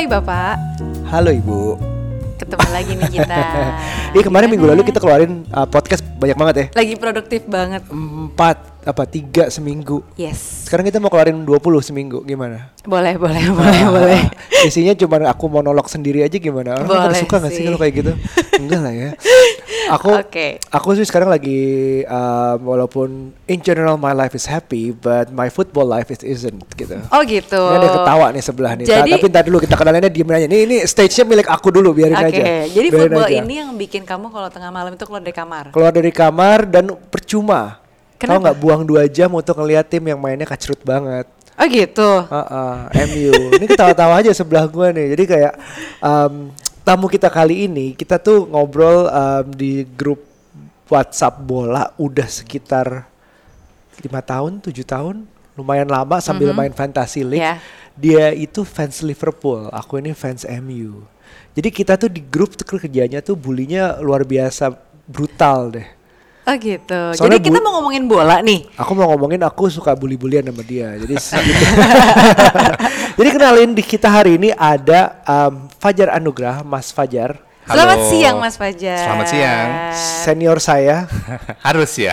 Hai 0.00 0.08
Bapak, 0.08 0.56
Halo 1.12 1.28
Ibu. 1.28 1.76
ketemu 2.40 2.68
lagi 2.72 2.92
nih 2.96 3.20
kita. 3.20 3.36
Iya 4.16 4.22
kemarin 4.24 4.48
minggu 4.48 4.64
lalu 4.64 4.80
kita 4.88 4.96
keluarin 4.96 5.44
uh, 5.52 5.68
podcast 5.68 6.00
banyak 6.16 6.40
banget 6.40 6.54
ya. 6.56 6.66
Lagi 6.72 6.94
produktif 6.96 7.44
banget. 7.44 7.84
Empat 7.92 8.80
apa 8.80 9.04
tiga 9.04 9.52
seminggu. 9.52 10.00
Yes. 10.16 10.64
Sekarang 10.64 10.88
kita 10.88 11.04
mau 11.04 11.12
keluarin 11.12 11.44
20 11.44 11.52
seminggu 11.84 12.24
gimana? 12.24 12.72
Boleh, 12.88 13.20
boleh, 13.20 13.44
boleh, 13.52 13.82
boleh. 13.92 14.22
Isinya 14.64 14.96
cuma 14.96 15.20
aku 15.28 15.52
monolog 15.52 15.84
sendiri 15.92 16.24
aja 16.24 16.40
gimana? 16.40 16.80
Orang 16.80 16.88
kan 16.88 17.12
Boleh 17.12 17.20
suka 17.20 17.36
gak 17.44 17.52
sih 17.52 17.60
sih. 17.60 17.64
kalau 17.68 17.76
kayak 17.78 17.94
gitu? 18.00 18.12
Enggak 18.64 18.80
lah 18.80 18.94
ya. 18.96 19.10
Aku 19.96 20.10
Oke. 20.14 20.62
aku 20.70 20.88
sih 20.94 21.02
sekarang 21.02 21.26
lagi 21.26 21.60
um, 22.04 22.56
walaupun 22.62 23.08
in 23.44 23.58
general 23.58 23.96
my 23.96 24.12
life 24.12 24.32
is 24.32 24.44
happy 24.44 24.90
but 24.90 25.28
my 25.30 25.48
football 25.48 25.82
life 25.84 26.08
is 26.08 26.22
isn't 26.22 26.58
gitu. 26.74 27.00
Oh 27.10 27.22
gitu. 27.22 27.58
Ini 27.58 27.76
ada 27.76 27.90
ketawa 27.90 28.26
nih 28.30 28.42
sebelah 28.42 28.72
nih. 28.78 28.84
Jadi- 28.86 29.12
Tapi 29.12 29.26
ntar 29.26 29.42
dulu 29.44 29.58
kita 29.58 29.74
kenalannya 29.74 30.08
diem 30.08 30.28
aja. 30.28 30.46
Ini 30.46 30.58
ini 30.64 30.76
stage-nya 30.84 31.24
milik 31.24 31.48
aku 31.48 31.68
dulu 31.70 31.90
biarin 31.90 32.14
Oke, 32.14 32.30
aja. 32.30 32.42
jadi 32.66 32.88
Biarin 32.88 33.00
football 33.10 33.26
aja. 33.26 33.38
ini 33.42 33.54
yang 33.58 33.70
bikin 33.74 34.02
kamu 34.04 34.30
kalau 34.30 34.48
tengah 34.48 34.70
malam 34.70 34.94
itu 34.94 35.02
keluar 35.02 35.22
dari 35.22 35.34
kamar. 35.34 35.64
keluar 35.74 35.92
dari 35.92 36.12
kamar 36.14 36.58
dan 36.64 36.84
percuma. 37.10 37.82
Tahu 38.16 38.28
Kenapa? 38.28 38.52
nggak 38.52 38.56
buang 38.60 38.82
dua 38.84 39.08
jam 39.08 39.32
untuk 39.32 39.56
ngeliat 39.56 39.88
tim 39.88 40.04
yang 40.04 40.20
mainnya 40.20 40.44
kacrut 40.44 40.78
banget. 40.84 41.24
Oh 41.56 41.68
gitu. 41.68 42.24
Heeh, 42.24 42.72
MU. 43.04 43.32
Ini 43.56 43.66
ketawa-tawa 43.68 44.20
aja 44.20 44.32
sebelah 44.32 44.64
gua 44.64 44.92
nih. 44.92 45.12
Jadi 45.12 45.24
kayak 45.28 45.52
um, 46.00 46.48
tamu 46.90 47.06
kita 47.06 47.30
kali 47.30 47.70
ini 47.70 47.94
kita 47.94 48.18
tuh 48.18 48.50
ngobrol 48.50 49.06
um, 49.06 49.46
di 49.54 49.86
grup 49.94 50.26
WhatsApp 50.90 51.38
bola 51.38 51.94
udah 51.94 52.26
sekitar 52.26 53.06
lima 54.02 54.18
tahun, 54.18 54.58
tujuh 54.58 54.82
tahun, 54.82 55.22
lumayan 55.54 55.86
lama 55.86 56.18
sambil 56.18 56.50
main 56.50 56.74
Fantasy 56.74 57.22
League. 57.22 57.46
Ya. 57.46 57.62
Dia 57.94 58.34
itu 58.34 58.66
fans 58.66 59.04
Liverpool, 59.06 59.70
aku 59.70 60.02
ini 60.02 60.16
fans 60.16 60.42
MU. 60.42 61.04
Jadi 61.54 61.68
kita 61.70 61.94
tuh 61.94 62.10
di 62.10 62.24
grup 62.24 62.58
tuh 62.58 62.66
kerjanya 62.66 63.22
tuh 63.22 63.38
bulinya 63.38 64.02
luar 64.02 64.26
biasa 64.26 64.74
brutal 65.06 65.78
deh. 65.78 65.86
Oh 66.40 66.56
gitu. 66.56 67.00
Soalnya 67.14 67.36
jadi 67.36 67.46
kita 67.52 67.58
bu- 67.60 67.64
mau 67.64 67.72
ngomongin 67.78 68.04
bola 68.08 68.40
nih. 68.40 68.64
Aku 68.80 68.96
mau 68.96 69.12
ngomongin 69.12 69.40
aku 69.44 69.68
suka 69.68 69.92
bully-bulian 69.92 70.48
sama 70.48 70.62
dia. 70.64 70.96
Jadi. 70.96 71.14
Jadi 73.20 73.28
kenalin 73.36 73.70
di 73.76 73.84
kita 73.84 74.08
hari 74.08 74.40
ini 74.40 74.48
ada 74.56 75.20
um, 75.28 75.68
Fajar 75.76 76.08
Anugrah, 76.16 76.64
Mas 76.64 76.88
Fajar, 76.88 77.36
Halo. 77.60 77.76
Selamat 77.76 77.98
siang 78.08 78.36
Mas 78.40 78.56
Fajar. 78.56 78.98
Selamat 78.98 79.26
siang. 79.28 79.68
senior 80.24 80.58
saya. 80.58 81.04
Harus 81.66 81.92
ya. 81.94 82.10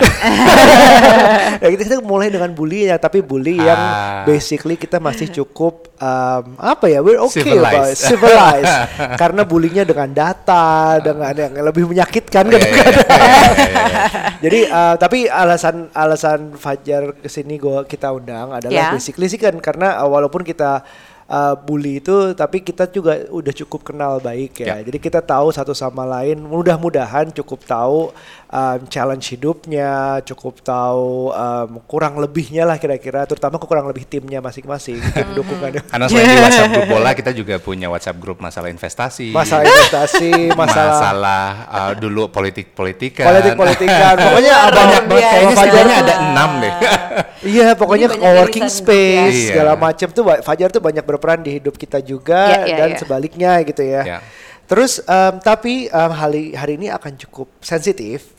ya, 1.64 1.67
kita, 1.72 1.84
kita 1.88 1.98
mulai 2.00 2.28
dengan 2.28 2.52
bully 2.52 2.86
ya, 2.86 3.00
tapi 3.00 3.23
bully 3.23 3.56
yang 3.58 3.80
Ah. 3.80 4.22
basically 4.22 4.75
kita 4.75 5.00
masih 5.00 5.31
cukup 5.31 5.88
um, 5.98 6.59
apa 6.59 6.92
ya, 6.92 7.00
we're 7.00 7.18
okay 7.18 7.42
Civilized. 7.42 7.95
about 7.95 7.95
civilized. 7.95 8.75
Karena 9.23 9.42
bullynya 9.42 9.81
dengan 9.81 10.12
data, 10.12 10.68
dengan 11.00 11.31
yang 11.31 11.53
lebih 11.58 11.88
menyakitkan 11.88 12.44
kadang-kadang. 12.44 13.08
iya, 13.08 13.31
iya, 13.48 13.81
iya. 13.88 14.03
Jadi 14.38 14.59
uh, 14.68 14.95
tapi 14.95 15.20
alasan 15.25 15.88
alasan 15.92 16.53
Fajar 16.53 17.16
ke 17.16 17.31
sini 17.31 17.56
gua 17.56 17.88
kita 17.88 18.12
undang 18.12 18.52
adalah 18.52 18.75
Ya. 18.75 18.88
basically 18.92 19.25
sih 19.25 19.40
kan 19.40 19.56
karena 19.58 19.95
uh, 19.98 20.09
walaupun 20.12 20.44
kita 20.44 20.84
uh, 21.28 21.53
bully 21.56 22.00
itu 22.00 22.33
tapi 22.33 22.64
kita 22.64 22.88
juga 22.89 23.28
udah 23.30 23.53
cukup 23.53 23.94
kenal 23.94 24.20
baik 24.23 24.64
ya. 24.64 24.80
Ya. 24.80 24.88
Jadi 24.88 24.97
kita 24.97 25.20
tahu 25.22 25.52
satu 25.53 25.75
sama 25.75 26.08
lain. 26.08 26.42
Mudah-mudahan 26.42 27.30
cukup 27.36 27.64
tahu 27.67 28.11
um, 28.52 28.80
challenge 28.88 29.35
hidupnya, 29.35 30.19
cukup 30.24 30.63
tahu 30.63 31.31
um, 31.31 31.80
kurang 31.85 32.19
lebihnya 32.19 32.63
lah 32.63 32.80
kira-kira, 32.80 33.28
terutama 33.28 33.59
kurang 33.59 33.88
lebih 33.88 34.08
timnya 34.08 34.40
masing-masing, 34.40 35.00
tim 35.16 35.28
dukungannya. 35.35 35.84
Karena 35.88 36.06
selain 36.08 36.28
di 36.31 36.40
WhatsApp 36.41 36.72
grup 36.72 36.88
bola, 36.88 37.12
kita 37.19 37.31
juga 37.36 37.56
punya 37.59 37.88
WhatsApp 37.91 38.18
grup 38.19 38.38
masalah 38.40 38.72
investasi. 38.72 39.36
Masalah 39.36 39.63
investasi, 39.68 40.31
masalah 40.62 40.96
masalah 40.97 41.44
uh, 41.68 41.94
dulu 41.97 42.31
politik-politikan. 42.31 43.25
politik-politikan. 43.28 44.13
Pokoknya 44.16 44.53
abang 44.68 44.88
banyak 44.88 45.03
banget. 45.03 45.12
biasa. 45.12 45.28
Kayaknya 45.28 45.56
Fajar 45.56 45.66
setidaknya 45.68 45.96
ada 46.00 46.16
enam 46.22 46.50
deh. 46.59 46.74
Iya, 47.47 47.68
pokoknya 47.78 48.07
co-working 48.12 48.68
space 48.68 49.38
Iya. 49.38 49.50
segala 49.53 49.74
macam 49.78 50.07
tuh 50.09 50.24
Fajar 50.41 50.69
tuh 50.74 50.81
banyak 50.81 51.03
berperan 51.06 51.40
di 51.46 51.62
hidup 51.62 51.78
kita 51.78 52.02
juga 52.02 52.50
Iya, 52.50 52.59
iya, 52.66 52.78
dan 52.78 52.90
iya. 52.94 52.97
sebaliknya 53.00 53.52
gitu 53.63 53.84
ya. 53.86 54.02
Iya. 54.03 54.19
Terus 54.67 55.00
em, 55.00 55.33
tapi 55.39 55.88
em, 55.88 56.11
hari 56.11 56.51
hari 56.51 56.75
ini 56.75 56.91
akan 56.91 57.16
cukup 57.16 57.47
sensitif, 57.63 58.35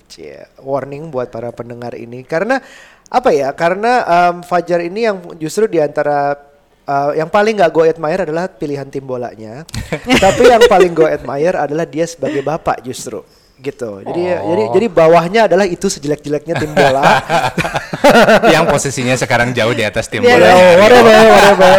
warning 0.60 1.08
buat 1.08 1.32
para 1.32 1.48
pendengar 1.56 1.96
ini 1.96 2.20
karena 2.24 2.60
apa 3.08 3.32
ya? 3.32 3.48
Karena 3.56 4.04
em, 4.04 4.44
Fajar 4.44 4.84
ini 4.84 5.08
yang 5.08 5.16
justru 5.40 5.64
di 5.64 5.80
antara 5.80 6.36
eh, 6.84 7.10
yang 7.16 7.32
paling 7.32 7.56
nggak 7.56 7.72
gue 7.72 7.84
admire 7.96 8.22
adalah 8.28 8.44
pilihan 8.52 8.88
tim 8.92 9.08
bolanya, 9.08 9.64
tapi 10.24 10.52
yang 10.52 10.68
paling 10.68 10.92
gue 10.92 11.08
admire 11.08 11.56
adalah 11.56 11.88
dia 11.88 12.04
sebagai 12.04 12.44
bapak 12.44 12.84
justru 12.84 13.24
gitu. 13.58 14.00
Jadi 14.06 14.22
Oh. 14.38 14.54
jadi 14.54 14.64
jadi 14.78 14.86
bawahnya 14.86 15.40
adalah 15.50 15.66
itu 15.66 15.90
sejelek-jeleknya 15.90 16.54
tim 16.56 16.72
bola. 16.72 17.02
yang 18.54 18.64
posisinya 18.70 19.18
sekarang 19.18 19.50
jauh 19.50 19.74
di 19.74 19.82
atas 19.82 20.06
tim 20.06 20.22
Iya, 20.22 20.38
bola. 20.38 20.46
Ya, 20.46 20.66
whatever, 20.78 21.14
whatever. 21.28 21.74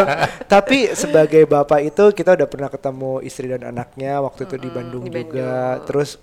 Tapi 0.45 0.77
sebagai 0.93 1.43
bapak 1.47 1.79
itu 1.87 2.03
kita 2.11 2.35
udah 2.35 2.47
pernah 2.47 2.69
ketemu 2.69 3.11
istri 3.23 3.47
dan 3.47 3.63
anaknya 3.71 4.19
waktu 4.19 4.45
itu 4.45 4.55
di 4.59 4.69
Bandung 4.69 5.03
di 5.07 5.15
juga. 5.15 5.79
Terus 5.87 6.19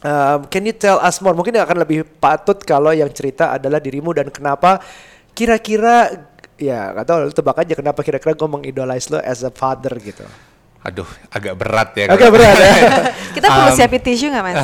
um, 0.00 0.48
can 0.48 0.64
you 0.64 0.74
tell 0.74 0.96
us 1.00 1.20
more? 1.20 1.36
Mungkin 1.36 1.60
akan 1.60 1.78
lebih 1.84 2.08
patut 2.18 2.56
kalau 2.64 2.90
yang 2.96 3.08
cerita 3.12 3.52
adalah 3.54 3.78
dirimu 3.78 4.16
dan 4.16 4.32
kenapa 4.32 4.80
kira-kira 5.36 6.26
ya 6.60 6.92
gak 6.92 7.06
tahu 7.08 7.16
lu 7.24 7.32
tebak 7.32 7.56
aja 7.64 7.72
kenapa 7.72 8.04
kira-kira 8.04 8.36
gue 8.36 8.48
mengidolize 8.48 9.08
lo 9.08 9.20
as 9.24 9.40
a 9.40 9.52
father 9.52 9.96
gitu. 9.96 10.24
Aduh, 10.80 11.04
agak 11.28 11.54
berat 11.60 11.92
ya. 11.92 12.08
Agak 12.08 12.32
berat 12.32 12.56
ya. 12.56 12.72
Kita 13.36 13.46
perlu 13.52 13.68
Um, 13.68 13.76
siapin 13.76 14.00
tisu 14.00 14.32
nggak 14.32 14.44
Mas? 14.48 14.56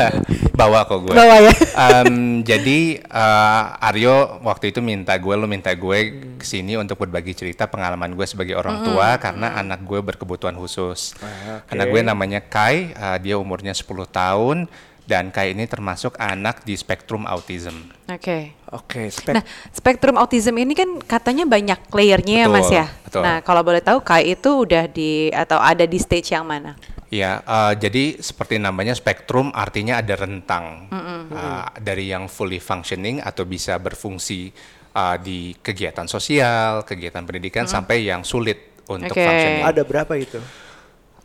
Bawa 0.58 0.82
kok 0.90 1.06
gue. 1.06 1.14
Bawa 1.14 1.38
ya. 1.38 1.54
Em, 2.02 2.42
jadi 2.42 2.98
eh, 2.98 3.86
Aryo 3.86 4.42
waktu 4.42 4.74
itu 4.74 4.82
minta 4.82 5.14
gue, 5.14 5.34
lo 5.38 5.46
minta 5.46 5.70
gue 5.70 5.98
ke 6.34 6.44
sini 6.44 6.74
untuk 6.74 6.98
berbagi 6.98 7.38
cerita 7.38 7.70
pengalaman 7.70 8.10
gue 8.18 8.26
sebagai 8.26 8.58
orang 8.58 8.82
tua 8.82 9.22
karena 9.22 9.54
anak 9.54 9.86
gue 9.86 10.02
berkebutuhan 10.02 10.58
khusus. 10.58 11.14
Ah, 11.22 11.62
oke. 11.62 11.70
Anak 11.78 11.86
gue 11.94 12.00
namanya 12.02 12.40
Kai, 12.42 12.90
eh, 12.90 13.18
dia 13.22 13.38
umurnya 13.38 13.70
10 13.70 13.86
tahun 14.10 14.66
dan 15.08 15.34
Kai 15.34 15.52
ini 15.52 15.66
termasuk 15.66 16.14
anak 16.16 16.62
di 16.62 16.78
spektrum 16.78 17.26
autism. 17.26 17.90
Oke. 18.06 18.54
Oke, 18.72 19.12
spek. 19.12 19.34
Nah, 19.36 19.44
spektrum 19.74 20.16
autism 20.16 20.56
ini 20.56 20.72
kan 20.72 20.88
katanya 21.04 21.44
banyak 21.44 21.78
layernya 21.92 22.46
ya 22.46 22.48
Mas 22.48 22.70
ya. 22.72 22.86
betul. 23.04 23.20
Nah, 23.20 23.44
kalau 23.44 23.60
boleh 23.60 23.82
tahu 23.84 24.00
Kai 24.00 24.32
itu 24.32 24.64
udah 24.64 24.88
di 24.88 25.28
atau 25.34 25.60
ada 25.60 25.84
di 25.84 25.98
stage 26.00 26.32
yang 26.32 26.46
mana? 26.46 26.78
Ya, 27.12 27.44
eh, 27.44 27.72
jadi 27.76 28.16
seperti 28.24 28.56
namanya 28.56 28.96
spektrum 28.96 29.52
artinya 29.52 30.00
ada 30.00 30.16
rentang 30.16 30.88
Eh, 31.32 31.64
dari 31.80 32.12
yang 32.12 32.28
fully 32.28 32.60
functioning 32.60 33.24
atau 33.24 33.48
bisa 33.48 33.80
berfungsi 33.80 34.52
eh, 34.92 35.16
di 35.24 35.56
kegiatan 35.56 36.04
sosial, 36.04 36.84
kegiatan 36.84 37.24
pendidikan 37.24 37.64
sampai 37.64 38.04
yang 38.04 38.20
sulit 38.20 38.76
untuk 38.84 39.16
Oke. 39.16 39.24
functioning. 39.24 39.64
Ada 39.64 39.82
berapa 39.88 40.12
itu? 40.20 40.36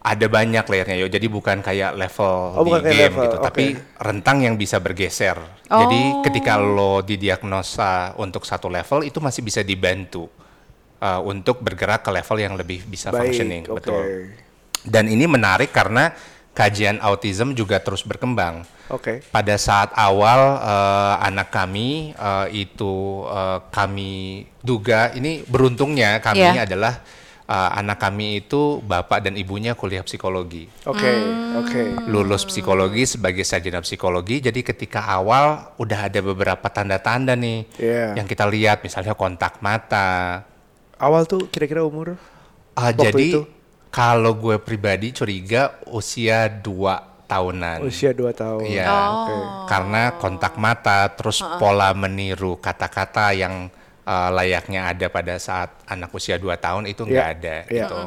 Ada 0.08 0.32
banyak 0.32 0.64
layernya 0.64 0.96
yo. 0.96 1.08
Jadi 1.08 1.28
bukan 1.28 1.60
kayak 1.60 1.92
level 1.94 2.36
Oh, 2.56 2.64
di 2.64 2.70
bukan 2.72 2.82
kayak 2.82 2.96
game 2.96 3.04
level, 3.12 3.24
gitu, 3.28 3.38
oke. 3.38 3.46
tapi 3.46 3.66
rentang 4.00 4.38
yang 4.40 4.56
bisa 4.56 4.80
bergeser. 4.80 5.36
Jadi 5.64 6.02
Oh. 6.16 6.24
ketika 6.24 6.56
lo 6.56 7.04
didiagnosa 7.04 8.16
untuk 8.16 8.48
satu 8.48 8.72
level 8.72 9.04
itu 9.04 9.20
masih 9.20 9.44
bisa 9.44 9.60
dibantu 9.62 10.32
uh, 10.98 11.20
untuk 11.22 11.60
bergerak 11.60 12.02
ke 12.02 12.10
level 12.10 12.38
yang 12.40 12.56
lebih 12.56 12.88
bisa 12.88 13.12
functioning, 13.12 13.68
oke. 13.68 13.84
betul. 13.84 14.32
Dan 14.82 15.08
ini 15.08 15.28
menarik 15.28 15.70
karena 15.70 16.16
kajian 16.54 16.98
autism 17.00 17.52
juga 17.52 17.78
terus 17.78 18.02
berkembang. 18.02 18.66
Oke. 18.88 19.22
Pada 19.28 19.60
saat 19.60 19.94
awal 19.94 20.58
eh, 20.58 21.16
anak 21.22 21.54
kami 21.54 22.16
eh, 22.16 22.48
itu 22.66 22.94
eh, 23.28 23.60
kami 23.70 24.14
duga 24.58 25.12
ini 25.14 25.44
beruntungnya 25.44 26.18
kami 26.18 26.42
Iya. 26.42 26.66
adalah 26.66 26.98
eh, 27.48 27.70
anak 27.74 27.98
kami 27.98 28.42
itu 28.42 28.84
bapak 28.84 29.24
dan 29.24 29.34
ibunya 29.34 29.72
kuliah 29.72 30.04
psikologi. 30.04 30.68
Oke, 30.84 31.08
Hmm. 31.08 31.64
oke. 31.64 31.82
Lulus 32.06 32.44
psikologi 32.44 33.08
sebagai 33.08 33.42
sarjana 33.42 33.80
psikologi. 33.80 34.40
Jadi 34.40 34.62
ketika 34.62 35.08
awal 35.08 35.72
udah 35.76 36.12
ada 36.12 36.20
beberapa 36.20 36.68
tanda-tanda 36.68 37.34
nih 37.34 37.64
Iya. 37.78 38.20
yang 38.20 38.28
kita 38.28 38.44
lihat 38.46 38.84
misalnya 38.84 39.14
kontak 39.14 39.60
mata. 39.60 40.44
Awal 40.98 41.24
tuh 41.24 41.48
kira-kira 41.48 41.82
umur 41.82 42.20
Ah, 42.74 42.94
Waktu 42.94 43.02
jadi 43.10 43.26
itu? 43.32 43.42
kalau 43.90 44.36
gue 44.36 44.60
pribadi 44.60 45.10
curiga 45.10 45.74
usia 45.88 46.46
2 46.46 47.00
tahunan. 47.26 47.82
usia 47.82 48.14
2 48.14 48.30
tahun. 48.32 48.64
Iya, 48.64 48.86
Oke. 48.88 49.36
karena 49.66 50.04
kontak 50.16 50.56
mata, 50.56 51.10
terus 51.10 51.42
pola 51.58 51.90
meniru 51.92 52.56
kata-kata 52.56 53.34
yang 53.34 53.68
uh, 54.08 54.30
layaknya 54.32 54.88
ada 54.96 55.12
pada 55.12 55.36
saat 55.38 55.76
anak 55.86 56.10
usia 56.16 56.40
2 56.40 56.56
tahun 56.56 56.84
itu 56.88 57.04
nggak 57.04 57.28
Iya, 57.28 57.36
ada 57.36 57.56
iya. 57.68 57.86
gitu. 57.86 58.00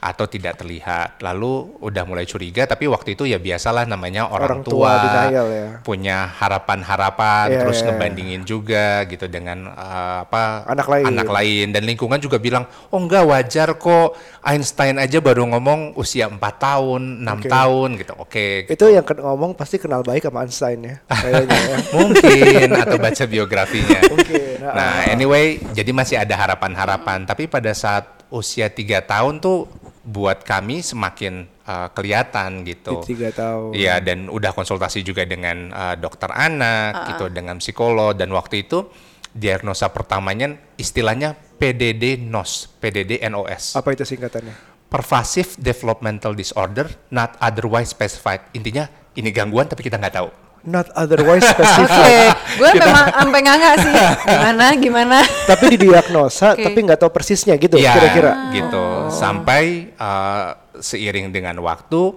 Atau 0.00 0.24
tidak 0.24 0.56
terlihat. 0.56 1.20
Lalu 1.20 1.76
udah 1.78 2.02
mulai 2.08 2.24
curiga, 2.24 2.64
tapi 2.64 2.88
waktu 2.88 3.12
itu 3.12 3.28
ya 3.28 3.36
biasalah 3.36 3.84
namanya 3.84 4.26
orang, 4.26 4.60
Orang 4.60 4.62
tua 4.64 4.92
denial 5.28 5.46
ya. 5.52 5.66
punya 5.84 6.24
harapan-harapan, 6.34 7.46
Iya, 7.52 7.58
terus 7.60 7.76
iya, 7.76 7.84
iya. 7.84 7.88
ngebandingin 7.92 8.42
juga 8.44 8.84
gitu 9.04 9.26
dengan 9.28 9.68
eh, 9.68 10.16
apa 10.24 10.64
Anak 10.66 10.86
lain. 10.88 11.04
anak 11.04 11.28
lain 11.28 11.66
dan 11.70 11.82
lingkungan 11.84 12.16
juga 12.16 12.40
bilang, 12.40 12.64
oh 12.88 12.98
enggak 12.98 13.24
wajar 13.24 13.68
kok 13.76 14.16
Einstein 14.40 14.96
aja 14.96 15.20
baru 15.20 15.44
ngomong 15.52 15.92
usia 15.94 16.24
4 16.26 16.40
tahun, 16.56 17.02
6 17.20 17.28
Oke. 17.28 17.48
tahun 17.48 17.88
gitu. 18.00 18.12
Oke, 18.16 18.46
Itu 18.66 18.88
yang 18.88 19.04
ngomong 19.04 19.52
pasti 19.52 19.76
kenal 19.76 20.00
baik 20.00 20.24
sama 20.24 20.44
Einstein 20.44 20.80
ya. 20.80 20.96
Kayaknya 21.06 21.58
ya. 21.60 21.76
mungkin 21.96 22.68
atau 22.72 22.96
baca 22.96 23.24
biografinya. 23.28 24.00
Mungkin. 24.12 24.64
ah, 24.64 24.74
Nah, 24.74 24.92
ah. 25.04 25.12
anyway, 25.12 25.60
jadi 25.72 25.90
masih 25.92 26.16
ada 26.16 26.32
harapan-harapan. 26.36 27.28
Tapi 27.28 27.44
pada 27.46 27.68
saat 27.72 28.08
usia 28.30 28.70
tiga 28.70 29.02
tahun 29.02 29.42
tuh 29.42 29.66
buat 30.00 30.48
kami 30.48 30.80
semakin 30.80 31.44
uh, 31.68 31.88
kelihatan 31.92 32.64
gitu. 32.64 33.04
Di 33.04 33.12
tiga 33.12 33.28
tahun. 33.30 33.76
Iya, 33.76 34.00
dan 34.00 34.32
udah 34.32 34.56
konsultasi 34.56 35.04
juga 35.04 35.28
dengan 35.28 35.70
uh, 35.70 35.94
dokter 35.96 36.32
anak, 36.32 37.14
gitu, 37.14 37.28
dengan 37.28 37.60
psikolog. 37.60 38.16
Dan 38.16 38.32
waktu 38.32 38.64
itu 38.64 38.88
diagnosa 39.30 39.92
pertamanya 39.92 40.56
istilahnya 40.80 41.36
PDD 41.60 42.16
NOS, 42.16 42.80
PDD 42.80 43.20
NOS. 43.28 43.76
Apa 43.76 43.92
itu 43.92 44.02
singkatannya? 44.08 44.72
Pervasive 44.90 45.54
Developmental 45.60 46.34
Disorder, 46.34 46.90
not 47.14 47.38
otherwise 47.38 47.92
specified. 47.92 48.42
Intinya 48.56 48.90
ini 49.14 49.30
gangguan 49.30 49.70
tapi 49.70 49.86
kita 49.86 50.00
nggak 50.00 50.14
tahu. 50.16 50.28
Not 50.60 50.92
otherwise 50.92 51.40
Oke, 51.48 51.56
specified. 51.56 52.36
gue 52.60 52.70
memang 52.76 53.06
sampai 53.08 53.40
nganga 53.40 53.70
sih. 53.80 53.94
Gimana, 54.28 54.64
gimana? 54.76 55.18
tapi 55.48 55.64
didiagnosa 55.72 56.52
Oke. 56.52 56.68
tapi 56.68 56.78
nggak 56.84 57.00
tahu 57.00 57.10
persisnya 57.10 57.56
gitu 57.56 57.80
Iya, 57.80 57.96
kira-kira. 57.96 58.32
gitu. 58.52 58.84
Sampai 59.08 59.88
uh, 59.96 60.52
seiring 60.76 61.32
dengan 61.32 61.56
waktu, 61.64 62.12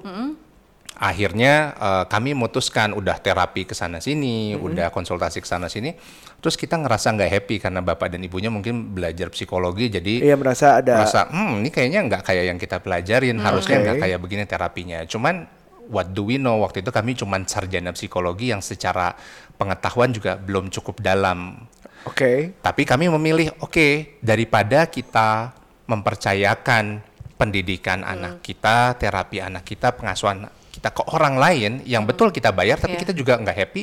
akhirnya 0.93 1.53
uh, 1.75 2.03
kami 2.05 2.35
memutuskan 2.35 2.91
udah 2.91 3.17
terapi 3.17 3.63
ke 3.63 3.71
sana 3.71 4.03
sini, 4.03 4.55
udah 4.55 4.91
konsultasi 4.91 5.39
ke 5.39 5.47
sana 5.47 5.67
sini. 5.67 5.95
Terus 6.39 6.59
kita 6.59 6.75
ngerasa 6.75 7.15
nggak 7.15 7.31
happy 7.31 7.55
karena 7.57 7.79
bapak 7.79 8.11
dan 8.11 8.19
ibunya 8.19 8.51
mungkin 8.51 8.91
belajar 8.91 9.31
psikologi, 9.31 9.87
jadi 9.87 10.19
Iya 10.19 10.35
merasa 10.35 10.83
ada 10.83 10.99
merasa, 10.99 11.31
hmm 11.31 11.63
ini 11.63 11.69
kayaknya 11.71 11.99
nggak 12.11 12.21
kayak 12.27 12.43
yang 12.51 12.59
kita 12.59 12.83
pelajarin, 12.83 13.39
harusnya 13.39 13.79
Oke. 13.79 13.83
nggak 13.87 13.97
kayak 14.03 14.19
begini 14.19 14.43
terapinya. 14.43 14.99
Cuman 15.07 15.47
what 15.89 16.11
do 16.11 16.27
we 16.27 16.39
know 16.39 16.61
waktu 16.63 16.85
itu 16.85 16.91
kami 16.91 17.15
cuman 17.17 17.47
sarjana 17.47 17.91
psikologi 17.91 18.51
yang 18.51 18.61
secara 18.63 19.15
pengetahuan 19.57 20.11
juga 20.11 20.35
belum 20.39 20.71
cukup 20.71 21.03
dalam 21.03 21.55
Oke. 22.03 22.59
tapi 22.59 22.83
kami 22.83 23.07
memilih, 23.07 23.55
oke, 23.63 24.19
daripada 24.19 24.91
kita 24.91 25.55
mempercayakan 25.87 26.99
pendidikan 27.39 28.03
anak 28.03 28.43
kita, 28.43 28.95
terapi 28.99 29.39
anak 29.39 29.63
kita, 29.63 29.95
pengasuhan 29.95 30.47
kita 30.71 30.89
ke 30.91 31.01
orang 31.11 31.35
lain 31.39 31.71
yang 31.87 32.03
betul 32.03 32.31
kita 32.31 32.51
bayar, 32.51 32.75
tapi 32.75 32.99
Iya. 32.99 33.01
kita 33.07 33.13
juga 33.15 33.39
nggak 33.39 33.55
happy. 33.55 33.81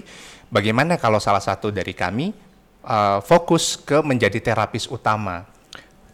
Bagaimana 0.52 1.00
kalau 1.00 1.16
salah 1.16 1.40
satu 1.40 1.72
dari 1.72 1.94
kami 1.96 2.34
uh, 2.84 3.24
fokus 3.24 3.78
ke 3.80 4.02
menjadi 4.04 4.36
terapis 4.52 4.84
utama 4.90 5.46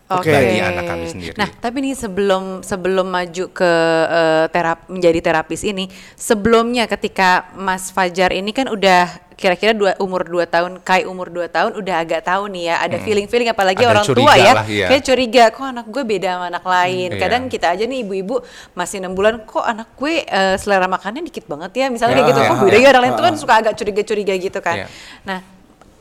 Oke. 0.07 0.31
bagi 0.31 0.63
anak 0.63 0.85
kami 0.87 1.05
sendiri? 1.11 1.35
Nah, 1.35 1.51
tapi 1.51 1.83
nih 1.83 1.99
sebelum 1.99 2.63
sebelum 2.63 3.07
maju 3.07 3.45
ke 3.51 3.73
eh, 4.07 4.47
terap 4.49 4.87
menjadi 4.87 5.19
terapis 5.19 5.67
ini, 5.67 5.91
sebelumnya 6.15 6.87
ketika 6.87 7.51
Mas 7.55 7.91
Fajar 7.91 8.31
ini 8.31 8.55
kan 8.55 8.71
udah 8.71 9.11
kira-kira 9.37 9.77
dua, 9.77 9.93
umur 10.01 10.25
2 10.25 10.49
tahun, 10.49 10.73
Kai 10.81 11.05
umur 11.05 11.29
2 11.29 11.45
tahun 11.53 11.77
udah 11.77 11.95
agak 12.01 12.25
tahu 12.25 12.49
nih 12.49 12.73
ya, 12.73 12.77
ada 12.81 12.97
feeling-feeling 12.97 13.53
apalagi 13.53 13.85
Ada 13.85 13.91
orang 13.93 14.07
tua 14.09 14.33
ya. 14.33 14.53
lah, 14.57 14.65
iya. 14.65 14.87
Kayak 14.89 15.03
curiga, 15.05 15.45
kok 15.53 15.67
anak 15.67 15.87
gue 15.93 16.03
beda 16.09 16.29
sama 16.41 16.47
anak 16.49 16.65
lain. 16.65 17.09
Iya. 17.13 17.21
Kadang 17.21 17.43
kita 17.53 17.67
aja 17.69 17.85
nih 17.85 18.01
ibu-ibu 18.01 18.41
masih 18.73 19.05
6 19.05 19.13
bulan, 19.13 19.45
kok 19.45 19.61
anak 19.61 19.93
gue 19.93 20.25
eh, 20.25 20.57
selera 20.57 20.89
makannya 20.89 21.21
dikit 21.21 21.45
banget 21.45 21.69
ya. 21.77 21.87
Misalnya 21.93 22.17
kayak 22.17 22.25
Ya, 22.25 22.31
gitu, 22.33 22.41
kok 22.41 22.57
ya, 22.57 22.63
beda 22.65 22.73
ya. 22.73 22.81
ya 22.81 22.89
orang 22.89 23.03
lain 23.05 23.13
tuh 23.13 23.25
kan 23.29 23.35
suka 23.37 23.55
agak 23.61 23.75
curiga-curiga 23.77 24.35
gitu 24.41 24.59
kan. 24.65 24.77
Iya. 24.81 24.87
Nah, 25.29 25.39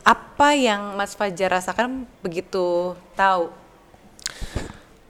apa 0.05 0.47
yang 0.55 0.81
Mas 0.95 1.11
Fajar 1.11 1.49
rasakan 1.51 2.07
begitu 2.23 2.95
tahu? 3.19 3.51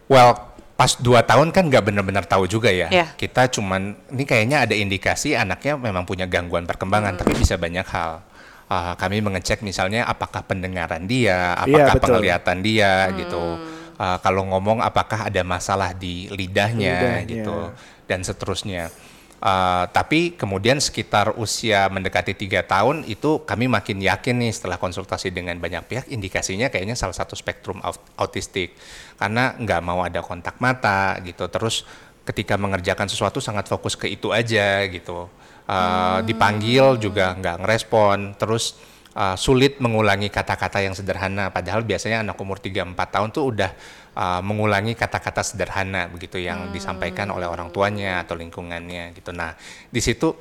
Well, 0.05 0.37
pas 0.75 0.91
dua 0.99 1.23
tahun 1.23 1.55
kan 1.55 1.71
nggak 1.71 1.87
benar-benar 1.87 2.27
tahu 2.27 2.45
juga 2.45 2.67
ya. 2.69 2.91
Iya. 2.91 3.07
Kita 3.15 3.47
cuman 3.47 3.95
ini 4.11 4.23
kayaknya 4.27 4.67
ada 4.67 4.75
indikasi 4.75 5.33
anaknya 5.33 5.79
memang 5.79 6.03
punya 6.03 6.27
gangguan 6.27 6.67
perkembangan, 6.67 7.15
tapi 7.15 7.33
bisa 7.39 7.55
banyak 7.55 7.87
hal. 7.87 8.21
Ah, 8.65 8.97
kami 8.97 9.21
mengecek 9.21 9.61
misalnya 9.61 10.09
apakah 10.09 10.41
pendengaran 10.43 11.05
dia, 11.05 11.53
apakah 11.53 11.95
betul. 11.95 12.17
penglihatan 12.17 12.57
dia 12.65 13.07
gitu. 13.15 13.43
Ah, 13.95 14.19
kalau 14.19 14.43
ngomong 14.51 14.83
apakah 14.83 15.31
ada 15.31 15.41
masalah 15.47 15.95
di 15.95 16.27
lidahnya, 16.27 17.23
Lidahnya. 17.23 17.29
gitu 17.29 17.57
dan 18.05 18.19
seterusnya. 18.21 18.91
Ah, 19.43 19.85
tapi 19.91 20.33
kemudian 20.33 20.79
sekitar 20.81 21.35
usia 21.37 21.85
mendekati 21.91 22.33
tiga 22.33 22.65
tahun 22.65 23.05
itu 23.05 23.43
kami 23.45 23.69
makin 23.69 24.01
yakin 24.01 24.41
nih 24.41 24.49
setelah 24.55 24.79
konsultasi 24.79 25.29
dengan 25.29 25.59
banyak 25.59 25.85
pihak 25.85 26.05
indikasinya 26.09 26.71
kayaknya 26.71 26.97
salah 26.97 27.13
satu 27.13 27.37
spektrum 27.37 27.77
aut- 27.83 28.01
autistik. 28.17 28.73
Karena 29.19 29.53
nggak 29.53 29.81
mau 29.85 30.01
ada 30.01 30.23
kontak 30.25 30.57
mata 30.63 31.19
gitu. 31.21 31.45
Terus 31.51 31.85
ketika 32.25 32.57
mengerjakan 32.57 33.05
sesuatu 33.05 33.37
sangat 33.37 33.69
fokus 33.69 33.93
ke 33.93 34.09
itu 34.09 34.33
aja 34.33 34.81
gitu. 34.89 35.29
Ah, 35.69 36.23
dipanggil 36.25 36.97
juga 36.97 37.35
nggak 37.35 37.61
ngerespon. 37.61 38.39
Terus 38.39 38.79
ah, 39.15 39.39
sulit 39.39 39.79
mengulangi 39.79 40.27
kata-kata 40.27 40.83
yang 40.83 40.93
sederhana 40.93 41.49
padahal 41.49 41.87
biasanya 41.87 42.21
anak 42.21 42.37
umur 42.37 42.59
3-4 42.59 42.93
tahun 42.93 43.29
tuh 43.31 43.43
udah 43.55 43.71
ah, 44.13 44.41
mengulangi 44.43 44.93
kata-kata 44.93 45.41
sederhana 45.41 46.11
begitu 46.11 46.37
yang 46.37 46.69
disampaikan 46.75 47.31
oleh 47.31 47.47
orang 47.47 47.71
tuanya 47.71 48.21
atau 48.21 48.35
lingkungannya 48.35 49.15
gitu. 49.15 49.31
Nah, 49.31 49.55
di 49.89 50.01
situ 50.03 50.35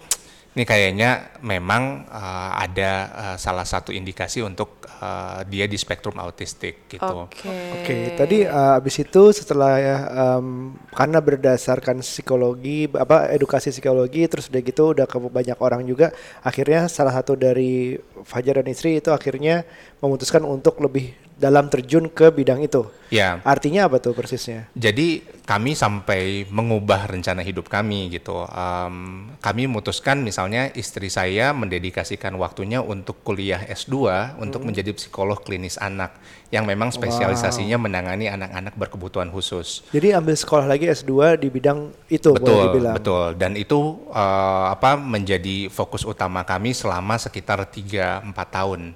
ini 0.55 0.63
kayaknya 0.63 1.35
memang 1.43 2.07
ah, 2.15 2.55
ada 2.63 2.91
ah, 3.11 3.37
salah 3.37 3.67
satu 3.67 3.91
indikasi 3.91 4.39
untuk 4.39 4.87
ah, 5.03 5.43
dia 5.43 5.67
di 5.67 5.75
spektrum 5.75 6.15
autistik 6.23 6.87
gitu. 6.87 7.27
Oke. 7.27 7.51
Oke, 7.75 8.15
tadi 8.15 8.47
uh, 8.47 8.79
abis 8.79 9.03
itu 9.03 9.23
setelah 9.35 9.77
ya, 9.83 9.97
um, 10.15 10.79
karena 10.95 11.19
berdasarkan 11.19 12.01
psikologi, 12.01 12.87
apa 12.95 13.29
edukasi 13.35 13.75
psikologi, 13.75 14.31
terus 14.31 14.47
udah 14.47 14.63
gitu 14.63 14.85
udah 14.95 15.07
ke 15.11 15.19
banyak 15.19 15.59
orang 15.59 15.83
juga, 15.85 16.15
akhirnya 16.41 16.87
salah 16.87 17.13
satu 17.13 17.35
dari 17.35 17.99
Fajar 18.25 18.63
dan 18.63 18.71
istri 18.73 18.97
itu 18.97 19.13
akhirnya 19.13 19.69
memutuskan 20.01 20.47
untuk 20.49 20.81
lebih 20.81 21.13
dalam 21.35 21.67
terjun 21.67 22.07
ke 22.07 22.31
bidang 22.31 22.63
itu. 22.63 22.87
Ya. 23.13 23.39
Artinya 23.47 23.87
apa 23.87 24.03
tuh 24.03 24.11
persisnya? 24.11 24.67
Jadi 24.75 25.23
kami 25.47 25.77
sampai 25.79 26.49
mengubah 26.51 27.07
rencana 27.07 27.45
hidup 27.47 27.71
kami 27.71 28.11
gitu. 28.11 28.43
Em, 28.49 29.29
kami 29.39 29.71
memutuskan 29.71 30.19
misalnya 30.25 30.73
istri 30.75 31.07
saya 31.13 31.55
mendedikasikan 31.55 32.35
waktunya 32.41 32.83
untuk 32.83 33.23
kuliah 33.23 33.63
S2 33.71 33.95
untuk 34.41 34.67
menjadi 34.67 34.91
psikolog 34.97 35.39
klinis 35.43 35.79
anak 35.79 36.17
yang 36.51 36.67
memang 36.67 36.95
spesialisasinya 36.95 37.79
menangani 37.79 38.31
anak-anak 38.31 38.75
berkebutuhan 38.79 39.31
khusus. 39.31 39.83
Jadi 39.91 40.15
ambil 40.15 40.35
sekolah 40.35 40.67
lagi 40.67 40.87
S2 40.91 41.39
di 41.39 41.49
bidang 41.51 41.91
itu 42.11 42.31
boleh 42.31 42.43
betul, 42.43 42.63
dibilang. 42.71 42.95
betul. 42.99 43.27
Dan 43.39 43.53
itu 43.55 43.79
eh, 44.11 44.67
apa 44.75 44.99
menjadi 44.99 45.71
fokus 45.71 46.03
utama 46.03 46.43
kami 46.43 46.75
selama 46.75 47.19
sekitar 47.19 47.63
3-4 47.63 48.33
tahun. 48.51 48.95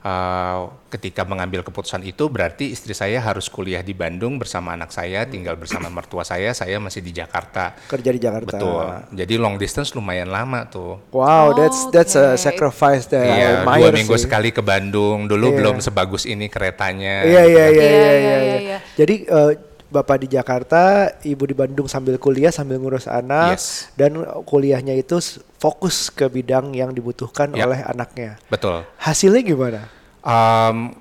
Eh, 0.00 0.58
ketika 0.88 1.28
mengambil 1.28 1.60
keputusan 1.60 2.00
itu 2.02 2.32
berarti 2.32 2.72
istri 2.72 2.96
saya 2.96 3.20
harus 3.20 3.52
kuliah 3.52 3.84
di 3.84 3.92
Bandung 3.92 4.40
bersama 4.40 4.72
anak 4.72 4.96
saya, 4.96 5.28
tinggal 5.28 5.60
bersama 5.60 5.92
mertua 5.92 6.24
saya, 6.24 6.56
saya 6.56 6.80
masih 6.80 7.04
di 7.04 7.12
Jakarta. 7.12 7.76
Kerja 7.84 8.08
di 8.08 8.16
Jakarta. 8.16 8.56
Betul. 8.56 8.86
Jadi 9.12 9.34
long 9.36 9.60
distance 9.60 9.92
lumayan 9.92 10.32
lama 10.32 10.64
tuh. 10.64 11.04
Wow, 11.12 11.28
Oh, 11.30 11.48
that's 11.52 11.92
that's 11.92 12.16
a 12.16 12.32
oke. 12.32 12.40
sacrifice 12.40 13.12
that 13.12 13.20
I 13.20 13.28
Iya, 13.28 13.48
admire 13.60 13.92
dua 13.92 13.92
minggu 13.92 14.16
sih. 14.16 14.24
sekali 14.24 14.48
ke 14.50 14.64
Bandung. 14.64 15.28
Dulu 15.28 15.52
Iya. 15.52 15.56
belum 15.60 15.76
sebagus 15.78 16.24
ini 16.24 16.48
keretanya. 16.48 17.20
Iya 17.22 17.42
iya 17.44 17.66
iya 17.68 17.68
Iya, 17.68 17.68
iya 17.68 17.84
iya, 17.84 17.92
iya. 17.92 18.16
iya, 18.16 18.38
iya. 18.40 18.56
iya. 18.58 18.78
Jadi 18.96 19.14
eh, 19.28 19.52
Bapak 19.90 20.22
di 20.22 20.30
Jakarta, 20.30 21.10
Ibu 21.18 21.50
di 21.50 21.54
Bandung 21.54 21.90
sambil 21.90 22.14
kuliah 22.14 22.54
sambil 22.54 22.78
ngurus 22.78 23.10
anak 23.10 23.58
Yes. 23.58 23.90
dan 23.98 24.22
kuliahnya 24.46 24.94
itu 24.94 25.18
fokus 25.58 26.14
ke 26.14 26.30
bidang 26.30 26.70
yang 26.78 26.94
dibutuhkan 26.94 27.50
Ya. 27.50 27.66
oleh 27.66 27.82
anaknya. 27.82 28.38
Betul. 28.46 28.86
Hasilnya 29.02 29.42
gimana? 29.42 29.80
Um, 30.22 30.94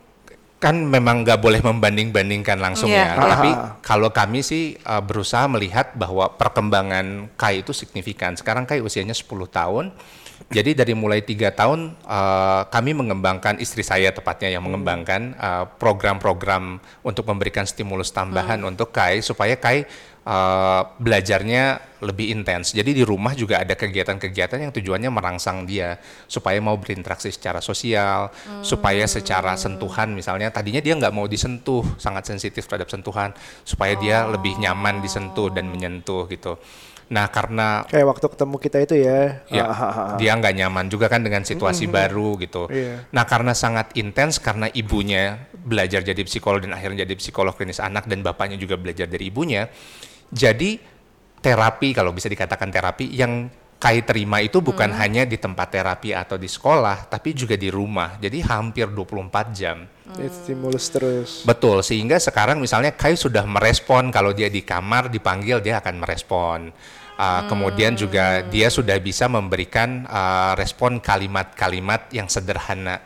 kan 0.59 0.75
memang 0.75 1.23
nggak 1.23 1.39
boleh 1.39 1.61
membanding-bandingkan 1.63 2.59
langsung 2.59 2.91
Iya. 2.91 3.15
ya. 3.15 3.29
Tapi 3.37 3.49
Aha. 3.53 3.79
kalau 3.79 4.09
kami 4.11 4.43
sih 4.43 4.75
uh, 4.83 4.99
berusaha 4.99 5.47
melihat 5.47 5.95
bahwa 5.95 6.35
perkembangan 6.35 7.31
Kai 7.37 7.63
itu 7.63 7.71
signifikan. 7.71 8.35
Sekarang 8.35 8.65
Kai 8.65 8.81
usianya 8.83 9.13
10 9.15 9.47
tahun. 9.47 9.93
Jadi 10.49 10.73
dari 10.73 10.95
mulai 10.95 11.21
tiga 11.21 11.51
tahun 11.51 11.99
uh, 12.07 12.65
kami 12.71 12.95
mengembangkan 12.95 13.59
istri 13.61 13.83
saya 13.85 14.09
tepatnya 14.09 14.55
yang 14.55 14.65
mengembangkan 14.65 15.35
uh, 15.37 15.65
program-program 15.77 16.79
untuk 17.03 17.27
memberikan 17.27 17.67
stimulus 17.67 18.09
tambahan 18.09 18.63
untuk 18.65 18.89
Kai 18.89 19.21
supaya 19.21 19.59
Kai 19.59 19.85
uh, 20.25 20.81
belajarnya 20.97 21.83
lebih 22.01 22.33
intens. 22.33 22.71
Jadi 22.73 22.97
di 22.97 23.03
rumah 23.05 23.37
juga 23.37 23.61
ada 23.61 23.77
kegiatan-kegiatan 23.77 24.57
yang 24.63 24.73
tujuannya 24.73 25.11
merangsang 25.11 25.69
dia 25.69 26.01
supaya 26.25 26.57
mau 26.63 26.79
berinteraksi 26.81 27.29
secara 27.29 27.61
sosial, 27.61 28.33
supaya 28.65 29.05
secara 29.05 29.53
sentuhan 29.53 30.15
misalnya 30.15 30.49
tadinya 30.49 30.79
dia 30.81 30.95
nggak 30.95 31.13
mau 31.13 31.27
disentuh, 31.27 31.83
sangat 32.01 32.25
sensitif 32.25 32.65
terhadap 32.65 32.89
sentuhan, 32.89 33.35
supaya 33.67 33.93
dia 33.99 34.25
lebih 34.25 34.57
nyaman 34.57 35.03
disentuh 35.03 35.51
dan 35.53 35.69
menyentuh 35.69 36.25
gitu. 36.25 36.57
Nah 37.09 37.25
karena 37.33 37.83
Kayak 37.89 38.05
waktu 38.05 38.25
ketemu 38.29 38.55
kita 38.61 38.77
itu 38.85 38.95
ya. 39.01 39.41
ya 39.49 39.65
Ah, 39.65 39.73
ah, 39.73 39.81
ah, 39.81 39.99
ah. 40.13 40.17
dia 40.21 40.31
nggak 40.37 40.53
nyaman 40.61 40.85
juga 40.93 41.09
kan 41.09 41.25
dengan 41.25 41.41
situasi 41.41 41.89
baru 41.89 42.37
gitu. 42.37 42.69
Iya. 42.69 43.09
Nah 43.09 43.25
karena 43.25 43.57
sangat 43.57 43.97
intens 43.97 44.37
karena 44.37 44.69
ibunya 44.69 45.49
belajar 45.57 46.05
jadi 46.05 46.21
psikolog 46.21 46.61
dan 46.61 46.77
akhirnya 46.77 47.03
jadi 47.03 47.17
psikolog 47.17 47.57
klinis 47.57 47.81
anak 47.81 48.05
dan 48.05 48.21
bapaknya 48.21 48.61
juga 48.61 48.77
belajar 48.77 49.09
dari 49.09 49.33
ibunya, 49.33 49.67
jadi 50.29 50.77
terapi 51.41 51.95
kalau 51.97 52.13
bisa 52.13 52.29
dikatakan 52.29 52.69
terapi 52.69 53.09
yang 53.09 53.49
Kai 53.79 54.03
terima 54.03 54.43
itu 54.43 54.59
bukan 54.59 54.91
hanya 54.91 55.23
di 55.23 55.39
tempat 55.39 55.71
terapi 55.71 56.11
atau 56.11 56.35
di 56.35 56.51
sekolah, 56.51 57.07
tapi 57.07 57.31
juga 57.31 57.55
di 57.55 57.71
rumah. 57.71 58.19
Jadi 58.19 58.43
hampir 58.43 58.91
24 58.91 59.55
jam. 59.55 59.87
Itu 60.19 60.27
stimulus 60.27 60.85
terus. 60.91 61.29
Betul, 61.47 61.79
sehingga 61.79 62.19
sekarang 62.19 62.59
misalnya 62.59 62.91
Kai 62.91 63.15
sudah 63.15 63.47
merespon 63.47 64.11
kalau 64.11 64.35
dia 64.35 64.51
di 64.51 64.67
kamar 64.67 65.07
dipanggil 65.07 65.63
dia 65.63 65.79
akan 65.79 65.95
merespon. 65.95 66.75
Uh, 67.15 67.47
Kemudian 67.47 67.95
juga 67.95 68.43
dia 68.51 68.67
sudah 68.67 68.99
bisa 68.99 69.31
memberikan 69.31 70.03
uh, 70.11 70.59
respon 70.59 70.99
kalimat-kalimat 70.99 72.11
yang 72.11 72.27
sederhana 72.27 72.99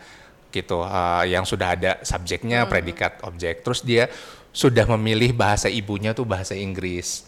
gitu, 0.50 0.82
uh, 0.82 1.22
yang 1.22 1.46
sudah 1.46 1.78
ada 1.78 1.92
subjeknya, 2.02 2.66
predikat, 2.66 3.22
objek. 3.26 3.62
Terus 3.62 3.86
dia 3.86 4.10
sudah 4.54 4.86
memilih 4.98 5.34
bahasa 5.34 5.70
ibunya 5.70 6.14
tuh 6.14 6.30
bahasa 6.30 6.54
Inggris, 6.54 7.26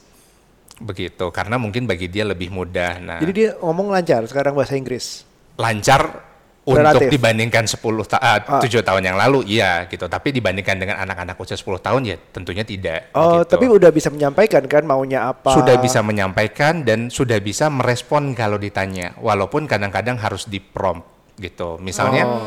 begitu. 0.77 1.29
Karena 1.29 1.55
mungkin 1.55 1.85
bagi 1.85 2.07
dia 2.07 2.23
lebih 2.23 2.49
mudah. 2.49 2.91
Nah, 2.99 3.17
Jadi 3.19 3.31
dia 3.31 3.49
ngomong 3.57 3.89
lancar 3.89 4.23
sekarang 4.25 4.53
bahasa 4.53 4.75
Inggris. 4.75 5.23
lancar 5.55 6.35
untuk 6.65 6.81
Relatif. 6.81 7.13
dibandingkan 7.13 7.63
10 7.63 7.79
ta 8.03 8.17
ah, 8.17 8.59
7 8.59 8.81
tahun 8.81 9.03
yang 9.05 9.15
lalu 9.15 9.45
iya 9.47 9.85
gitu 9.85 10.09
tapi 10.09 10.33
dibandingkan 10.33 10.75
dengan 10.75 10.97
anak-anak 10.97 11.37
usia 11.37 11.53
10 11.53 11.77
tahun 11.79 12.01
ya 12.03 12.17
tentunya 12.33 12.65
tidak 12.65 13.13
Oh, 13.13 13.39
gitu. 13.39 13.53
tapi 13.53 13.69
udah 13.69 13.87
bisa 13.87 14.09
menyampaikan 14.09 14.65
kan 14.65 14.81
maunya 14.81 15.29
apa? 15.29 15.53
sudah 15.53 15.77
bisa 15.77 16.01
menyampaikan 16.01 16.81
dan 16.81 17.07
sudah 17.07 17.37
bisa 17.37 17.69
merespon 17.69 18.33
kalau 18.33 18.57
ditanya 18.57 19.13
walaupun 19.15 19.63
kadang-kadang 19.63 20.17
harus 20.17 20.43
di 20.43 20.57
prompt 20.57 21.05
gitu 21.37 21.77
misalnya 21.77 22.25
Oh. 22.25 22.41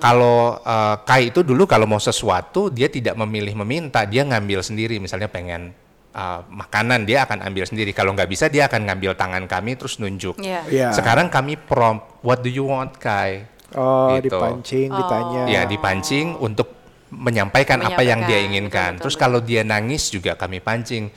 kalau 0.00 0.56
eh, 0.58 0.96
Kai 1.04 1.28
itu 1.28 1.44
dulu 1.44 1.62
kalau 1.62 1.84
mau 1.84 2.00
sesuatu 2.00 2.72
dia 2.72 2.88
tidak 2.88 3.14
memilih 3.16 3.52
meminta 3.54 4.02
dia 4.02 4.24
ngambil 4.24 4.64
sendiri 4.64 4.96
misalnya 4.96 5.28
pengen 5.28 5.76
eh, 6.12 6.40
makanan 6.46 7.02
dia 7.02 7.24
akan 7.24 7.42
ambil 7.42 7.64
sendiri 7.64 7.90
kalau 7.90 8.12
nggak 8.12 8.28
bisa 8.28 8.46
dia 8.46 8.68
akan 8.68 8.84
ngambil 8.86 9.16
tangan 9.16 9.44
kami 9.44 9.74
terus 9.74 9.96
nunjuk 9.96 10.36
Iya. 10.38 10.60
Iya. 10.68 10.88
sekarang 10.92 11.28
kami 11.28 11.56
prompt, 11.56 12.20
what 12.20 12.40
do 12.40 12.48
you 12.48 12.68
want, 12.68 12.96
Kai? 12.96 13.48
Oh, 13.72 14.12
Gitu. 14.20 14.28
dipancing, 14.28 14.92
ditanya. 14.92 15.42
Ya, 15.48 15.62
dipancing 15.64 16.36
untuk 16.36 16.68
menyampaikan, 17.08 17.80
apa 17.80 18.00
yang 18.00 18.20
dia 18.24 18.36
Menyampaikan, 18.40 18.48
inginkan. 18.48 18.90
betul, 18.96 19.02
Terus 19.08 19.14
betul, 19.16 19.24
kalau 19.24 19.38
dia 19.40 19.62
nangis 19.64 20.02
juga 20.08 20.32
kami 20.36 20.60
pancing. 20.60 21.08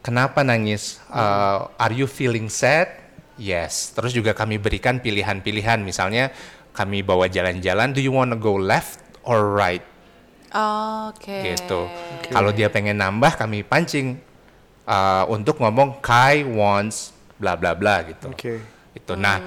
Kenapa 0.00 0.40
nangis? 0.42 0.98
Uh, 1.08 1.68
are 1.76 1.92
you 1.92 2.08
feeling 2.08 2.48
sad? 2.48 2.88
Yes. 3.36 3.92
Terus 3.92 4.10
juga 4.10 4.32
kami 4.32 4.56
berikan 4.56 4.98
pilihan-pilihan. 4.98 5.78
Misalnya 5.78 6.32
kami 6.72 7.04
bawa 7.04 7.28
jalan-jalan. 7.28 7.92
Do 7.92 8.00
you 8.00 8.10
wanna 8.10 8.34
go 8.34 8.56
left 8.56 8.98
or 9.22 9.52
right? 9.52 9.84
Oke. 11.08 11.56
Gitu. 11.56 11.80
Kalau 12.28 12.50
dia 12.52 12.68
pengen 12.68 13.00
nambah, 13.00 13.40
kami 13.40 13.64
pancing 13.64 14.20
uh, 14.84 15.24
untuk 15.32 15.58
ngomong 15.58 16.00
Kai 16.04 16.44
wants 16.44 17.16
bla 17.40 17.56
bla 17.58 17.72
bla 17.74 18.04
gitu. 18.06 18.28
Oke. 18.30 18.60
Itu. 18.92 19.16
Nah, 19.16 19.40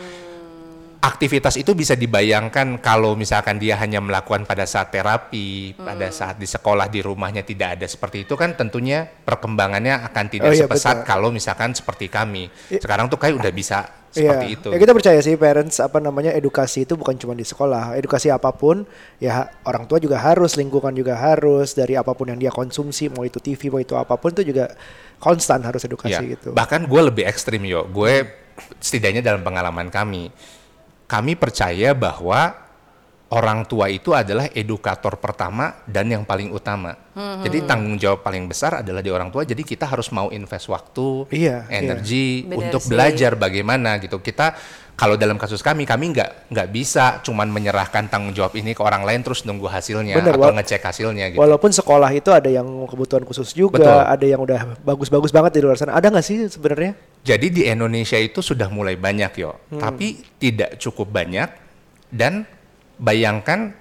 aktivitas 1.06 1.54
itu 1.62 1.78
bisa 1.78 1.94
dibayangkan 1.94 2.82
kalau 2.82 3.14
misalkan 3.14 3.62
dia 3.62 3.78
hanya 3.78 4.02
melakukan 4.02 4.50
pada 4.50 4.66
saat 4.66 4.90
terapi, 4.90 5.78
pada 5.78 6.10
saat 6.10 6.42
di 6.42 6.50
sekolah 6.50 6.90
di 6.90 7.06
rumahnya 7.06 7.46
tidak 7.46 7.78
ada 7.78 7.86
seperti 7.86 8.26
itu 8.26 8.34
kan 8.34 8.58
tentunya 8.58 9.06
perkembangannya 9.06 10.02
akan 10.02 10.26
tidak 10.34 10.50
Oh 10.50 10.56
iya, 10.58 10.66
sepesat 10.66 11.06
betul. 11.06 11.08
kalau 11.08 11.30
misalkan 11.30 11.78
seperti 11.78 12.10
kami. 12.10 12.50
Sekarang 12.82 13.06
tuh 13.06 13.22
kayak 13.22 13.38
udah 13.38 13.54
bisa 13.54 13.86
Iya. 14.16 14.32
seperti 14.42 14.48
itu. 14.56 14.68
Ya 14.72 14.78
kita 14.80 14.92
percaya 14.96 15.20
sih 15.22 15.36
parents 15.36 15.78
apa 15.84 16.00
namanya 16.00 16.32
edukasi 16.34 16.88
itu 16.88 16.96
bukan 16.96 17.16
cuma 17.20 17.36
di 17.36 17.44
sekolah, 17.46 17.94
edukasi 18.00 18.32
apa 18.32 18.50
pun 18.56 18.88
ya 19.22 19.52
orang 19.68 19.86
tua 19.86 20.00
juga 20.00 20.18
harus, 20.18 20.56
lingkungan 20.56 20.96
juga 20.96 21.20
harus 21.20 21.76
dari 21.76 22.00
apa 22.00 22.16
pun 22.16 22.32
yang 22.32 22.40
dia 22.40 22.50
konsumsi, 22.50 23.12
mau 23.12 23.28
itu 23.28 23.38
TV, 23.44 23.70
mau 23.70 23.80
itu 23.84 23.94
apa 23.94 24.16
pun 24.16 24.34
itu 24.34 24.56
juga 24.56 24.74
konstan 25.20 25.62
harus 25.64 25.84
edukasi 25.84 26.16
Ya, 26.16 26.24
gitu. 26.24 26.56
Bahkan 26.56 26.88
gue 26.88 27.02
lebih 27.12 27.24
ekstrim 27.28 27.62
yo. 27.68 27.84
Gue 27.92 28.24
setidaknya 28.80 29.20
dalam 29.20 29.44
pengalaman 29.44 29.92
kami, 29.92 30.32
kami 31.12 31.36
percaya 31.36 31.92
bahwa 31.92 32.65
orang 33.26 33.66
tua 33.66 33.90
itu 33.90 34.14
adalah 34.14 34.46
edukator 34.54 35.18
pertama 35.18 35.82
dan 35.90 36.06
yang 36.06 36.24
paling 36.24 36.54
utama. 36.54 36.94
Jadi 37.16 37.64
tanggung 37.64 37.96
jawab 37.96 38.22
paling 38.22 38.46
besar 38.46 38.84
adalah 38.84 39.00
di 39.00 39.10
orang 39.10 39.32
tua. 39.32 39.42
Jadi 39.42 39.64
kita 39.64 39.88
harus 39.88 40.12
mau 40.12 40.30
invest 40.30 40.68
waktu, 40.68 41.26
Iya, 41.32 41.66
energi 41.72 42.44
Benar 42.44 42.58
untuk 42.60 42.82
sih. 42.84 42.92
belajar 42.92 43.32
bagaimana 43.34 43.98
gitu. 43.98 44.20
Kita 44.20 44.52
kalau 44.96 45.16
dalam 45.16 45.36
kasus 45.36 45.60
kami, 45.60 45.84
kami 45.84 46.12
nggak 46.12 46.52
nggak 46.52 46.68
bisa 46.72 47.20
cuman 47.20 47.52
menyerahkan 47.52 48.08
tanggung 48.08 48.32
jawab 48.32 48.56
ini 48.56 48.72
ke 48.72 48.80
orang 48.80 49.04
lain 49.04 49.24
terus 49.24 49.44
nunggu 49.44 49.68
hasilnya 49.68 50.16
Benar, 50.16 50.36
atau 50.40 50.52
ngecek 50.56 50.82
hasilnya 50.84 51.26
gitu. 51.32 51.40
Walaupun 51.40 51.72
sekolah 51.72 52.12
itu 52.12 52.32
ada 52.32 52.48
yang 52.48 52.68
kebutuhan 52.86 53.24
khusus 53.24 53.52
juga, 53.52 53.80
Betul. 53.80 53.92
ada 54.06 54.26
yang 54.28 54.40
udah 54.40 54.62
bagus-bagus 54.84 55.32
banget 55.32 55.60
di 55.60 55.62
luar 55.64 55.76
sana. 55.76 55.96
Ada 55.96 56.12
nggak 56.12 56.24
sih 56.24 56.48
sebenarnya? 56.48 56.96
Jadi 57.26 57.48
di 57.50 57.62
Indonesia 57.66 58.16
itu 58.16 58.40
sudah 58.40 58.70
mulai 58.70 58.96
banyak 58.96 59.32
yo, 59.36 59.56
Hmm. 59.72 59.82
tapi 59.82 60.20
tidak 60.38 60.78
cukup 60.78 61.10
banyak 61.10 61.48
dan 62.08 62.48
bayangkan 62.98 63.76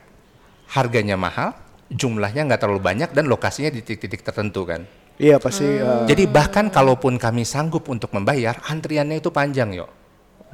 harganya 0.70 1.14
mahal, 1.14 1.54
jumlahnya 1.90 2.48
nggak 2.50 2.60
terlalu 2.60 2.82
banyak 2.82 3.10
dan 3.14 3.30
lokasinya 3.30 3.70
di 3.70 3.80
titik-titik 3.84 4.26
tertentu 4.26 4.66
kan. 4.66 4.84
Iya 5.14 5.38
pasti. 5.38 5.78
uh, 5.78 6.06
Jadi 6.10 6.26
bahkan 6.26 6.66
kalaupun 6.70 7.22
kami 7.22 7.46
sanggup 7.46 7.86
untuk 7.86 8.10
membayar, 8.10 8.58
antriannya 8.66 9.22
itu 9.22 9.30
panjang 9.30 9.70
yo. 9.70 9.86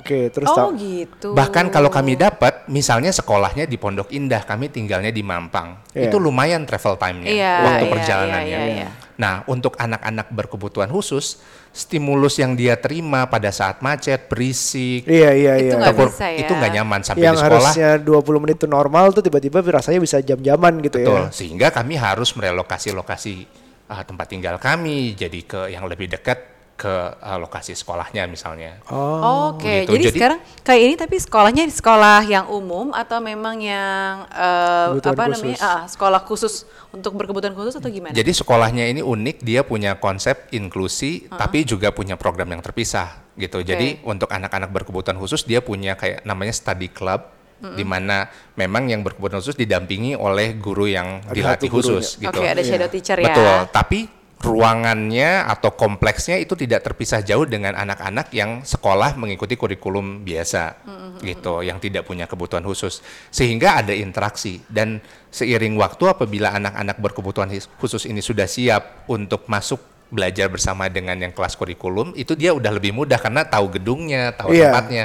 Oke, 0.01 0.33
terus 0.33 0.49
Oh 0.49 0.73
gitu. 0.73 1.37
Bahkan 1.37 1.69
kalau 1.69 1.89
kami 1.89 2.17
dapat, 2.17 2.65
misalnya 2.67 3.13
sekolahnya 3.13 3.65
di 3.65 3.77
Pondok 3.77 4.09
Indah, 4.11 4.43
kami 4.43 4.67
tinggalnya 4.67 5.09
di 5.09 5.21
Mampang, 5.21 5.77
Iya. 5.93 6.09
itu 6.09 6.17
lumayan 6.17 6.65
travel 6.65 6.97
time-nya, 6.97 7.29
Iya, 7.29 7.55
waktu 7.63 7.85
iya, 7.85 7.93
perjalanannya. 7.93 8.49
iya, 8.49 8.59
iya, 8.59 8.75
iya. 8.83 8.89
Nah, 9.15 9.45
untuk 9.45 9.77
anak-anak 9.77 10.33
berkebutuhan 10.33 10.89
khusus, 10.89 11.45
stimulus 11.71 12.41
yang 12.41 12.57
dia 12.57 12.75
terima 12.75 13.29
pada 13.29 13.53
saat 13.53 13.79
macet, 13.79 14.27
berisik, 14.27 15.05
Iya 15.05 15.31
iya 15.31 15.53
Itu 15.55 15.65
iya. 15.69 15.75
nggak 15.77 15.93
Takut- 15.93 16.11
bisa 16.11 16.27
ya. 16.27 16.39
itu 16.41 16.53
nggak 16.53 16.73
nyaman 16.73 17.01
sampai 17.05 17.23
yang 17.23 17.37
di 17.37 17.41
sekolah. 17.41 17.61
harusnya 17.63 17.91
20 18.01 18.41
menit 18.41 18.57
itu 18.57 18.67
normal 18.67 19.13
tuh 19.13 19.21
tiba-tiba 19.21 19.61
rasanya 19.63 20.01
bisa 20.01 20.17
jam-jaman 20.19 20.81
gitu 20.81 20.97
Betul. 20.99 21.21
ya. 21.21 21.29
Sehingga 21.31 21.69
kami 21.69 21.95
harus 21.95 22.33
merelokasi 22.33 22.91
lokasi 22.91 23.45
ah, 23.87 24.01
tempat 24.01 24.27
tinggal 24.27 24.57
kami 24.57 25.13
jadi 25.13 25.41
ke 25.43 25.61
yang 25.69 25.85
lebih 25.85 26.09
dekat 26.09 26.39
ke 26.81 26.95
ah, 27.13 27.37
lokasi 27.37 27.77
sekolahnya 27.77 28.25
misalnya. 28.25 28.81
Oh. 28.89 29.53
Oke, 29.53 29.85
gitu. 29.85 29.93
jadi, 29.93 30.05
Jadi- 30.09 30.17
sekarang 30.17 30.39
kayak 30.65 30.81
ini 30.81 30.95
tapi 30.97 31.17
sekolahnya 31.21 31.63
di 31.63 31.75
sekolah 31.75 32.25
yang 32.25 32.49
umum 32.49 32.89
atau 32.91 33.21
memang 33.21 33.61
yang 33.61 34.25
Kebutuhan 34.25 35.13
apa 35.13 35.23
khusus. 35.29 35.37
namanya 35.37 35.59
ah, 35.61 35.83
sekolah 35.85 36.21
khusus 36.25 36.55
untuk 36.91 37.13
berkebutuhan 37.15 37.53
khusus 37.53 37.77
atau 37.77 37.87
gimana? 37.87 38.17
Jadi 38.17 38.33
sekolahnya 38.33 38.89
ini 38.89 39.05
unik, 39.05 39.37
dia 39.41 39.61
punya 39.61 39.93
konsep 39.95 40.49
inklusi 40.51 41.29
tapi 41.29 41.63
juga 41.63 41.93
punya 41.93 42.17
program 42.17 42.49
yang 42.49 42.65
terpisah 42.65 43.21
gitu. 43.37 43.61
Jadi 43.61 44.01
untuk 44.03 44.33
anak-anak 44.33 44.73
berkebutuhan 44.73 45.17
khusus 45.17 45.45
dia 45.45 45.61
punya 45.61 45.95
kayak 45.95 46.25
namanya 46.25 46.57
study 46.57 46.89
club 46.89 47.29
di 47.61 47.85
mana 47.85 48.25
memang 48.57 48.89
yang 48.89 49.05
berkebutuhan 49.05 49.45
khusus 49.45 49.53
didampingi 49.53 50.17
oleh 50.17 50.57
guru 50.57 50.89
yang 50.89 51.21
Ada 51.21 51.37
dilatih 51.37 51.69
gurunya. 51.69 52.01
khusus 52.01 52.07
gitu. 52.17 52.33
Oke, 52.33 52.49
ada 52.49 52.65
Iya. 52.65 52.71
shadow 52.73 52.89
teacher 52.89 53.19
ya. 53.21 53.29
Betul, 53.29 53.57
tapi 53.69 54.01
ruangannya 54.41 55.45
atau 55.45 55.77
kompleksnya 55.77 56.41
itu 56.41 56.57
tidak 56.57 56.81
terpisah 56.81 57.21
jauh 57.21 57.45
dengan 57.45 57.77
anak-anak 57.77 58.33
yang 58.33 58.65
sekolah 58.65 59.13
mengikuti 59.21 59.53
kurikulum 59.53 60.25
biasa 60.25 60.81
gitu, 61.21 61.61
yang 61.61 61.77
tidak 61.77 62.09
punya 62.09 62.25
kebutuhan 62.25 62.65
khusus. 62.65 63.05
Sehingga 63.29 63.85
ada 63.85 63.93
interaksi 63.93 64.65
dan 64.73 65.05
seiring 65.29 65.77
waktu 65.77 66.09
apabila 66.09 66.57
anak-anak 66.57 66.97
berkebutuhan 66.97 67.53
khusus 67.77 68.09
ini 68.09 68.25
sudah 68.25 68.49
siap 68.49 69.05
untuk 69.13 69.45
masuk 69.45 69.85
belajar 70.09 70.49
bersama 70.49 70.89
dengan 70.89 71.21
yang 71.21 71.37
kelas 71.37 71.55
kurikulum, 71.55 72.17
itu 72.17 72.33
dia 72.33 72.57
udah 72.57 72.73
lebih 72.73 72.97
mudah 72.97 73.21
karena 73.21 73.45
tahu 73.45 73.77
gedungnya, 73.77 74.33
tahu 74.35 74.57
Iya. 74.57 74.73
tempatnya. 74.73 75.05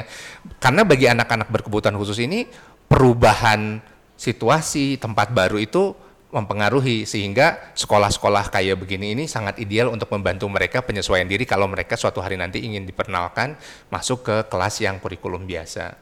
Karena 0.58 0.82
bagi 0.82 1.06
anak-anak 1.12 1.48
berkebutuhan 1.52 1.94
khusus 2.00 2.18
ini 2.24 2.48
perubahan 2.88 3.84
situasi 4.16 4.96
tempat 4.96 5.28
baru 5.30 5.60
itu 5.60 5.92
mempengaruhi 6.26 7.06
sehingga 7.06 7.72
sekolah-sekolah 7.78 8.50
kayak 8.50 8.76
begini 8.76 9.14
ini 9.14 9.24
sangat 9.30 9.62
ideal 9.62 9.94
untuk 9.94 10.10
membantu 10.10 10.50
mereka 10.50 10.82
penyesuaian 10.82 11.24
diri 11.24 11.46
kalau 11.46 11.70
mereka 11.70 11.94
suatu 11.94 12.18
hari 12.18 12.34
nanti 12.34 12.60
ingin 12.66 12.82
diperkenalkan 12.82 13.54
masuk 13.88 14.26
ke 14.26 14.36
kelas 14.50 14.82
yang 14.82 14.98
kurikulum 14.98 15.46
biasa. 15.46 15.94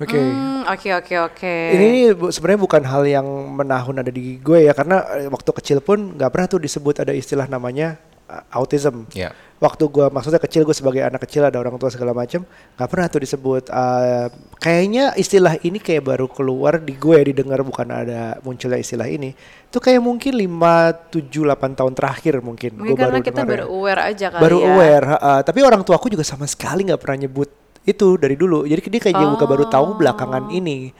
Oke. 0.00 0.16
Hmm, 0.16 0.64
Oke 0.64 0.96
oke 0.96 1.14
oke. 1.20 1.54
Ini 1.76 2.16
bu- 2.16 2.32
sebenarnya 2.32 2.60
bukan 2.64 2.82
hal 2.88 3.02
yang 3.04 3.26
menahun 3.52 4.00
ada 4.00 4.08
di 4.08 4.40
gue 4.40 4.64
ya 4.64 4.72
karena 4.72 5.04
eh, 5.20 5.28
waktu 5.28 5.50
kecil 5.52 5.84
pun 5.84 6.16
nggak 6.16 6.30
pernah 6.32 6.46
tuh 6.48 6.60
disebut 6.62 7.04
ada 7.04 7.12
istilah 7.12 7.44
namanya 7.44 8.00
uh, 8.24 8.40
autism. 8.56 9.04
Ya. 9.12 9.36
Waktu 9.60 9.84
gua 9.92 10.08
maksudnya 10.08 10.40
kecil 10.40 10.64
gue 10.64 10.72
sebagai 10.72 11.04
anak 11.04 11.28
kecil 11.28 11.44
ada 11.44 11.60
orang 11.60 11.76
tua 11.76 11.92
segala 11.92 12.16
macam 12.16 12.48
nggak 12.48 12.88
pernah 12.88 13.06
tuh 13.12 13.20
disebut. 13.20 13.68
uh, 13.68 14.32
kayaknya 14.56 15.12
istilah 15.20 15.60
ini 15.60 15.76
kayak 15.76 16.00
baru 16.00 16.32
keluar 16.32 16.80
di 16.80 16.96
gue 16.96 17.28
didengar 17.28 17.60
bukan 17.60 17.84
ada 17.92 18.40
munculnya 18.40 18.80
istilah 18.80 19.04
ini. 19.04 19.36
Itu 19.68 19.76
kayak 19.76 20.00
mungkin 20.00 20.32
5, 20.32 21.12
7, 21.12 21.28
8 21.44 21.76
tahun 21.76 21.92
terakhir 21.92 22.40
mungkin. 22.40 22.80
Mungkin 22.80 22.96
Gua 22.96 23.04
karena 23.04 23.20
kita 23.20 23.44
dengar 23.44 23.44
ya. 23.44 23.52
baru 23.60 23.66
aware 23.68 24.02
aja 24.08 24.26
kali 24.32 24.40
baru 24.40 24.58
ya. 24.58 24.66
aware 24.72 25.06
ha. 25.12 25.30
tapi 25.44 25.58
orang 25.60 25.82
tua 25.84 25.96
aku 26.00 26.08
juga 26.08 26.24
sama 26.24 26.48
sekali 26.48 26.88
nggak 26.88 27.00
pernah 27.00 27.28
nyebut 27.28 27.48
itu 27.84 28.08
dari 28.20 28.36
dulu 28.36 28.68
jadi 28.68 28.80
dia 28.80 29.02
kayak 29.08 29.16
juga 29.36 29.46
baru 29.48 29.64
tahu 29.68 30.00
belakangan 30.00 30.52
ini 30.52 30.92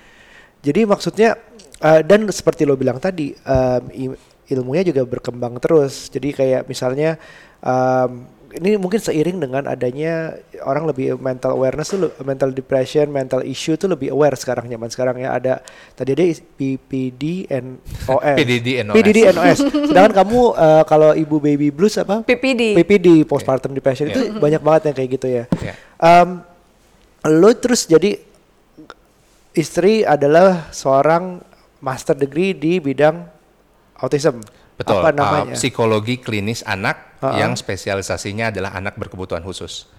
jadi 0.61 0.89
maksudnya 0.89 1.37
uh, 1.81 2.01
dan 2.05 2.29
seperti 2.29 2.65
lo 2.65 2.77
bilang 2.77 2.97
tadi 3.01 3.33
um, 3.45 4.17
ilmunya 4.51 4.83
juga 4.83 5.03
berkembang 5.07 5.61
terus 5.61 6.09
jadi 6.09 6.29
kayak 6.33 6.63
misalnya 6.67 7.21
um, 7.63 8.40
ini 8.51 8.75
mungkin 8.77 8.99
seiring 8.99 9.39
dengan 9.39 9.71
adanya 9.71 10.35
orang 10.67 10.91
lebih 10.91 11.15
mental 11.23 11.55
awareness 11.55 11.95
tuh 11.95 12.11
mental 12.27 12.51
depression, 12.51 13.07
mental 13.07 13.47
issue 13.47 13.79
tuh 13.79 13.87
lebih 13.87 14.11
aware 14.11 14.35
sekarang 14.35 14.67
zaman 14.67 14.91
sekarang 14.91 15.17
ya 15.23 15.31
ada 15.39 15.63
tadi 15.95 16.11
ada 16.19 16.25
PPD 16.59 17.47
NOS. 17.47 18.37
PDD 18.43 18.69
NOS. 18.83 18.95
PDD 18.99 19.19
NOS. 19.31 19.59
Sedangkan 19.91 20.15
kamu 20.25 20.39
uh, 20.59 20.83
kalau 20.85 21.15
ibu 21.15 21.39
baby 21.39 21.71
blues 21.71 21.95
apa? 22.03 22.27
PPD. 22.27 22.75
PPD 22.83 23.23
postpartum 23.25 23.71
depression 23.71 24.11
itu 24.11 24.21
Iya. 24.21 24.43
banyak 24.43 24.63
banget 24.63 24.83
yang 24.91 24.97
kayak 24.99 25.11
gitu 25.15 25.27
ya. 25.31 25.45
Ya. 25.63 25.75
Um, 26.03 26.43
lo 27.29 27.51
terus 27.55 27.87
jadi 27.87 28.19
istri 29.55 30.03
adalah 30.03 30.71
seorang 30.75 31.43
master 31.81 32.15
degree 32.19 32.53
di 32.55 32.79
bidang 32.79 33.27
autism. 33.99 34.41
Betul. 34.81 35.05
Apa 35.05 35.13
uh, 35.13 35.15
namanya? 35.15 35.55
psikologi 35.61 36.17
klinis 36.25 36.65
anak 36.65 37.21
Ha-ha. 37.21 37.37
yang 37.37 37.53
spesialisasinya 37.53 38.49
adalah 38.49 38.73
anak 38.73 38.97
berkebutuhan 38.97 39.45
khusus. 39.45 39.93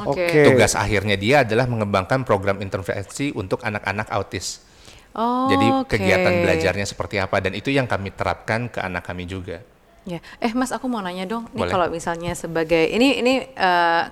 Oke. 0.00 0.24
Oke. 0.24 0.40
Tugas 0.48 0.72
akhirnya 0.72 1.20
dia 1.20 1.44
adalah 1.44 1.68
mengembangkan 1.68 2.24
program 2.24 2.64
intervensi 2.64 3.28
untuk 3.36 3.60
anak-anak 3.60 4.08
autis. 4.08 4.64
Oh, 5.12 5.50
Jadi 5.50 5.66
oke. 5.68 5.90
kegiatan 5.90 6.32
belajarnya 6.46 6.86
seperti 6.86 7.18
apa 7.18 7.42
dan 7.42 7.52
itu 7.58 7.68
yang 7.74 7.90
kami 7.90 8.14
terapkan 8.14 8.70
ke 8.70 8.78
anak 8.80 9.04
kami 9.04 9.26
juga. 9.26 9.60
Ya, 10.08 10.24
eh 10.40 10.54
Mas 10.56 10.72
aku 10.72 10.88
mau 10.88 11.04
nanya 11.04 11.28
dong, 11.28 11.44
nih 11.52 11.66
Boleh. 11.66 11.72
kalau 11.76 11.86
misalnya 11.92 12.32
sebagai 12.32 12.88
ini 12.88 13.20
ini 13.20 13.34
eh, 13.52 14.02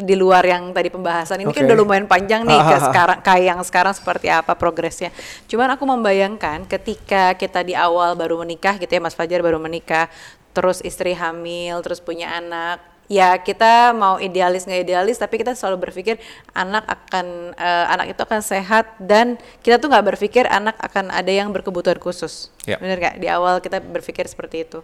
di 0.00 0.16
luar 0.16 0.40
yang 0.48 0.72
tadi 0.72 0.88
pembahasan 0.88 1.44
ini 1.44 1.52
kan 1.52 1.64
Oke. 1.64 1.68
udah 1.68 1.76
lumayan 1.76 2.06
panjang 2.08 2.42
nih 2.48 2.56
ke 2.56 2.76
sekarang 2.88 3.18
kayak 3.20 3.44
yang 3.44 3.60
sekarang 3.60 3.92
seperti 3.92 4.32
apa 4.32 4.56
progresnya. 4.56 5.12
Cuman 5.44 5.68
aku 5.76 5.84
membayangkan 5.84 6.64
ketika 6.64 7.36
kita 7.36 7.60
di 7.60 7.76
awal 7.76 8.16
baru 8.16 8.40
menikah 8.40 8.80
gitu 8.80 8.88
ya 8.88 9.00
Mas 9.04 9.12
Fajar 9.12 9.44
baru 9.44 9.60
menikah, 9.60 10.08
terus 10.56 10.80
istri 10.80 11.12
hamil, 11.12 11.84
terus 11.84 12.00
punya 12.00 12.32
anak, 12.32 12.80
ya 13.08 13.36
kita 13.36 13.92
mau 13.92 14.16
idealis 14.16 14.64
nggak 14.64 14.88
idealis 14.88 15.20
tapi 15.20 15.36
kita 15.36 15.52
selalu 15.52 15.88
berpikir 15.90 16.16
anak 16.56 16.88
akan 16.88 17.52
eh, 17.52 17.86
anak 17.92 18.16
itu 18.16 18.20
akan 18.24 18.40
sehat 18.40 18.96
dan 18.96 19.36
kita 19.60 19.76
tuh 19.76 19.92
nggak 19.92 20.16
berpikir 20.16 20.48
anak 20.48 20.76
akan 20.80 21.12
ada 21.12 21.28
yang 21.28 21.52
berkebutuhan 21.52 22.00
khusus 22.00 22.48
Ya. 22.64 22.80
bener 22.80 22.96
nggak 22.96 23.16
di 23.20 23.28
awal 23.28 23.60
kita 23.60 23.84
berpikir 23.84 24.24
seperti 24.24 24.64
itu 24.64 24.80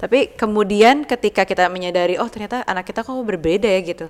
tapi 0.00 0.32
kemudian 0.32 1.04
ketika 1.04 1.44
kita 1.44 1.68
menyadari 1.68 2.16
oh 2.16 2.28
ternyata 2.32 2.64
anak 2.64 2.88
kita 2.88 3.04
kok 3.04 3.12
berbeda 3.20 3.68
ya 3.68 3.80
gitu 3.84 4.06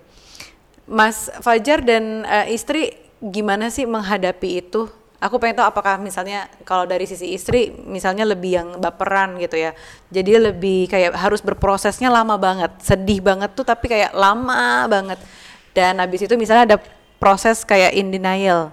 Mas 0.88 1.28
Fajar 1.44 1.84
dan 1.84 2.24
eh, 2.24 2.56
istri 2.56 2.96
gimana 3.20 3.68
sih 3.68 3.84
menghadapi 3.84 4.64
itu? 4.64 4.88
Aku 5.18 5.42
pengen 5.42 5.58
tahu 5.58 5.66
apakah 5.74 5.98
misalnya 5.98 6.46
kalau 6.62 6.86
dari 6.86 7.02
sisi 7.02 7.34
istri 7.34 7.74
misalnya 7.74 8.22
lebih 8.22 8.52
yang 8.54 8.68
baperan 8.78 9.34
gitu 9.42 9.58
ya. 9.58 9.74
Jadi 10.14 10.30
lebih 10.38 10.86
kayak 10.86 11.12
harus 11.18 11.42
berprosesnya 11.42 12.06
lama 12.08 12.38
banget. 12.38 12.70
Sedih 12.80 13.18
banget 13.18 13.50
tuh 13.52 13.66
tapi 13.66 13.90
kayak 13.90 14.14
lama 14.14 14.86
banget. 14.86 15.18
Dan 15.74 15.98
habis 15.98 16.22
itu 16.22 16.34
misalnya 16.38 16.74
ada 16.74 16.78
proses 17.18 17.66
kayak 17.66 17.98
in 17.98 18.14
denial. 18.14 18.70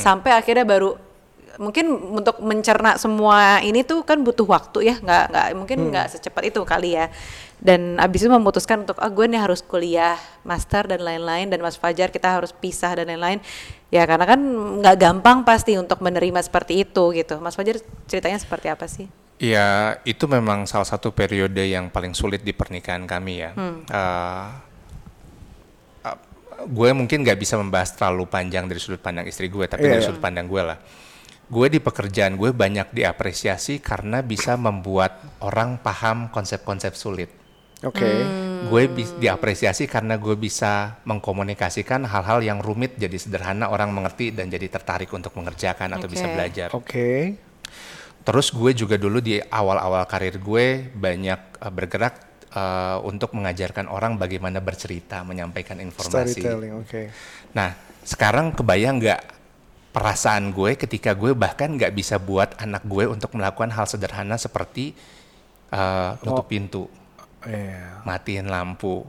Sampai 0.00 0.32
akhirnya 0.32 0.64
baru 0.64 0.96
mungkin 1.58 1.86
untuk 2.18 2.42
mencerna 2.42 2.98
semua 2.98 3.62
ini 3.62 3.86
tuh 3.86 4.02
kan 4.02 4.20
butuh 4.20 4.46
waktu 4.46 4.90
ya 4.90 4.94
nggak 4.98 5.24
nggak 5.30 5.46
mungkin 5.54 5.78
nggak 5.90 6.06
secepat 6.16 6.50
itu 6.50 6.60
kali 6.66 6.98
ya 6.98 7.06
dan 7.62 7.96
abis 7.96 8.26
itu 8.26 8.30
memutuskan 8.30 8.82
untuk 8.82 8.98
ah 8.98 9.08
gue 9.08 9.24
nih 9.24 9.40
harus 9.40 9.62
kuliah 9.62 10.18
master 10.42 10.90
dan 10.90 11.00
lain-lain 11.00 11.48
dan 11.48 11.62
Mas 11.62 11.78
Fajar 11.78 12.10
kita 12.10 12.28
harus 12.28 12.50
pisah 12.50 12.92
dan 12.98 13.08
lain-lain 13.08 13.38
ya 13.88 14.04
karena 14.04 14.26
kan 14.26 14.40
nggak 14.82 14.96
gampang 14.98 15.46
pasti 15.46 15.78
untuk 15.78 16.02
menerima 16.02 16.42
seperti 16.42 16.82
itu 16.82 17.14
gitu 17.14 17.38
Mas 17.38 17.54
Fajar 17.54 17.78
ceritanya 18.10 18.36
seperti 18.42 18.68
apa 18.68 18.86
sih 18.90 19.06
Ya, 19.42 19.98
itu 20.06 20.30
memang 20.30 20.62
salah 20.70 20.86
satu 20.86 21.10
periode 21.10 21.58
yang 21.66 21.90
paling 21.90 22.14
sulit 22.14 22.46
di 22.46 22.54
pernikahan 22.54 23.02
kami 23.02 23.42
ya. 23.42 23.50
Eh, 23.58 24.46
eh, 26.06 26.18
gue 26.70 26.88
mungkin 26.94 27.26
nggak 27.26 27.38
bisa 27.42 27.58
membahas 27.58 27.98
terlalu 27.98 28.30
panjang 28.30 28.70
dari 28.70 28.78
sudut 28.78 29.02
pandang 29.02 29.26
istri 29.26 29.50
gue, 29.50 29.66
tapi 29.66 29.90
Iya, 29.90 29.98
dari 29.98 30.02
iya. 30.06 30.06
sudut 30.06 30.22
pandang 30.22 30.46
gue 30.46 30.62
lah. 30.62 30.78
Gue 31.48 31.68
di 31.68 31.78
pekerjaan 31.78 32.40
gue 32.40 32.50
banyak 32.56 32.92
diapresiasi 32.96 33.78
karena 33.84 34.24
bisa 34.24 34.56
membuat 34.56 35.20
orang 35.44 35.76
paham 35.80 36.32
konsep-konsep 36.32 36.96
sulit. 36.96 37.30
Oke. 37.84 38.24
Gue 38.72 38.88
bis- 38.88 39.12
diapresiasi 39.20 39.84
karena 39.84 40.16
gue 40.16 40.32
bisa 40.40 41.04
mengkomunikasikan 41.04 42.08
hal-hal 42.08 42.40
yang 42.40 42.64
rumit 42.64 42.96
jadi 42.96 43.12
sederhana 43.20 43.68
orang 43.68 43.92
mengerti 43.92 44.32
dan 44.32 44.48
jadi 44.48 44.72
tertarik 44.72 45.12
untuk 45.12 45.36
mengerjakan 45.36 45.92
atau 45.92 46.08
bisa 46.08 46.24
Oke. 46.24 46.32
belajar. 46.32 46.68
Oke. 46.72 47.10
Terus 48.24 48.48
gue 48.56 48.72
juga 48.72 48.96
dulu 48.96 49.20
di 49.20 49.36
awal-awal 49.36 50.08
karir 50.08 50.40
gue 50.40 50.88
banyak 50.96 51.60
uh, 51.60 51.68
bergerak 51.68 52.48
uh, 52.56 53.04
untuk 53.04 53.36
mengajarkan 53.36 53.84
orang 53.92 54.16
bagaimana 54.16 54.64
bercerita, 54.64 55.20
menyampaikan 55.20 55.76
informasi. 55.76 56.40
Storytelling. 56.40 56.72
Oke. 56.80 57.12
Nah, 57.52 57.76
sekarang 58.00 58.56
kebayang 58.56 58.96
nggak 58.96 59.20
perasaan 59.94 60.50
gue 60.50 60.74
ketika 60.74 61.14
gue 61.14 61.38
bahkan 61.38 61.70
nggak 61.70 61.94
bisa 61.94 62.18
buat 62.18 62.58
anak 62.58 62.82
gue 62.82 63.06
untuk 63.06 63.30
melakukan 63.38 63.70
hal 63.70 63.86
sederhana 63.86 64.34
seperti 64.34 64.90
uh, 65.70 66.18
nutup 66.26 66.42
Oh. 66.42 66.50
pintu, 66.50 66.82
Iya. 67.46 68.02
matiin 68.02 68.50
lampu. 68.50 69.06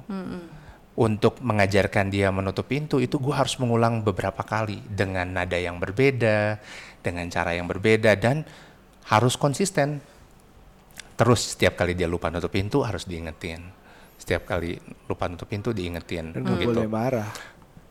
Untuk 0.95 1.43
mengajarkan 1.43 2.07
dia 2.07 2.31
menutup 2.31 2.71
pintu 2.71 3.03
itu 3.03 3.19
gue 3.19 3.35
harus 3.35 3.59
mengulang 3.59 3.99
beberapa 3.99 4.39
kali 4.47 4.79
dengan 4.87 5.27
nada 5.27 5.59
yang 5.59 5.75
berbeda, 5.75 6.55
dengan 7.03 7.27
cara 7.27 7.51
yang 7.51 7.67
berbeda 7.67 8.15
dan 8.15 8.47
harus 9.11 9.35
konsisten. 9.35 9.99
Terus 11.19 11.51
setiap 11.55 11.75
kali 11.75 11.99
dia 11.99 12.07
lupa 12.07 12.31
nutup 12.31 12.47
pintu 12.47 12.79
harus 12.79 13.03
diingetin. 13.03 13.59
Setiap 14.15 14.47
kali 14.47 14.79
lupa 15.07 15.27
nutup 15.27 15.51
pintu 15.51 15.75
diingetin 15.75 16.31
Dan 16.31 16.47
gitu. 16.55 16.71
boleh 16.71 16.87
marah. 16.87 17.27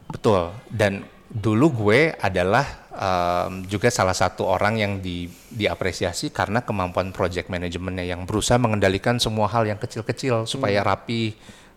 Betul. 0.08 0.56
Dan 0.72 1.04
dulu 1.28 1.88
gue 1.88 2.12
adalah 2.14 2.88
em, 2.92 3.64
juga 3.66 3.88
salah 3.88 4.14
satu 4.14 4.44
orang 4.44 4.78
yang 4.78 4.92
di, 5.00 5.26
diapresiasi 5.30 6.30
karena 6.30 6.62
kemampuan 6.62 7.10
project 7.10 7.48
manajemennya 7.48 8.04
yang 8.04 8.28
berusaha 8.28 8.60
mengendalikan 8.60 9.16
semua 9.16 9.48
hal 9.50 9.64
yang 9.64 9.80
kecil-kecil 9.80 10.44
supaya 10.44 10.84
rapi, 10.84 11.34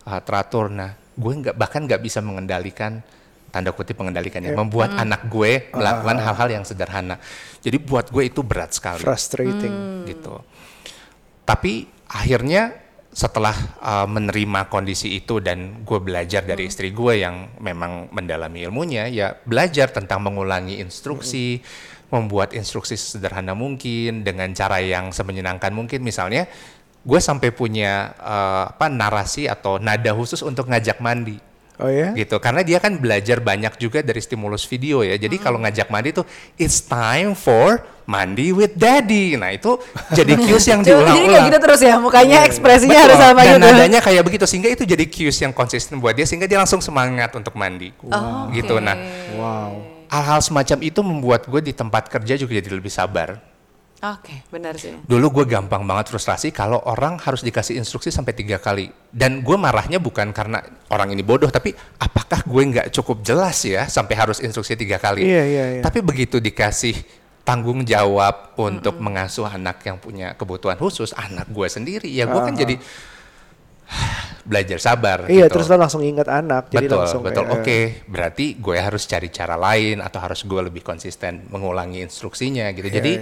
uh, 0.07 0.21
teratur. 0.23 0.71
Nah, 0.71 0.95
gue 1.17 1.33
nggak 1.43 1.55
bahkan 1.55 1.83
nggak 1.83 2.01
bisa 2.03 2.19
mengendalikan 2.23 3.01
tanda 3.47 3.71
kutip 3.71 3.97
mengendalikannya, 3.97 4.53
membuat 4.53 4.93
anak 4.99 5.31
gue 5.31 5.71
melakukan 5.71 6.17
hal-hal 6.19 6.49
yang 6.62 6.65
sederhana. 6.67 7.15
Jadi 7.63 7.77
buat 7.79 8.12
gue 8.12 8.27
itu 8.27 8.43
berat 8.43 8.75
sekali 8.75 9.01
Frustrating. 9.01 10.05
gitu. 10.05 10.43
Tapi 11.47 11.88
akhirnya 12.12 12.87
setelah 13.17 13.58
uh, 13.82 14.06
menerima 14.06 14.69
kondisi 14.69 15.17
itu 15.17 15.41
dan 15.41 15.82
gue 15.82 15.97
belajar 15.97 16.45
dari 16.45 16.69
istri 16.69 16.93
gue 16.93 17.25
yang 17.25 17.49
memang 17.58 18.13
mendalami 18.13 18.69
ilmunya, 18.69 19.10
ya 19.10 19.34
belajar 19.34 19.89
tentang 19.89 20.21
mengulangi 20.21 20.77
instruksi, 20.77 21.58
membuat 22.13 22.53
instruksi 22.53 22.93
sederhana 22.93 23.58
mungkin 23.58 24.21
dengan 24.21 24.53
cara 24.53 24.77
yang 24.86 25.10
semenyenangkan 25.10 25.73
mungkin. 25.73 26.06
Misalnya, 26.06 26.45
gue 27.01 27.17
sampai 27.17 27.49
punya 27.49 28.13
uh, 28.21 28.69
apa 28.69 28.86
narasi 28.86 29.49
atau 29.49 29.82
nada 29.82 30.13
khusus 30.13 30.45
untuk 30.45 30.69
ngajak 30.69 31.01
mandi 31.01 31.41
Oh 31.77 31.89
ya? 31.93 32.09
gitu. 32.17 32.41
Karena 32.41 32.65
dia 32.65 32.81
kan 32.81 32.97
belajar 32.97 33.37
banyak 33.37 33.77
juga 33.77 34.01
dari 34.01 34.17
stimulus 34.17 34.65
video 34.65 35.05
ya. 35.05 35.13
Jadi 35.13 35.37
kalau 35.37 35.61
ngajak 35.61 35.93
mandi 35.93 36.09
tuh 36.09 36.25
it's 36.57 36.81
time 36.81 37.37
for 37.37 37.85
mandi 38.09 38.49
with 38.49 38.73
daddy. 38.73 39.37
Nah 39.37 39.53
itu 39.53 39.77
jadi 40.09 40.33
cues 40.41 40.65
yang 40.65 40.81
Jadi 40.85 40.97
kayak 40.97 41.05
diulang-ulang 41.05 41.45
gitu 41.45 41.57
terus 41.61 41.81
ya 41.85 41.95
mukanya 42.01 42.37
ekspresinya 42.49 42.97
harus 42.97 43.17
Betul. 43.21 43.29
sama 43.29 43.41
dan 43.45 43.61
gitu. 43.61 43.67
nadanya 43.69 43.99
kayak 44.01 44.23
begitu 44.25 44.45
sehingga 44.49 44.69
itu 44.73 44.83
jadi 44.89 45.05
cues 45.05 45.37
yang 45.37 45.53
konsisten 45.53 46.01
buat 46.01 46.17
dia 46.17 46.25
sehingga 46.25 46.49
dia 46.49 46.57
langsung 46.57 46.81
semangat 46.81 47.29
untuk 47.37 47.53
mandi. 47.53 47.93
Oh, 48.01 48.49
gitu. 48.51 48.81
Nah 48.81 48.97
Wow. 49.37 49.71
hal-hal 50.09 50.41
semacam 50.41 50.77
itu 50.81 50.99
membuat 51.05 51.45
gue 51.45 51.61
di 51.61 51.77
tempat 51.77 52.09
kerja 52.09 52.33
juga 52.41 52.57
jadi 52.57 52.73
lebih 52.73 52.89
sabar 52.89 53.37
Oke, 53.97 54.45
benar 54.53 54.77
sih. 54.77 54.93
Dulu 55.10 55.41
gue 55.41 55.45
gampang 55.49 55.81
banget 55.81 56.13
frustrasi 56.13 56.53
kalau 56.53 56.77
orang 56.86 57.17
harus 57.17 57.41
dikasih 57.41 57.81
instruksi 57.81 58.13
sampai 58.13 58.38
tiga 58.38 58.62
kali. 58.62 58.93
Dan 59.10 59.41
gue 59.41 59.57
marahnya 59.57 59.97
bukan 59.97 60.29
karena 60.29 60.62
orang 60.93 61.17
ini 61.17 61.25
bodoh, 61.25 61.49
tapi 61.49 61.73
apakah 61.97 62.45
gue 62.45 62.62
nggak 62.77 62.88
cukup 62.93 63.25
jelas 63.25 63.57
ya 63.65 63.89
sampai 63.89 64.13
harus 64.13 64.38
instruksi 64.38 64.77
tiga 64.77 65.01
kali. 65.01 65.25
Iya, 65.25 65.43
iya, 65.49 65.65
iya. 65.77 65.81
Tapi 65.81 66.05
begitu 66.05 66.38
dikasih 66.38 66.93
tanggung 67.41 67.81
jawab 67.81 68.53
untuk 68.62 69.01
mengasuh 69.01 69.49
anak 69.49 69.81
yang 69.81 69.97
punya 69.97 70.38
kebutuhan 70.38 70.77
khusus, 70.77 71.15
anak 71.17 71.49
gue 71.49 71.65
sendiri, 71.65 72.12
ya 72.12 72.29
gue 72.29 72.41
kan 72.43 72.53
Ah. 72.53 72.60
jadi 72.60 72.75
belajar 74.49 74.77
sabar. 74.77 75.17
Iya, 75.25 75.49
gitu. 75.49 75.57
terus 75.57 75.67
lo 75.73 75.79
langsung 75.79 76.03
ingat 76.05 76.27
anak, 76.29 76.69
jadi 76.69 76.86
betul, 76.86 76.99
langsung 77.01 77.21
betul. 77.25 77.49
Oke, 77.49 78.03
berarti 78.05 78.62
gue 78.62 78.77
harus 78.77 79.10
cari 79.10 79.33
cara 79.33 79.57
lain 79.57 80.05
atau 80.05 80.19
harus 80.21 80.43
gue 80.45 80.62
lebih 80.62 80.83
konsisten 80.86 81.47
mengulangi 81.49 82.05
instruksinya 82.05 82.67
gitu. 82.75 82.93
Iya, 82.93 82.95
Jadi 82.99 83.13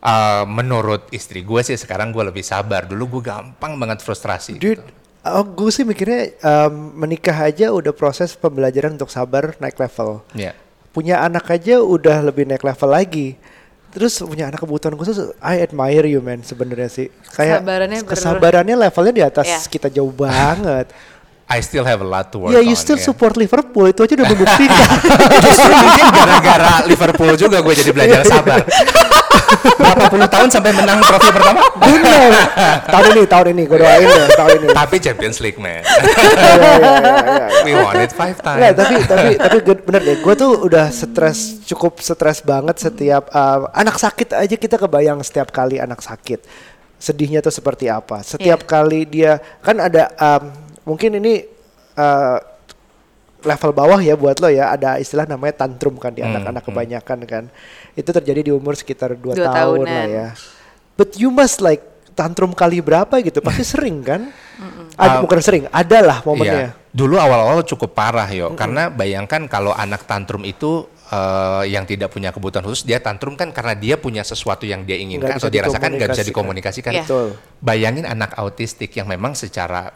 uh, 0.00 0.44
menurut 0.44 1.08
istri 1.10 1.40
gue 1.40 1.60
sih 1.60 1.76
sekarang 1.76 2.10
gue 2.10 2.24
lebih 2.24 2.42
sabar. 2.42 2.84
Dulu 2.84 3.18
gue 3.18 3.22
gampang 3.28 3.76
banget 3.76 4.00
frustrasi. 4.00 4.56
Dude, 4.56 4.80
gitu. 4.80 4.84
oh, 5.24 5.44
gue 5.44 5.70
sih 5.70 5.84
mikirnya 5.84 6.34
um, 6.40 6.96
menikah 6.96 7.36
aja 7.36 7.70
udah 7.70 7.92
proses 7.92 8.34
pembelajaran 8.34 8.96
untuk 8.96 9.08
sabar 9.08 9.56
naik 9.56 9.76
level. 9.76 10.24
Iya. 10.32 10.52
Punya 10.90 11.22
anak 11.22 11.46
aja 11.48 11.78
udah 11.78 12.18
lebih 12.20 12.44
naik 12.44 12.64
level 12.64 12.90
lagi. 12.90 13.38
Terus 13.90 14.22
punya 14.22 14.46
anak 14.46 14.62
kebutuhan 14.62 14.94
khusus, 14.94 15.34
I 15.42 15.66
admire 15.66 16.06
you 16.06 16.22
man 16.22 16.46
sebenarnya 16.46 16.86
sih. 16.86 17.06
Kayak 17.34 17.66
Kesabarannya 17.66 18.00
kesabarannya 18.06 18.76
levelnya 18.78 19.14
di 19.14 19.22
atas 19.26 19.46
Iya. 19.50 19.58
kita 19.66 19.88
jauh 19.90 20.14
banget. 20.14 20.90
I 21.50 21.58
still 21.66 21.82
have 21.82 21.98
a 21.98 22.06
lot 22.06 22.30
to 22.30 22.38
work 22.38 22.54
Ya, 22.54 22.62
you 22.62 22.74
on. 22.74 22.78
still 22.78 22.94
ya. 22.94 23.02
support 23.10 23.34
Liverpool 23.34 23.90
itu 23.90 24.06
aja 24.06 24.14
udah 24.14 24.28
membuktikan. 24.30 24.86
Justru 25.50 25.72
mungkin 25.74 26.06
gara-gara 26.14 26.74
Liverpool 26.86 27.34
juga 27.34 27.58
gue 27.58 27.74
jadi 27.74 27.90
belajar 27.90 28.22
sabar. 28.30 28.62
Berapa 29.76 30.04
puluh 30.06 30.26
tahun 30.26 30.48
sampai 30.48 30.70
menang 30.70 30.98
trofi 31.00 31.30
pertama? 31.30 31.60
Bener. 31.76 32.30
tahun 32.86 33.04
ini, 33.10 33.22
tahun 33.24 33.46
ini 33.50 33.62
gue 33.64 33.78
doain 33.78 34.04
ya, 34.04 34.26
tahun 34.32 34.50
ini. 34.56 34.66
Tapi 34.70 34.96
Champions 34.98 35.38
League 35.38 35.58
man. 35.58 35.82
Iya, 36.40 36.52
iya, 36.56 36.72
iya. 37.20 37.46
We 37.62 37.72
won 37.74 37.96
it 37.98 38.12
five 38.12 38.36
Nggak, 38.36 38.72
times. 38.72 38.76
tapi 38.76 38.94
tapi 39.04 39.28
tapi 39.36 39.56
gue- 39.60 39.82
bener 39.82 40.02
deh, 40.02 40.16
gue 40.18 40.34
tuh 40.34 40.50
udah 40.60 40.86
stres 40.88 41.38
cukup 41.64 41.98
stres 41.98 42.40
banget 42.40 42.76
setiap 42.78 43.28
uh, 43.30 43.68
anak 43.72 43.96
sakit 43.96 44.32
aja 44.32 44.54
kita 44.54 44.76
kebayang 44.76 45.20
setiap 45.20 45.50
kali 45.50 45.76
anak 45.76 46.00
sakit 46.00 46.42
sedihnya 46.96 47.40
tuh 47.40 47.50
seperti 47.50 47.88
apa. 47.88 48.20
Setiap 48.20 48.60
Iya. 48.60 48.68
kali 48.68 49.00
dia 49.04 49.32
kan 49.60 49.78
ada 49.78 50.12
um, 50.16 50.42
mungkin 50.86 51.16
ini 51.16 51.44
uh, 51.94 52.36
level 53.42 53.70
bawah 53.72 54.00
ya 54.00 54.14
buat 54.14 54.38
lo 54.38 54.48
ya 54.48 54.72
ada 54.74 54.96
istilah 55.00 55.24
namanya 55.24 55.64
tantrum 55.66 55.96
kan 55.96 56.12
di 56.12 56.20
Hmm, 56.20 56.32
anak-anak 56.36 56.62
hmm. 56.62 56.70
kebanyakan 56.72 57.18
kan 57.26 57.44
itu 57.96 58.10
terjadi 58.10 58.40
di 58.48 58.52
umur 58.54 58.76
sekitar 58.78 59.12
2 59.16 59.18
Dua 59.18 59.34
tahun 59.36 59.84
lah 59.84 59.88
tahunan. 59.88 60.06
ya. 60.08 60.28
But 60.94 61.16
you 61.16 61.32
must 61.32 61.64
like 61.64 61.80
tantrum 62.12 62.52
kali 62.52 62.84
berapa 62.84 63.10
gitu 63.24 63.40
pasti 63.40 63.64
sering 63.72 64.04
kan? 64.04 64.28
Ada, 65.00 65.16
Uh, 65.16 65.20
bukan 65.24 65.40
sering, 65.40 65.64
adalah 65.72 66.20
momennya. 66.20 66.52
Iya. 66.52 66.68
Dulu 66.92 67.16
awal-awal 67.16 67.64
cukup 67.64 67.96
parah 67.96 68.28
yo, 68.28 68.52
karena 68.52 68.92
bayangkan 68.92 69.48
kalau 69.48 69.72
anak 69.72 70.04
tantrum 70.04 70.44
itu 70.44 70.84
eh, 71.08 71.72
yang 71.72 71.88
tidak 71.88 72.12
punya 72.12 72.28
kebutuhan 72.28 72.60
khusus, 72.68 72.84
dia 72.84 73.00
tantrum 73.00 73.32
kan 73.40 73.48
karena 73.56 73.72
dia 73.72 73.96
punya 73.96 74.20
sesuatu 74.20 74.68
yang 74.68 74.84
dia 74.84 75.00
inginkan 75.00 75.40
atau 75.40 75.48
dia 75.48 75.64
rasakan 75.64 75.96
nggak 75.96 76.12
bisa 76.12 76.26
dikomunikasikan. 76.28 76.92
dikomunikasikan. 76.92 76.92
Iya. 76.92 77.04
Betul. 77.08 77.26
Bayangin 77.64 78.04
anak 78.04 78.36
autistik 78.36 78.92
yang 78.92 79.08
memang 79.08 79.32
secara, 79.32 79.88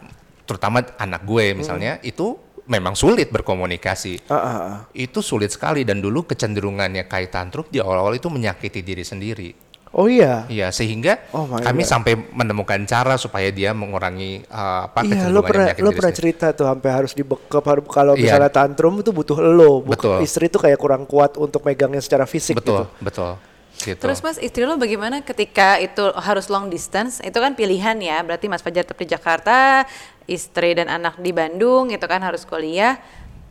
terutama 0.48 0.80
anak 0.96 1.20
gue 1.28 1.52
misalnya, 1.52 2.00
itu 2.00 2.40
memang 2.64 2.96
sulit 2.96 3.29
berkomunikasi. 3.29 4.29
Ah, 4.29 4.35
ah, 4.35 4.57
ah. 4.57 4.79
Itu 4.96 5.20
sulit 5.20 5.53
sekali 5.53 5.85
dan 5.85 6.00
dulu 6.00 6.24
kecenderungannya 6.24 7.05
kayak 7.07 7.31
tantrum 7.33 7.66
di 7.68 7.81
awal-awal 7.81 8.16
itu 8.16 8.29
menyakiti 8.33 8.81
diri 8.81 9.05
sendiri. 9.05 9.50
Oh 9.94 10.11
iya. 10.11 10.42
Iya, 10.50 10.74
sehingga 10.74 11.22
Oh 11.31 11.46
kami 11.46 11.87
God. 11.87 11.90
sampai 11.94 12.12
menemukan 12.18 12.83
cara 12.83 13.14
supaya 13.14 13.55
dia 13.55 13.70
mengurangi 13.70 14.42
eh, 14.42 14.81
apa 14.90 15.07
Iya, 15.07 15.31
lo 15.31 15.46
pernah 15.46 15.70
lo 15.79 15.94
pernah 15.94 16.11
cerita 16.11 16.50
tuh 16.50 16.66
sampai 16.66 16.90
harus 16.90 17.14
dibekap 17.14 17.62
harus 17.62 17.87
kalau 17.87 18.18
Iya. 18.18 18.35
misalnya 18.35 18.50
tantrum 18.50 18.98
itu 18.98 19.14
butuh 19.14 19.38
lo, 19.38 19.87
Betul. 19.87 20.18
istri 20.27 20.50
tuh 20.50 20.66
kayak 20.66 20.83
kurang 20.83 21.07
kuat 21.07 21.38
untuk 21.38 21.62
megangnya 21.62 22.03
secara 22.03 22.27
fisik 22.27 22.59
betul, 22.59 22.90
gitu. 22.90 23.07
betul. 23.07 23.33
Gitu. 23.74 23.98
Terus 23.98 24.22
Mas, 24.22 24.38
istri 24.38 24.62
lo 24.64 24.78
bagaimana 24.78 25.20
ketika 25.20 25.76
itu 25.82 26.14
harus 26.14 26.46
long 26.46 26.70
distance? 26.70 27.18
Itu 27.20 27.42
kan 27.42 27.58
pilihan 27.58 27.98
ya, 27.98 28.22
berarti 28.22 28.46
Mas 28.46 28.62
Fajar 28.62 28.87
tetap 28.87 28.96
di 28.96 29.10
Jakarta, 29.10 29.84
istri 30.30 30.78
dan 30.78 30.87
anak 30.88 31.18
di 31.18 31.34
Bandung, 31.34 31.90
itu 31.90 32.06
kan 32.06 32.22
harus 32.22 32.46
kuliah. 32.46 32.96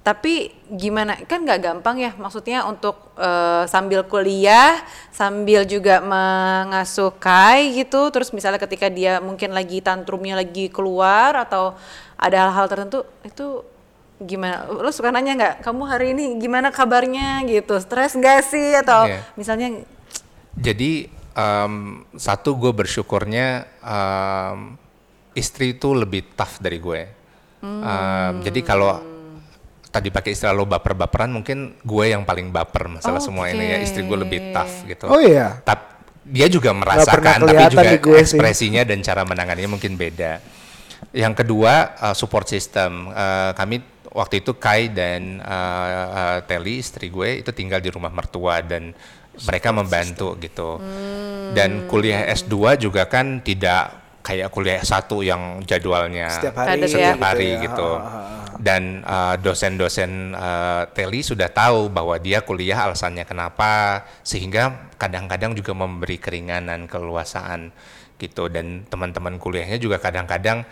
Tapi 0.03 0.51
gimana? 0.67 1.15
Kan 1.27 1.47
nggak 1.47 1.59
gampang 1.63 1.95
ya, 1.95 2.11
maksudnya 2.19 2.67
untuk 2.67 3.15
eh, 3.15 3.63
sambil 3.71 4.03
kuliah, 4.03 4.83
sambil 5.15 5.63
juga 5.63 6.03
mengasuh 6.03 7.11
Kai 7.15 7.71
gitu. 7.71 8.11
Terus 8.11 8.35
misalnya 8.35 8.59
ketika 8.59 8.91
dia 8.91 9.23
mungkin 9.23 9.55
lagi 9.55 9.79
tantrumnya 9.79 10.35
lagi 10.39 10.67
keluar 10.67 11.35
atau 11.39 11.75
ada 12.19 12.51
hal-hal 12.51 12.67
tertentu, 12.67 13.07
itu 13.23 13.63
gimana? 14.19 14.67
Lo 14.71 14.91
suka 14.91 15.11
nanya 15.11 15.35
nggak? 15.39 15.55
Kamu 15.63 15.83
hari 15.87 16.11
ini 16.15 16.35
gimana 16.35 16.71
kabarnya 16.71 17.43
gitu? 17.47 17.79
Stres 17.79 18.15
nggak 18.15 18.39
sih? 18.43 18.75
Atau 18.75 19.07
Iya. 19.07 19.23
misalnya 19.39 19.67
Jadi 20.53 21.09
em, 21.33 21.73
satu 22.13 22.57
gue 22.57 22.71
bersyukurnya 22.73 23.65
em, 23.81 24.77
istri 25.33 25.73
itu 25.73 25.97
lebih 25.97 26.33
tough 26.37 26.61
dari 26.61 26.77
gue. 26.77 27.01
Em, 27.63 28.33
jadi 28.43 28.59
kalau 28.61 28.99
tadi 29.93 30.09
pakai 30.09 30.33
istilah 30.33 30.57
lo 30.57 30.65
baper-baperan, 30.65 31.29
mungkin 31.29 31.77
gue 31.85 32.05
yang 32.09 32.25
paling 32.25 32.49
baper 32.49 32.89
masalah 32.89 33.21
semua 33.21 33.49
ini 33.49 33.73
ya. 33.73 33.77
Istri 33.81 34.05
gue 34.05 34.17
lebih 34.25 34.39
tough 34.53 34.89
gitu. 34.89 35.05
Oh 35.09 35.21
iya. 35.21 35.61
Tap- 35.61 35.93
dia 36.23 36.47
juga 36.47 36.71
merasakan, 36.71 37.43
tapi 37.43 37.63
juga 37.67 37.99
gue 37.99 38.19
sih. 38.23 38.23
ekspresinya 38.23 38.87
dan 38.87 39.03
cara 39.03 39.27
menanganinya 39.27 39.75
mungkin 39.75 39.99
beda. 39.99 40.39
Yang 41.11 41.43
kedua 41.43 41.99
uh, 41.99 42.15
support 42.15 42.47
system. 42.47 43.11
Uh, 43.11 43.51
kami 43.59 43.83
waktu 44.07 44.39
itu 44.39 44.55
Kai 44.55 44.87
dan 44.87 45.43
uh, 45.43 45.87
uh, 46.09 46.39
Telly 46.47 46.79
istri 46.79 47.11
gue 47.11 47.43
itu 47.43 47.51
tinggal 47.51 47.83
di 47.83 47.91
rumah 47.91 48.07
mertua 48.07 48.63
dan 48.63 48.95
mereka 49.41 49.69
membantu 49.73 50.37
gitu. 50.37 50.77
Dan 51.53 51.89
kuliah 51.89 52.29
S2 52.33 52.77
juga 52.81 53.05
kan 53.09 53.41
tidak 53.41 54.01
kayak 54.23 54.49
kuliah 54.49 54.79
S1 54.79 55.09
yang 55.21 55.41
jadwalnya 55.67 56.31
Setiap 56.31 56.55
hari 56.63 56.69
Padat 56.79 56.87
ya. 56.87 56.89
setiap 56.89 57.21
hari 57.21 57.49
ya. 57.53 57.61
gitu. 57.67 57.89
Ah. 57.99 58.41
Dan 58.63 59.03
uh, 59.03 59.35
dosen-dosen 59.41 60.31
uh, 60.31 60.87
Telly 60.95 61.19
sudah 61.19 61.51
tahu 61.51 61.91
bahwa 61.91 62.15
dia 62.21 62.39
kuliah 62.45 62.87
alasannya 62.87 63.27
kenapa, 63.27 64.05
sehingga 64.23 64.93
kadang-kadang 64.95 65.51
juga 65.51 65.75
memberi 65.75 66.15
keringanan 66.15 66.87
keleluasaan 66.87 67.75
gitu. 68.15 68.47
Dan 68.47 68.87
teman-teman 68.87 69.35
kuliahnya 69.41 69.81
juga 69.81 69.99
kadang-kadang 69.99 70.63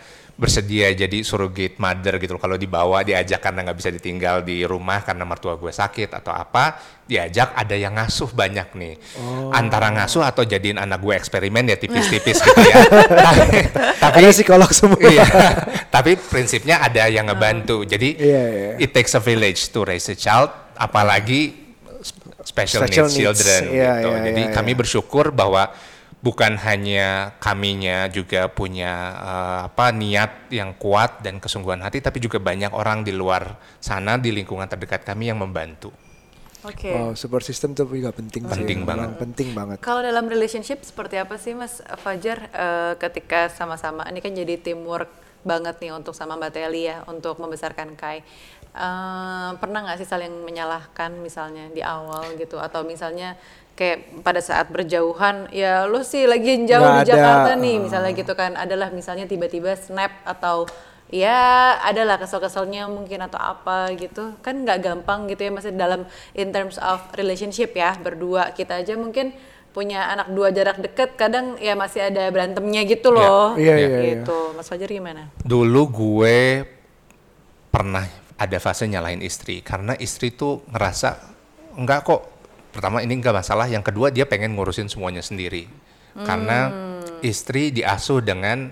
bersedia 0.42 0.90
jadi 0.90 1.22
surrogate 1.22 1.78
mother 1.78 2.18
gitu. 2.18 2.34
Kalau 2.34 2.58
dibawa 2.58 3.06
diajak 3.06 3.38
karena 3.38 3.62
nggak 3.62 3.78
bisa 3.78 3.88
ditinggal 3.88 4.42
di 4.42 4.66
rumah 4.66 4.98
karena 5.00 5.22
mertua 5.22 5.54
gue 5.54 5.70
sakit 5.70 6.10
atau 6.10 6.34
apa, 6.34 6.74
diajak 7.06 7.54
ada 7.54 7.78
yang 7.78 7.94
ngasuh 7.94 8.34
banyak 8.34 8.74
nih. 8.74 8.94
Oh. 9.16 9.54
Antara 9.54 9.94
ngasuh 9.94 10.26
atau 10.26 10.42
jadiin 10.42 10.76
anak 10.76 10.98
gue 10.98 11.14
eksperimen 11.14 11.70
ya 11.70 11.78
tipis-tipis 11.78 12.42
gitu 12.42 12.58
ya. 12.60 12.74
tapi, 13.14 13.58
tapi 14.02 14.16
Ada 14.18 14.34
psikolog 14.34 14.70
semua. 14.74 14.98
iya. 15.14 15.26
Tapi 15.86 16.18
prinsipnya 16.18 16.82
ada 16.82 17.06
yang 17.06 17.30
ngebantu. 17.30 17.86
Jadi 17.86 18.18
Iya, 18.18 18.42
iya. 18.50 18.70
it 18.76 18.90
takes 18.90 19.14
a 19.14 19.22
village 19.22 19.70
to 19.70 19.86
raise 19.86 20.10
a 20.10 20.16
child, 20.16 20.50
apalagi 20.74 21.54
sp- 22.02 22.42
special, 22.42 22.82
Special 22.82 23.06
needs, 23.06 23.14
needs. 23.14 23.20
children 23.22 23.60
Iya, 23.70 23.90
gitu. 23.96 24.08
iya, 24.10 24.18
Jadi 24.26 24.42
iya, 24.42 24.50
kami 24.50 24.72
iya. 24.72 24.78
bersyukur 24.82 25.30
bahwa 25.30 25.70
bukan 26.22 26.54
hanya 26.62 27.34
kaminya 27.42 28.06
juga 28.06 28.46
punya 28.46 28.92
eh, 29.18 29.60
apa 29.68 29.90
niat 29.90 30.54
yang 30.54 30.72
kuat 30.78 31.20
dan 31.20 31.42
kesungguhan 31.42 31.82
hati, 31.82 31.98
tapi 31.98 32.22
juga 32.22 32.38
banyak 32.38 32.70
orang 32.70 33.02
di 33.02 33.10
luar 33.10 33.58
sana 33.82 34.16
di 34.16 34.30
lingkungan 34.30 34.70
terdekat 34.70 35.02
kami 35.02 35.28
yang 35.28 35.42
membantu. 35.42 35.90
Oke. 36.62 36.94
Wow, 36.94 37.18
support 37.18 37.42
system 37.42 37.74
tuh 37.74 37.90
juga 37.90 38.14
penting 38.14 38.46
sih. 38.46 38.54
Penting 38.54 38.86
Memang 38.86 39.10
banget. 39.10 39.18
Penting 39.18 39.48
banget. 39.50 39.76
Kalau 39.82 39.98
dalam 39.98 40.30
relationship 40.30 40.86
seperti 40.86 41.18
apa 41.18 41.34
sih 41.34 41.58
Mas 41.58 41.82
Fajar 42.06 42.46
eh, 42.54 42.94
ketika 43.02 43.50
sama-sama 43.50 44.06
ini 44.06 44.22
kan 44.22 44.30
jadi 44.30 44.54
teamwork 44.62 45.10
banget 45.42 45.82
nih 45.82 45.90
untuk 45.90 46.14
sama 46.14 46.38
Mbak 46.38 46.54
Teli 46.54 46.86
ya 46.86 47.02
untuk 47.10 47.42
membesarkan 47.42 47.98
Kai. 47.98 48.22
Eh, 48.72 49.50
pernah 49.58 49.84
nggak 49.84 49.98
sih 49.98 50.06
saling 50.06 50.30
menyalahkan 50.46 51.18
misalnya 51.18 51.66
di 51.74 51.82
awal 51.82 52.38
gitu 52.38 52.62
atau 52.62 52.86
misalnya 52.86 53.34
kayak 53.82 54.22
pada 54.22 54.38
saat 54.38 54.70
berjauhan 54.70 55.50
ya 55.50 55.90
lu 55.90 56.06
sih 56.06 56.30
lagi 56.30 56.62
jauh 56.70 56.78
Nggak 56.86 57.02
di 57.02 57.02
ada, 57.02 57.10
Jakarta 57.10 57.50
nih 57.58 57.74
eh. 57.74 57.80
misalnya 57.82 58.12
gitu 58.14 58.32
kan 58.38 58.54
adalah 58.54 58.94
misalnya 58.94 59.26
tiba-tiba 59.26 59.74
snap 59.74 60.22
atau 60.22 60.70
ya 61.10 61.74
adalah 61.82 62.14
kesel-keselnya 62.22 62.86
mungkin 62.86 63.26
atau 63.26 63.42
apa 63.42 63.90
gitu 63.98 64.38
kan 64.38 64.62
nggak 64.62 64.78
gampang 64.78 65.26
gitu 65.26 65.50
ya 65.50 65.50
masih 65.50 65.74
dalam 65.74 66.06
in 66.38 66.54
terms 66.54 66.78
of 66.78 67.02
relationship 67.18 67.74
ya 67.74 67.98
berdua 67.98 68.54
kita 68.54 68.78
aja 68.86 68.94
mungkin 68.94 69.34
punya 69.74 70.14
anak 70.14 70.30
dua 70.30 70.54
jarak 70.54 70.78
deket 70.78 71.18
kadang 71.18 71.58
ya 71.58 71.74
masih 71.74 72.06
ada 72.06 72.28
berantemnya 72.30 72.86
gitu 72.86 73.10
loh 73.10 73.58
Iya, 73.58 73.74
iya, 73.76 73.88
iya. 73.88 74.00
gitu 74.20 74.54
Mas 74.54 74.68
Fajar 74.70 74.86
gimana? 74.86 75.32
Dulu 75.42 75.82
gue 75.90 76.38
pernah 77.72 78.04
ada 78.36 78.58
fase 78.60 78.84
nyalahin 78.86 79.24
istri 79.24 79.64
karena 79.64 79.96
istri 79.96 80.30
tuh 80.32 80.62
ngerasa 80.70 81.16
enggak 81.76 82.04
kok. 82.04 82.31
Pertama 82.72 83.04
ini 83.04 83.20
enggak 83.20 83.36
masalah, 83.36 83.68
yang 83.68 83.84
kedua 83.84 84.08
dia 84.08 84.24
pengen 84.24 84.56
ngurusin 84.56 84.88
semuanya 84.88 85.20
sendiri. 85.20 85.68
Karena 86.12 86.68
istri 87.24 87.72
diasuh 87.72 88.20
dengan 88.20 88.68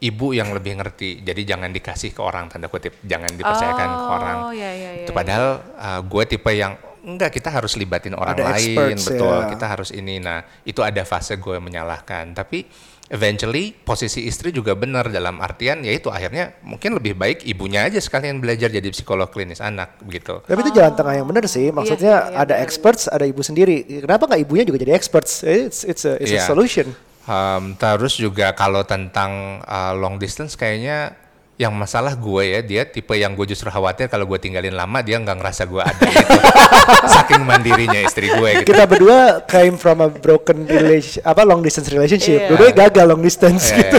ibu 0.00 0.32
yang 0.32 0.50
lebih 0.50 0.80
ngerti. 0.80 1.20
Jadi 1.22 1.42
jangan 1.44 1.70
dikasih 1.70 2.16
ke 2.16 2.20
orang 2.24 2.48
tanda 2.48 2.66
kutip, 2.72 2.98
jangan 3.04 3.30
dipercayakan 3.36 3.88
ke 3.92 4.04
orang. 4.08 4.36
Oh 4.48 4.52
ya 4.56 4.70
ya 4.72 4.90
ya. 4.96 5.02
Itu 5.04 5.12
padahal 5.12 5.60
uh, 5.76 6.00
gue 6.02 6.22
tipe 6.24 6.50
yang 6.56 6.74
enggak 7.04 7.36
kita 7.36 7.52
harus 7.52 7.76
libatin 7.76 8.16
orang 8.16 8.36
Ada 8.36 8.44
lain, 8.52 8.76
experts, 8.76 9.04
betul. 9.12 9.38
ya. 9.38 9.48
Kita 9.52 9.66
harus 9.68 9.90
ini. 9.92 10.16
Nah, 10.18 10.44
itu 10.64 10.80
ada 10.80 11.04
fase 11.04 11.36
gue 11.36 11.56
menyalahkan. 11.60 12.32
Tapi 12.32 12.64
eventually 13.10 13.74
posisi 13.74 14.24
istri 14.30 14.54
juga 14.54 14.78
benar 14.78 15.10
dalam 15.10 15.42
artian 15.42 15.82
yaitu 15.82 16.08
akhirnya 16.08 16.54
mungkin 16.62 16.94
lebih 16.94 17.18
baik 17.18 17.42
ibunya 17.42 17.82
aja 17.84 17.98
sekalian 17.98 18.38
belajar 18.38 18.70
jadi 18.70 18.86
psikolog 18.94 19.26
klinis 19.28 19.58
anak 19.58 19.98
begitu. 20.00 20.38
Tapi 20.46 20.60
itu 20.62 20.72
jalan 20.78 20.94
tengah 20.94 21.14
yang 21.18 21.26
benar 21.26 21.44
sih. 21.50 21.74
Maksudnya 21.74 22.30
iya, 22.30 22.30
iya, 22.30 22.40
ada 22.46 22.54
benar, 22.54 22.64
experts, 22.64 23.10
ada 23.10 23.26
ibu 23.26 23.42
sendiri. 23.42 24.06
Kenapa 24.06 24.30
nggak 24.30 24.40
ibunya 24.46 24.64
juga 24.64 24.78
jadi 24.78 24.94
experts? 24.94 25.42
It's 25.42 25.82
it's 25.82 26.06
a, 26.06 26.14
it's 26.22 26.30
a 26.30 26.38
Iya. 26.40 26.46
solution. 26.46 26.94
Um, 27.26 27.76
terus 27.76 28.16
juga 28.16 28.54
kalau 28.56 28.86
tentang 28.86 29.62
uh, 29.66 29.92
long 29.92 30.16
distance 30.16 30.56
kayaknya 30.56 31.14
yang 31.60 31.76
masalah 31.76 32.16
gue 32.16 32.56
ya 32.56 32.60
dia 32.64 32.82
tipe 32.88 33.12
yang 33.12 33.36
gue 33.36 33.44
justru 33.44 33.68
khawatir 33.68 34.08
kalau 34.08 34.24
gue 34.24 34.40
tinggalin 34.40 34.72
lama 34.72 35.04
dia 35.04 35.20
nggak 35.20 35.36
ngerasa 35.44 35.68
gue 35.68 35.82
ada 35.84 36.06
gitu 36.08 36.38
saking 37.20 37.44
mandirinya 37.44 38.00
istri 38.00 38.32
gue 38.32 38.64
gitu 38.64 38.72
Kita 38.72 38.88
berdua 38.88 39.44
came 39.44 39.76
from 39.76 40.00
a 40.00 40.08
broken 40.08 40.64
relation, 40.64 41.20
apa 41.20 41.44
long 41.44 41.60
distance 41.60 41.92
relationship. 41.92 42.48
Iya. 42.48 42.56
Dua 42.56 42.68
gagal 42.72 43.04
long 43.04 43.20
distance 43.20 43.68
Iya, 43.68 43.76
gitu. 43.76 43.96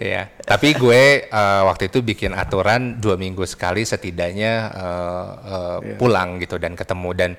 Iya. 0.00 0.22
tapi 0.46 0.72
gue 0.78 1.26
uh, 1.26 1.62
waktu 1.66 1.90
itu 1.90 2.00
bikin 2.00 2.32
aturan 2.32 3.02
dua 3.02 3.18
minggu 3.18 3.42
sekali 3.44 3.82
setidaknya 3.82 4.70
uh, 4.70 5.28
uh, 5.42 5.78
Iya. 5.82 5.98
pulang 5.98 6.38
gitu 6.38 6.54
dan 6.56 6.78
ketemu 6.78 7.10
dan 7.18 7.30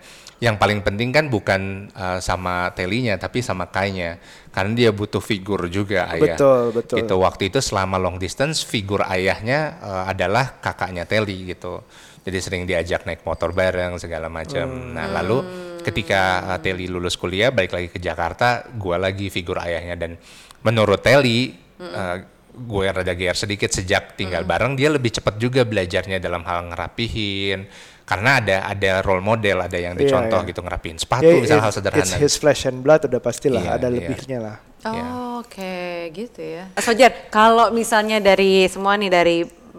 yang 0.41 0.57
paling 0.57 0.81
penting 0.81 1.13
kan 1.13 1.29
bukan 1.29 1.93
uh, 1.93 2.17
sama 2.17 2.73
telinya 2.73 3.13
tapi 3.13 3.45
sama 3.45 3.69
kainya 3.69 4.17
karena 4.49 4.73
dia 4.73 4.89
butuh 4.89 5.21
figur 5.21 5.69
juga 5.69 6.09
ayah. 6.09 6.33
Betul, 6.33 6.61
betul. 6.73 6.97
Gitu 6.97 7.15
waktu 7.21 7.43
itu 7.53 7.61
selama 7.61 8.01
long 8.01 8.17
distance 8.17 8.65
figur 8.65 9.05
ayahnya 9.05 9.77
uh, 9.85 10.03
adalah 10.09 10.57
kakaknya 10.57 11.05
Teli 11.05 11.53
gitu. 11.53 11.85
Jadi 12.25 12.37
sering 12.41 12.63
diajak 12.65 13.05
naik 13.05 13.21
motor 13.21 13.53
bareng 13.53 14.01
segala 14.01 14.33
macam. 14.33 14.65
Hmm. 14.65 14.97
Nah 14.97 15.13
lalu 15.13 15.45
ketika 15.85 16.49
uh, 16.49 16.57
Teli 16.57 16.89
lulus 16.89 17.21
kuliah 17.21 17.53
balik 17.53 17.77
lagi 17.77 17.93
ke 17.93 18.01
Jakarta, 18.01 18.65
gue 18.65 18.97
lagi 18.97 19.29
figur 19.29 19.61
ayahnya 19.61 19.93
dan 19.93 20.17
menurut 20.65 21.05
Teli 21.05 21.53
uh, 21.85 22.17
gue 22.51 22.85
rada 22.91 23.13
GR 23.15 23.37
sedikit 23.37 23.71
sejak 23.71 24.19
tinggal 24.19 24.43
bareng 24.43 24.75
dia 24.75 24.91
lebih 24.91 25.13
cepat 25.15 25.39
juga 25.39 25.63
belajarnya 25.63 26.19
dalam 26.19 26.43
hal 26.43 26.67
ngerapihin 26.73 27.63
karena 28.11 28.31
ada 28.37 28.57
ada 28.67 28.91
role 28.99 29.23
model 29.23 29.57
ada 29.63 29.77
yang 29.77 29.95
Iya, 29.95 30.01
dicontoh 30.03 30.43
iya. 30.43 30.49
gitu 30.51 30.59
ngerapihin 30.59 30.97
sepatu 30.99 31.23
Ya, 31.23 31.39
misalnya 31.39 31.63
it- 31.63 31.65
hal 31.65 31.73
sederhana 31.73 32.03
It's 32.03 32.19
his 32.19 32.35
flesh 32.35 32.67
and 32.67 32.83
blood 32.83 33.07
udah 33.07 33.17
pastilah 33.17 33.63
Iya, 33.63 33.71
ada 33.79 33.87
iya. 33.87 33.95
lebihnya 33.95 34.39
lah. 34.39 34.55
Oh, 34.81 34.91
Ya. 34.91 35.05
Oke, 35.39 35.77
gitu 36.11 36.41
ya. 36.41 36.69
Mas 36.73 36.83
Fajar, 36.83 37.11
kalau 37.29 37.71
misalnya 37.71 38.17
dari 38.17 38.67
semua 38.67 38.93
nih 38.93 39.09
dari 39.09 39.37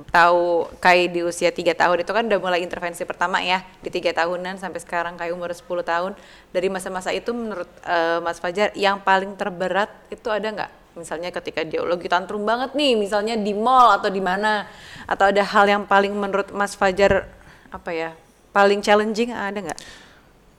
tahu 0.08 0.66
Kai 0.76 1.06
di 1.06 1.22
usia 1.22 1.50
tiga 1.50 1.72
tahun 1.72 2.00
itu 2.00 2.10
kan 2.10 2.24
udah 2.24 2.38
mulai 2.38 2.60
intervensi 2.60 3.02
pertama 3.02 3.38
ya 3.38 3.62
di 3.78 3.88
tiga 3.88 4.10
tahunan 4.12 4.56
sampai 4.56 4.78
sekarang 4.78 5.14
Kai 5.14 5.30
umur 5.30 5.50
10 5.50 5.62
tahun. 5.82 6.12
Dari 6.50 6.66
masa-masa 6.66 7.10
itu 7.10 7.30
menurut 7.30 7.68
eh, 7.82 8.18
Mas 8.18 8.38
Fajar 8.38 8.72
yang 8.72 8.98
paling 8.98 9.34
terberat 9.34 9.90
itu 10.08 10.26
ada 10.28 10.48
nggak? 10.48 10.70
Misalnya 10.92 11.28
ketika 11.30 11.62
dia 11.62 11.80
lagi 11.80 12.04
tantrum 12.04 12.42
banget 12.42 12.72
nih, 12.72 12.92
misalnya 12.94 13.32
di 13.34 13.52
mall 13.52 13.96
atau 13.96 14.06
di 14.06 14.20
mana, 14.20 14.68
atau 15.04 15.28
ada 15.28 15.40
hal 15.42 15.64
yang 15.64 15.82
paling 15.82 16.12
menurut 16.12 16.52
Mas 16.52 16.74
Fajar 16.74 17.26
apa 17.68 17.90
ya 17.90 18.12
paling 18.52 18.84
challenging 18.84 19.32
ada 19.32 19.58
nggak? 19.58 19.80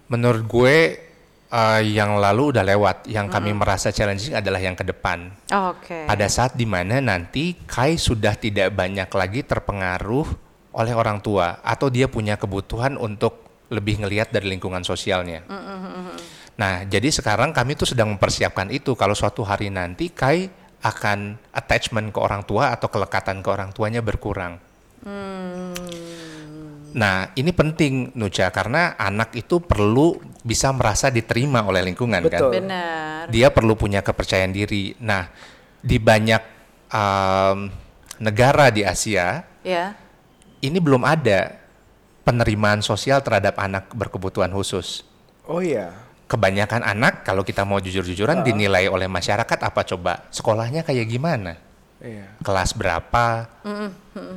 Menurut 0.10 0.43
gue 0.49 0.77
eh, 1.53 1.82
yang 1.93 2.17
lalu 2.17 2.58
udah 2.58 2.65
lewat. 2.65 3.08
Yang 3.08 3.27
kami 3.29 3.53
merasa 3.53 3.93
challenging 3.93 4.34
adalah 4.34 4.60
yang 4.60 4.73
ke 4.73 4.84
depan. 4.84 5.29
Oh, 5.53 5.77
Oke. 5.77 6.10
Pada 6.10 6.27
saat 6.27 6.58
di 6.58 6.65
mana 6.65 6.99
nanti 6.99 7.56
Kai 7.63 7.95
sudah 7.95 8.34
tidak 8.36 8.73
banyak 8.73 9.08
lagi 9.08 9.45
terpengaruh 9.45 10.27
oleh 10.73 10.93
orang 10.97 11.21
tua 11.21 11.62
atau 11.62 11.88
dia 11.88 12.10
punya 12.10 12.34
kebutuhan 12.34 12.97
untuk 12.97 13.45
lebih 13.69 14.01
ngelihat 14.06 14.34
dari 14.34 14.49
lingkungan 14.53 14.82
sosialnya. 14.82 15.45
Nah, 16.53 16.86
jadi 16.86 17.10
sekarang 17.10 17.49
kami 17.49 17.73
tuh 17.73 17.89
sedang 17.89 18.13
mempersiapkan 18.13 18.69
itu 18.69 18.93
kalau 18.93 19.17
suatu 19.17 19.41
hari 19.41 19.73
nanti 19.73 20.13
Kai 20.13 20.49
akan 20.84 21.39
attachment 21.56 22.12
ke 22.13 22.19
orang 22.19 22.43
tua 22.45 22.75
atau 22.75 22.91
kelekatan 22.91 23.41
ke 23.41 23.49
orang 23.49 23.73
tuanya 23.73 24.03
berkurang. 24.03 24.60
Nah, 26.93 27.34
ini 27.34 27.49
penting 27.49 28.13
Nucha 28.13 28.53
karena 28.53 28.93
anak 29.01 29.34
itu 29.34 29.58
perlu 29.58 30.21
bisa 30.45 30.69
merasa 30.69 31.10
diterima 31.10 31.65
oleh 31.65 31.82
lingkungan 31.82 32.21
kan. 32.29 32.39
Betul. 32.39 32.51
Benar. 32.62 33.29
Dia 33.34 33.49
perlu 33.49 33.73
punya 33.73 34.06
kepercayaan 34.06 34.53
diri. 34.53 34.93
Nah, 35.01 35.25
di 35.82 35.97
banyak 35.97 36.41
um, 36.93 37.58
negara 38.21 38.69
di 38.69 38.86
Asia 38.86 39.43
Ya. 39.65 39.97
ini 40.62 40.77
belum 40.77 41.01
ada 41.01 41.56
penerimaan 42.23 42.79
sosial 42.86 43.19
terhadap 43.25 43.58
anak 43.58 43.89
berkebutuhan 43.91 44.53
khusus. 44.53 45.01
Oh 45.49 45.60
iya. 45.60 45.91
Kebanyakan 46.29 46.86
anak 46.86 47.27
kalau 47.27 47.43
kita 47.43 47.67
mau 47.67 47.82
jujur-jujuran 47.84 48.45
dinilai 48.47 48.88
oleh 48.88 49.10
masyarakat 49.12 49.60
apa 49.60 49.82
coba? 49.84 50.23
Sekolahnya 50.32 50.86
kayak 50.86 51.10
gimana? 51.10 51.60
Iya. 51.99 52.38
Kelas 52.43 52.75
berapa? 52.75 53.47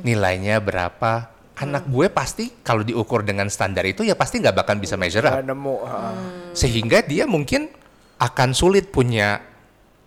Nilainya 0.03 0.59
berapa? 0.63 1.31
Anak 1.57 1.89
gue 1.89 2.07
pasti 2.13 2.53
kalau 2.61 2.85
diukur 2.85 3.25
dengan 3.25 3.49
standar 3.49 3.81
itu 3.81 4.05
ya 4.05 4.13
pasti 4.13 4.37
nggak 4.37 4.53
bakal 4.53 4.77
bisa 4.77 4.93
measure 4.93 5.25
up. 5.25 5.41
Nemu. 5.41 5.75
ha. 5.89 6.13
sehingga 6.53 7.01
dia 7.01 7.25
mungkin 7.25 7.65
akan 8.21 8.53
sulit 8.53 8.93
punya 8.93 9.41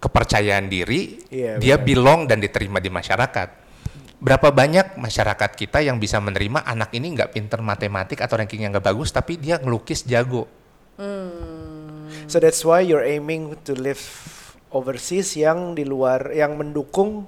kepercayaan 0.00 0.70
diri, 0.70 1.20
Iya, 1.28 1.60
dia 1.60 1.76
benar. 1.76 1.86
belong 1.86 2.20
dan 2.30 2.38
diterima 2.40 2.78
di 2.80 2.88
masyarakat. 2.88 3.48
Berapa 4.20 4.52
banyak 4.52 5.00
masyarakat 5.00 5.50
kita 5.56 5.80
yang 5.80 5.96
bisa 5.96 6.20
menerima 6.20 6.64
anak 6.64 6.92
ini 6.92 7.16
nggak 7.16 7.32
pinter 7.36 7.60
matematik 7.64 8.20
atau 8.20 8.36
rankingnya 8.40 8.72
nggak 8.72 8.86
bagus, 8.86 9.12
tapi 9.12 9.36
dia 9.40 9.56
ngelukis 9.60 10.04
jago. 10.04 10.44
So 12.28 12.36
that's 12.36 12.60
why 12.62 12.84
you're 12.84 13.04
aiming 13.04 13.56
to 13.64 13.72
live 13.72 14.00
overseas 14.70 15.34
yang 15.34 15.72
di 15.74 15.88
luar 15.88 16.30
yang 16.36 16.54
mendukung 16.60 17.26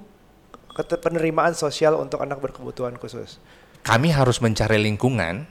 penerimaan 0.77 1.53
sosial 1.53 1.97
untuk 1.97 2.21
anak 2.21 2.39
berkebutuhan 2.39 2.97
khusus. 3.01 3.41
Kami 3.83 4.09
harus 4.15 4.39
mencari 4.39 4.79
lingkungan 4.79 5.43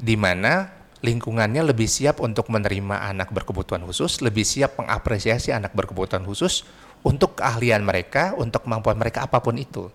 di 0.00 0.16
mana 0.16 0.72
lingkungannya 1.04 1.60
lebih 1.60 1.86
siap 1.86 2.24
untuk 2.24 2.48
menerima 2.48 3.12
anak 3.12 3.30
berkebutuhan 3.30 3.84
khusus, 3.84 4.24
lebih 4.24 4.42
siap 4.42 4.80
mengapresiasi 4.80 5.52
anak 5.52 5.76
berkebutuhan 5.76 6.24
khusus 6.24 6.64
untuk 7.04 7.38
keahlian 7.38 7.84
mereka, 7.84 8.32
untuk 8.34 8.64
kemampuan 8.64 8.96
mereka 8.96 9.28
apa 9.28 9.38
pun 9.44 9.60
itu. 9.60 9.92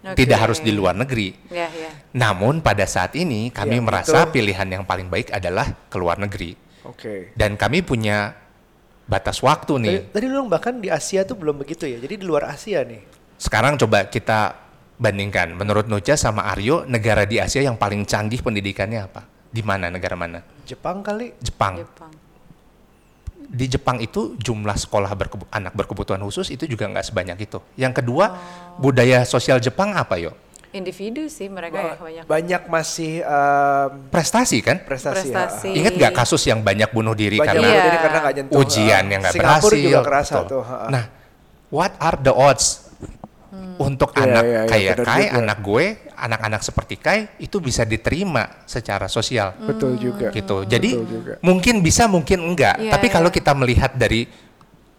Oke. 0.00 0.16
Tidak 0.16 0.38
harus 0.38 0.64
di 0.64 0.72
luar 0.72 0.96
negeri. 0.96 1.36
Ya, 1.52 1.68
ya. 1.68 1.92
Namun 2.16 2.64
pada 2.64 2.88
saat 2.88 3.12
ini 3.20 3.52
kami 3.52 3.76
Iya, 3.76 3.84
merasa 3.84 4.18
betul. 4.24 4.40
pilihan 4.40 4.64
yang 4.64 4.84
paling 4.88 5.12
baik 5.12 5.28
adalah 5.28 5.68
ke 5.92 5.96
luar 6.00 6.16
negeri. 6.16 6.56
Oke. 6.88 7.36
Dan 7.36 7.60
kami 7.60 7.84
punya 7.84 8.32
batas 9.04 9.44
waktu 9.44 9.76
nih. 9.76 9.98
Tadi, 10.08 10.24
tadi 10.24 10.26
lu 10.32 10.48
bahkan 10.48 10.80
di 10.80 10.88
Asia 10.88 11.28
tuh 11.28 11.36
belum 11.36 11.60
begitu 11.60 11.84
ya. 11.84 12.00
Jadi 12.00 12.16
di 12.16 12.24
luar 12.24 12.48
Asia 12.48 12.80
nih. 12.80 13.04
Sekarang 13.36 13.76
coba 13.76 14.08
kita 14.08 14.56
bandingkan. 15.00 15.56
Menurut 15.56 15.88
Nucha 15.88 16.14
sama 16.14 16.44
Aryo, 16.46 16.84
negara 16.84 17.24
di 17.24 17.40
Asia 17.40 17.64
yang 17.64 17.74
paling 17.74 18.04
canggih 18.04 18.44
pendidikannya 18.44 19.00
apa? 19.00 19.24
Di 19.48 19.64
mana 19.64 19.88
negara 19.88 20.14
mana? 20.14 20.44
Jepang 20.62 21.00
kali. 21.00 21.32
Jepang. 21.40 21.80
Jepang. 21.80 22.12
Di 23.50 23.66
Jepang 23.66 23.98
itu 23.98 24.38
jumlah 24.38 24.76
sekolah 24.76 25.10
berkebu- 25.10 25.48
anak 25.50 25.74
berkebutuhan 25.74 26.20
khusus 26.22 26.52
itu 26.52 26.68
juga 26.68 26.86
nggak 26.86 27.02
sebanyak 27.02 27.34
itu. 27.40 27.58
Yang 27.74 28.04
kedua, 28.04 28.36
budaya 28.78 29.26
sosial 29.26 29.58
Jepang 29.58 29.96
apa 29.96 30.20
yo? 30.20 30.36
Individu 30.70 31.26
sih 31.26 31.50
mereka 31.50 31.82
ya 31.82 31.94
banyak. 31.98 32.24
Banyak 32.30 32.62
masih 32.70 33.26
um, 33.26 34.06
Prestasi 34.06 34.62
kan? 34.62 34.78
prestasi. 34.86 35.34
Prestasi. 35.34 35.66
ha. 35.66 35.74
Ingat 35.74 35.92
nggak 35.98 36.14
kasus 36.14 36.46
yang 36.46 36.62
banyak 36.62 36.94
bunuh 36.94 37.10
diri 37.10 37.42
Banyak 37.42 37.48
karena 37.50 37.58
bunuh 37.58 37.74
Iya. 37.74 37.82
diri 37.82 37.98
karena 37.98 38.18
nyentuh. 38.30 38.54
ujian 38.62 39.04
yang 39.10 39.18
nggak 39.18 39.34
Singapura 39.34 39.58
berhasil. 39.66 39.82
juga 39.82 40.00
kerasa 40.06 40.34
tuh. 40.46 40.62
Nah, 40.86 41.04
what 41.74 41.90
are 41.98 42.18
the 42.22 42.30
odds 42.30 42.86
untuk 43.82 44.14
Iya, 44.14 44.22
anak 44.22 44.44
iya, 44.46 44.52
iya, 44.54 44.70
kayak 44.70 44.94
benar 44.94 45.06
Kai, 45.06 45.24
juga. 45.26 45.38
anak 45.42 45.58
gue, 45.58 45.84
anak-anak 46.14 46.60
seperti 46.62 46.94
Kai 46.96 47.20
itu 47.42 47.56
bisa 47.58 47.82
diterima 47.82 48.62
secara 48.62 49.10
sosial 49.10 49.58
betul 49.58 49.98
juga. 49.98 50.30
gitu. 50.30 50.62
Jadi 50.62 50.90
Betul 50.94 51.08
juga. 51.10 51.32
mungkin 51.42 51.74
bisa, 51.82 52.06
mungkin 52.06 52.38
enggak. 52.46 52.78
Iya, 52.78 52.92
Tapi 52.94 53.06
iya. 53.10 53.14
kalau 53.18 53.30
kita 53.34 53.50
melihat 53.58 53.92
dari 53.98 54.30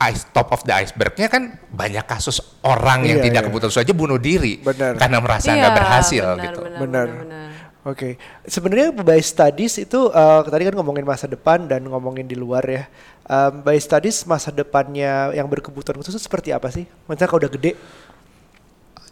ice 0.02 0.26
top 0.34 0.52
of 0.52 0.66
the 0.66 0.74
icebergnya 0.74 1.30
kan 1.30 1.56
banyak 1.70 2.04
kasus 2.04 2.42
orang 2.66 3.06
yang 3.06 3.22
Iya, 3.22 3.26
tidak 3.32 3.42
iya. 3.42 3.48
kebutuhan 3.48 3.72
saja 3.72 3.94
bunuh 3.94 4.18
diri 4.18 4.58
Benar. 4.60 4.98
karena 4.98 5.18
merasa 5.22 5.54
Iya, 5.54 5.60
nggak 5.62 5.76
berhasil 5.78 6.26
benar, 6.26 6.44
gitu. 6.44 6.60
Benar. 6.60 6.80
Benar. 6.82 7.08
benar, 7.08 7.08
benar. 7.24 7.40
Oke, 7.82 8.14
sebenarnya 8.46 8.94
by 8.94 9.18
studies 9.18 9.74
itu 9.82 10.14
uh, 10.14 10.46
tadi 10.46 10.70
kan 10.70 10.78
ngomongin 10.78 11.02
masa 11.02 11.26
depan 11.26 11.66
dan 11.66 11.82
ngomongin 11.82 12.30
di 12.30 12.38
luar 12.38 12.62
ya. 12.62 12.86
Um, 13.26 13.66
by 13.66 13.74
studies 13.82 14.22
masa 14.30 14.54
depannya 14.54 15.34
yang 15.34 15.50
berkebutuhan 15.50 15.98
khusus 15.98 16.14
itu 16.14 16.22
seperti 16.22 16.54
apa 16.54 16.70
sih? 16.70 16.86
Misalnya 17.10 17.26
kalau 17.26 17.42
udah 17.42 17.50
gede, 17.50 17.74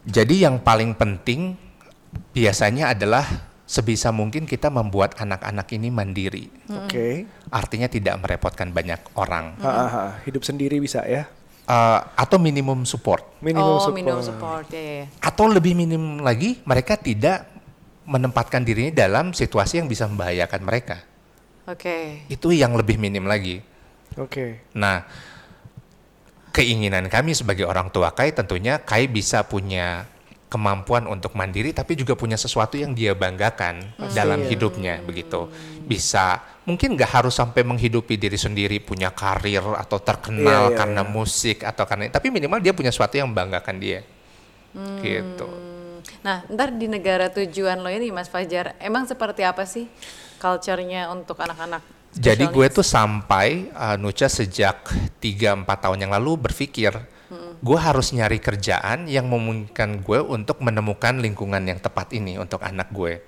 Jadi 0.10 0.42
yang 0.42 0.58
paling 0.66 0.98
penting 0.98 1.54
biasanya 2.34 2.98
adalah 2.98 3.22
sebisa 3.70 4.10
mungkin 4.10 4.50
kita 4.50 4.74
membuat 4.74 5.14
anak-anak 5.22 5.70
ini 5.78 5.94
mandiri. 5.94 6.50
oke, 6.66 7.30
Artinya 7.54 7.86
tidak 7.86 8.18
merepotkan 8.18 8.74
banyak 8.74 8.98
orang. 9.14 9.54
Ha, 9.62 9.70
ha, 9.70 9.86
ha. 9.86 10.06
hidup 10.26 10.42
sendiri 10.42 10.82
bisa 10.82 11.06
ya. 11.06 11.30
Eh, 11.70 12.00
atau 12.18 12.42
minimum 12.42 12.82
support. 12.90 13.22
Minimum 13.46 13.78
oh, 13.78 13.78
support. 13.78 13.98
minimum 14.02 14.22
support. 14.26 14.66
Ya, 14.74 14.82
ya, 14.82 14.94
ya. 14.98 15.08
Atau 15.22 15.46
lebih 15.46 15.78
minim 15.78 16.18
lagi 16.26 16.58
mereka 16.66 16.98
tidak 16.98 17.46
menempatkan 18.10 18.66
dirinya 18.66 19.06
dalam 19.06 19.38
situasi 19.38 19.78
yang 19.78 19.86
bisa 19.86 20.10
membahayakan 20.10 20.66
mereka. 20.66 20.98
Oke. 21.70 22.26
Itu 22.26 22.50
yang 22.50 22.74
lebih 22.74 22.98
minim 22.98 23.30
lagi. 23.30 23.62
Oke, 24.18 24.66
Nah, 24.74 25.06
keinginan 26.52 27.08
kami 27.08 27.36
sebagai 27.38 27.66
orang 27.68 27.94
tua 27.94 28.14
Kai 28.14 28.34
tentunya 28.34 28.82
Kai 28.82 29.06
bisa 29.06 29.46
punya 29.46 30.06
kemampuan 30.50 31.06
untuk 31.06 31.38
mandiri 31.38 31.70
tapi 31.78 31.94
juga 31.94 32.18
punya 32.18 32.34
sesuatu 32.34 32.74
yang 32.74 32.98
dia 32.98 33.14
banggakan 33.14 33.86
dalam 34.18 34.42
iya. 34.42 34.50
hidupnya 34.50 34.94
begitu 35.06 35.46
bisa 35.86 36.42
mungkin 36.66 36.98
nggak 36.98 37.22
harus 37.22 37.38
sampai 37.38 37.62
menghidupi 37.62 38.18
diri 38.18 38.34
sendiri 38.34 38.82
punya 38.82 39.14
karir 39.14 39.62
atau 39.62 40.02
terkenal 40.02 40.74
Iya, 40.74 40.74
iya, 40.74 40.78
karena 40.78 41.02
iya. 41.06 41.12
musik 41.14 41.58
atau 41.62 41.86
karena 41.86 42.10
tapi 42.10 42.34
minimal 42.34 42.58
dia 42.66 42.74
punya 42.74 42.90
sesuatu 42.90 43.22
yang 43.22 43.30
membanggakan 43.30 43.78
dia 43.78 44.02
gitu 45.06 45.70
Nah, 46.20 46.44
ntar 46.52 46.76
di 46.76 46.92
negara 46.92 47.32
tujuan 47.32 47.80
lo 47.80 47.88
ini 47.88 48.12
Mas 48.12 48.28
Fajar, 48.28 48.76
emang 48.84 49.08
seperti 49.08 49.48
apa 49.48 49.64
sih 49.64 49.88
culture-nya 50.40 51.12
untuk 51.12 51.40
anak-anak? 51.40 51.84
Jadi 52.16 52.50
gue 52.50 52.68
tuh 52.74 52.86
sampai 52.86 53.70
uh, 53.74 53.98
Nucha 54.02 54.26
sejak 54.26 54.90
3-4 55.22 55.66
tahun 55.66 55.98
yang 56.08 56.12
lalu 56.16 56.50
berpikir 56.50 56.94
gue 57.60 57.80
harus 57.80 58.16
nyari 58.16 58.40
kerjaan 58.40 59.06
yang 59.12 59.28
memungkinkan 59.28 60.02
gue 60.02 60.20
untuk 60.24 60.64
menemukan 60.64 61.20
lingkungan 61.20 61.60
yang 61.60 61.78
tepat 61.78 62.16
ini 62.16 62.40
untuk 62.40 62.64
anak 62.64 62.90
gue. 62.96 63.20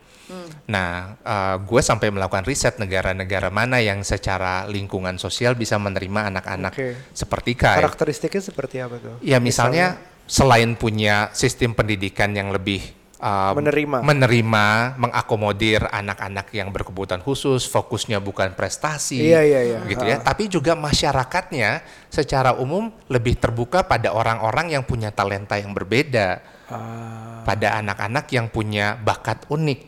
Nah, 0.71 1.19
uh, 1.27 1.59
gue 1.59 1.81
sampai 1.83 2.07
melakukan 2.07 2.47
riset 2.47 2.79
negara-negara 2.79 3.51
mana 3.51 3.83
yang 3.83 3.99
secara 3.99 4.63
lingkungan 4.63 5.19
sosial 5.19 5.59
bisa 5.59 5.75
menerima 5.75 6.31
anak-anak 6.31 6.71
Oke. 6.71 6.89
seperti 7.11 7.51
Kai. 7.59 7.83
Karakteristiknya 7.83 8.39
seperti 8.39 8.79
apa 8.79 8.95
tuh? 8.95 9.19
Ya 9.19 9.43
misalnya 9.43 9.99
selain 10.23 10.79
punya 10.79 11.27
sistem 11.35 11.75
pendidikan 11.75 12.31
yang 12.31 12.55
lebih 12.55 13.00
uh, 13.21 13.53
Menerima. 13.53 14.01
menerima, 14.01 14.67
mengakomodir 14.97 15.85
anak-anak 15.87 16.49
yang 16.51 16.73
berkebutuhan 16.73 17.21
khusus, 17.21 17.69
fokusnya 17.69 18.17
bukan 18.17 18.57
prestasi, 18.57 19.21
Iya, 19.21 19.41
iya, 19.45 19.61
iya. 19.61 19.79
gitu 19.85 20.01
ya. 20.03 20.17
Tapi 20.19 20.49
juga 20.49 20.73
masyarakatnya 20.73 21.85
secara 22.09 22.57
umum 22.57 22.89
lebih 23.07 23.37
terbuka 23.37 23.85
pada 23.85 24.11
orang-orang 24.11 24.73
yang 24.73 24.83
punya 24.83 25.13
talenta 25.13 25.55
yang 25.61 25.71
berbeda, 25.71 26.41
Ah, 26.71 27.43
pada 27.43 27.83
anak-anak 27.83 28.31
yang 28.31 28.47
punya 28.47 28.95
bakat 28.95 29.43
unik. 29.51 29.79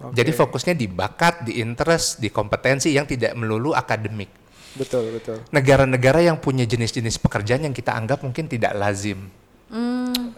Oke. 0.00 0.16
Jadi 0.16 0.32
fokusnya 0.32 0.72
di 0.72 0.88
bakat, 0.88 1.44
di 1.44 1.60
interest, 1.60 2.16
di 2.16 2.32
kompetensi 2.32 2.96
yang 2.96 3.04
tidak 3.04 3.36
melulu 3.36 3.76
akademik. 3.76 4.32
betul 4.72 5.12
betul. 5.12 5.36
Negara-negara 5.52 6.24
yang 6.24 6.40
punya 6.40 6.64
jenis-jenis 6.64 7.20
pekerjaan 7.20 7.68
yang 7.68 7.76
kita 7.76 7.92
anggap 7.92 8.24
mungkin 8.24 8.48
tidak 8.48 8.72
lazim. 8.72 9.28
Ah, 9.68 10.29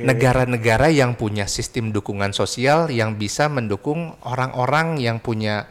Negara-negara 0.00 0.88
yang 0.90 1.14
punya 1.14 1.44
sistem 1.46 1.92
dukungan 1.92 2.32
sosial 2.32 2.88
yang 2.90 3.14
bisa 3.14 3.46
mendukung 3.46 4.16
orang-orang 4.24 4.98
yang 4.98 5.20
punya 5.20 5.68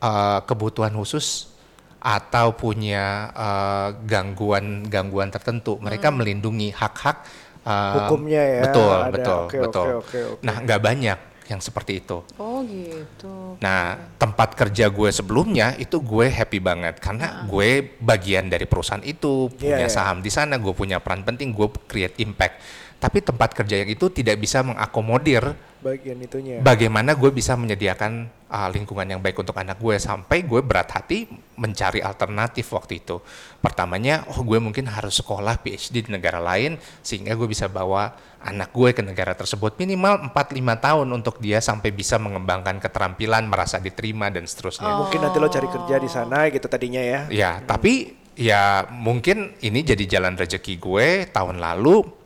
uh, 0.00 0.40
kebutuhan 0.46 0.94
khusus 0.94 1.52
atau 2.00 2.54
punya 2.54 3.34
uh, 3.34 3.88
gangguan-gangguan 4.06 5.34
tertentu, 5.34 5.76
mereka 5.82 6.14
melindungi 6.14 6.70
hak-hak 6.70 7.26
uh, 7.66 8.06
Hukumnya 8.06 8.42
ya, 8.46 8.62
Betul, 8.70 8.96
ada. 9.02 9.10
betul, 9.10 9.40
Oke, 9.50 9.58
betul. 9.58 9.86
oke, 9.86 9.94
oke, 9.98 10.18
oke. 10.38 10.42
Nah, 10.46 10.56
nggak 10.62 10.80
banyak 10.80 11.18
yang 11.46 11.62
seperti 11.62 12.02
itu. 12.02 12.22
Oh 12.36 12.62
gitu. 12.66 13.58
Nah, 13.62 13.98
tempat 14.18 14.54
kerja 14.58 14.90
gue 14.90 15.10
sebelumnya 15.14 15.78
itu 15.78 16.02
gue 16.02 16.26
happy 16.26 16.58
banget 16.58 16.98
karena 16.98 17.46
gue 17.46 17.96
bagian 18.02 18.50
dari 18.50 18.66
perusahaan 18.66 19.02
itu, 19.02 19.50
punya 19.54 19.86
Iya, 19.86 19.86
iya. 19.86 19.90
saham 19.90 20.22
di 20.22 20.30
sana, 20.30 20.58
gue 20.58 20.74
punya 20.74 20.98
peran 20.98 21.22
penting, 21.22 21.54
gue 21.54 21.68
create 21.86 22.18
impact. 22.22 22.58
Tapi 22.96 23.20
tempat 23.20 23.52
kerja 23.52 23.84
yang 23.84 23.90
itu 23.92 24.08
tidak 24.08 24.40
bisa 24.40 24.64
mengakomodir 24.64 25.52
Bagian 25.86 26.18
itunya. 26.18 26.58
bagaimana 26.58 27.14
gue 27.14 27.30
bisa 27.30 27.54
menyediakan 27.54 28.26
uh, 28.50 28.68
lingkungan 28.74 29.06
yang 29.06 29.20
baik 29.22 29.38
untuk 29.38 29.54
anak 29.54 29.78
gue 29.78 29.94
sampai 30.02 30.42
gue 30.42 30.60
berat 30.66 30.90
hati 30.90 31.30
mencari 31.54 32.02
alternatif 32.02 32.74
waktu 32.74 32.98
itu. 32.98 33.22
Pertamanya, 33.62 34.26
oh 34.34 34.42
gue 34.42 34.58
mungkin 34.58 34.90
harus 34.90 35.22
sekolah 35.22 35.62
PhD 35.62 36.06
di 36.06 36.10
negara 36.10 36.42
lain 36.42 36.76
sehingga 37.00 37.38
gue 37.38 37.48
bisa 37.48 37.70
bawa 37.70 38.12
anak 38.42 38.70
gue 38.70 38.94
ke 38.94 39.02
negara 39.02 39.34
tersebut 39.34 39.74
minimal 39.80 40.30
4-5 40.30 40.84
tahun 40.86 41.08
untuk 41.10 41.38
dia 41.42 41.58
sampai 41.58 41.90
bisa 41.90 42.18
mengembangkan 42.18 42.78
keterampilan, 42.78 43.46
merasa 43.46 43.82
diterima 43.82 44.30
dan 44.30 44.46
seterusnya. 44.46 44.90
Mungkin 45.06 45.18
nanti 45.22 45.36
lo 45.38 45.48
cari 45.50 45.68
kerja 45.70 45.96
di 45.98 46.10
sana 46.10 46.46
gitu 46.50 46.66
tadinya 46.66 47.02
ya. 47.02 47.20
Ya, 47.30 47.50
tapi 47.64 48.14
ya 48.36 48.84
mungkin 48.92 49.56
ini 49.64 49.80
jadi 49.80 50.04
jalan 50.18 50.36
rezeki 50.36 50.76
gue 50.76 51.08
tahun 51.32 51.56
lalu 51.56 52.25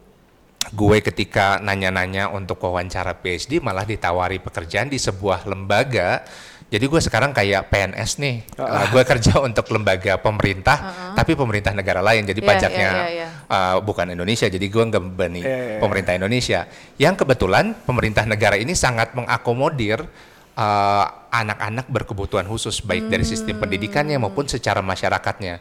gue 0.68 0.98
ketika 1.00 1.56
nanya-nanya 1.58 2.28
untuk 2.28 2.60
wawancara 2.60 3.16
PhD 3.16 3.58
malah 3.64 3.88
ditawari 3.88 4.38
pekerjaan 4.38 4.92
di 4.92 5.00
sebuah 5.00 5.48
lembaga. 5.48 6.22
Jadi 6.70 6.86
gue 6.86 7.00
sekarang 7.02 7.34
kayak 7.34 7.66
PNS 7.66 8.22
nih. 8.22 8.36
Uh, 8.54 8.86
gue 8.94 9.02
kerja 9.02 9.42
untuk 9.42 9.66
lembaga 9.74 10.22
pemerintah, 10.22 10.78
tapi 11.18 11.34
pemerintah 11.34 11.74
negara 11.74 11.98
lain. 11.98 12.22
Jadi 12.22 12.38
Iya, 12.38 12.46
pajaknya 12.46 12.90
iya, 12.94 13.08
iya, 13.10 13.28
uh, 13.50 13.76
bukan 13.82 14.14
Indonesia. 14.14 14.46
Jadi 14.46 14.70
gue 14.70 14.78
nggak 14.78 15.02
membebani 15.02 15.42
Iya, 15.42 15.50
iya, 15.50 15.58
iya. 15.74 15.78
pemerintah 15.82 16.12
Indonesia. 16.14 16.60
Yang 16.94 17.26
kebetulan 17.26 17.74
pemerintah 17.82 18.22
negara 18.22 18.54
ini 18.54 18.78
sangat 18.78 19.18
mengakomodir 19.18 20.06
uh, 20.54 21.04
anak-anak 21.30 21.90
berkebutuhan 21.90 22.46
khusus 22.46 22.78
baik 22.86 23.10
dari 23.10 23.26
sistem 23.26 23.58
pendidikannya 23.58 24.22
maupun 24.22 24.46
secara 24.46 24.78
masyarakatnya. 24.78 25.58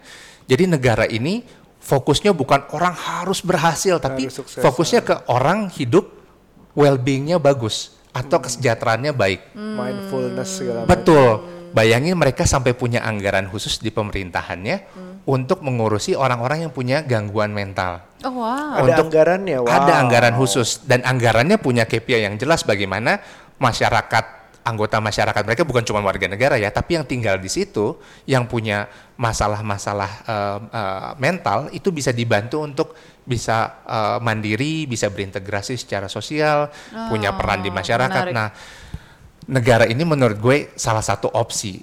Jadi 0.50 0.66
negara 0.66 1.06
ini 1.06 1.46
fokusnya 1.80 2.36
bukan 2.36 2.68
orang 2.76 2.94
harus 2.94 3.40
berhasil 3.42 3.98
tapi 3.98 4.28
Harus 4.28 4.38
sukses, 4.44 4.62
fokusnya 4.62 5.02
ke 5.02 5.16
orang 5.32 5.72
hidup 5.72 6.12
well-beingnya 6.78 7.40
bagus 7.42 7.98
atau 8.12 8.38
kesejahteraannya 8.42 9.16
baik. 9.16 9.56
Mindfulness 9.56 10.50
segala 10.60 10.80
macam. 10.86 10.92
Betul. 10.92 11.30
Bayangin 11.70 12.18
mereka 12.18 12.50
sampai 12.50 12.74
punya 12.74 13.06
anggaran 13.06 13.46
khusus 13.46 13.78
di 13.78 13.94
pemerintahannya 13.94 14.90
untuk 15.30 15.62
mengurusi 15.62 16.18
orang-orang 16.18 16.66
yang 16.66 16.74
punya 16.74 17.06
gangguan 17.06 17.54
mental. 17.54 18.02
Oh 18.26 18.42
wow. 18.42 18.82
Ada 18.82 18.98
Untuk- 18.98 19.14
anggarannya. 19.14 19.58
Wow. 19.62 19.70
Ada 19.70 19.94
anggaran 20.02 20.34
khusus 20.34 20.82
dan 20.90 21.06
anggarannya 21.06 21.62
punya 21.62 21.86
KPI 21.86 22.26
yang 22.26 22.36
jelas 22.42 22.66
bagaimana 22.66 23.22
masyarakat 23.62 24.39
anggota 24.70 25.02
masyarakat 25.02 25.42
mereka 25.42 25.66
bukan 25.66 25.82
cuma 25.82 26.00
warga 26.06 26.30
negara 26.30 26.56
ya, 26.62 26.70
tapi 26.70 26.96
yang 26.96 27.06
tinggal 27.10 27.42
di 27.42 27.50
situ 27.50 27.98
yang 28.30 28.46
punya 28.46 28.86
masalah-masalah 29.18 30.12
eh, 30.30 30.60
eh, 30.70 31.12
mental 31.18 31.74
itu 31.74 31.90
bisa 31.90 32.14
dibantu 32.14 32.62
untuk 32.62 32.94
bisa 33.26 33.82
eh, 33.84 34.18
mandiri, 34.22 34.86
bisa 34.86 35.10
berintegrasi 35.10 35.76
secara 35.76 36.06
sosial, 36.06 36.70
punya 37.10 37.34
peran 37.34 37.66
di 37.66 37.74
masyarakat. 37.74 38.26
menarik. 38.30 38.38
Nah, 38.38 38.50
negara 39.50 39.90
ini 39.90 40.06
menurut 40.06 40.38
gue 40.38 40.58
salah 40.78 41.02
satu 41.02 41.34
opsi 41.34 41.82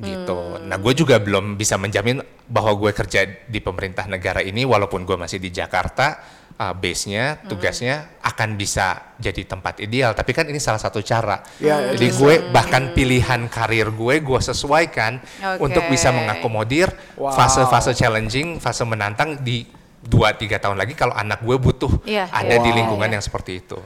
gitu. 0.00 0.38
Hmm. 0.58 0.66
Nah, 0.66 0.76
gue 0.80 0.92
juga 0.96 1.20
belum 1.20 1.54
bisa 1.54 1.76
menjamin 1.76 2.24
bahwa 2.48 2.72
gue 2.74 2.90
kerja 2.90 3.28
di 3.46 3.60
pemerintah 3.60 4.08
negara 4.08 4.40
ini 4.40 4.64
walaupun 4.64 5.04
gue 5.04 5.14
masih 5.14 5.38
di 5.38 5.52
Jakarta, 5.52 6.18
uh, 6.54 6.72
base-nya, 6.72 7.38
Hmm. 7.38 7.48
tugasnya 7.48 7.94
akan 8.20 8.54
bisa 8.54 9.14
jadi 9.16 9.42
tempat 9.42 9.78
ideal. 9.78 10.12
Tapi 10.12 10.30
kan 10.30 10.44
ini 10.44 10.56
salah 10.56 10.76
satu 10.76 11.00
cara. 11.00 11.40
Ya, 11.56 11.92
Jadi 11.92 12.06
bisa. 12.08 12.18
gue 12.18 12.34
bahkan 12.48 12.90
pilihan 12.90 13.46
karir 13.46 13.88
gue 13.88 14.14
gue 14.18 14.40
sesuaikan 14.42 15.18
Oke. 15.18 15.60
untuk 15.62 15.84
bisa 15.86 16.10
mengakomodir 16.10 16.90
Wow. 17.14 17.32
fase-fase 17.32 17.92
challenging, 17.92 18.58
fase 18.58 18.82
menantang 18.82 19.38
di 19.38 19.64
2-3 20.02 20.58
tahun 20.58 20.74
lagi 20.74 20.92
kalau 20.92 21.14
anak 21.14 21.40
gue 21.40 21.56
butuh 21.56 22.02
Iya, 22.02 22.26
ada 22.26 22.54
iya, 22.54 22.58
di 22.58 22.70
lingkungan 22.72 23.06
iya. 23.06 23.14
yang 23.14 23.22
seperti 23.22 23.58
itu. 23.58 23.78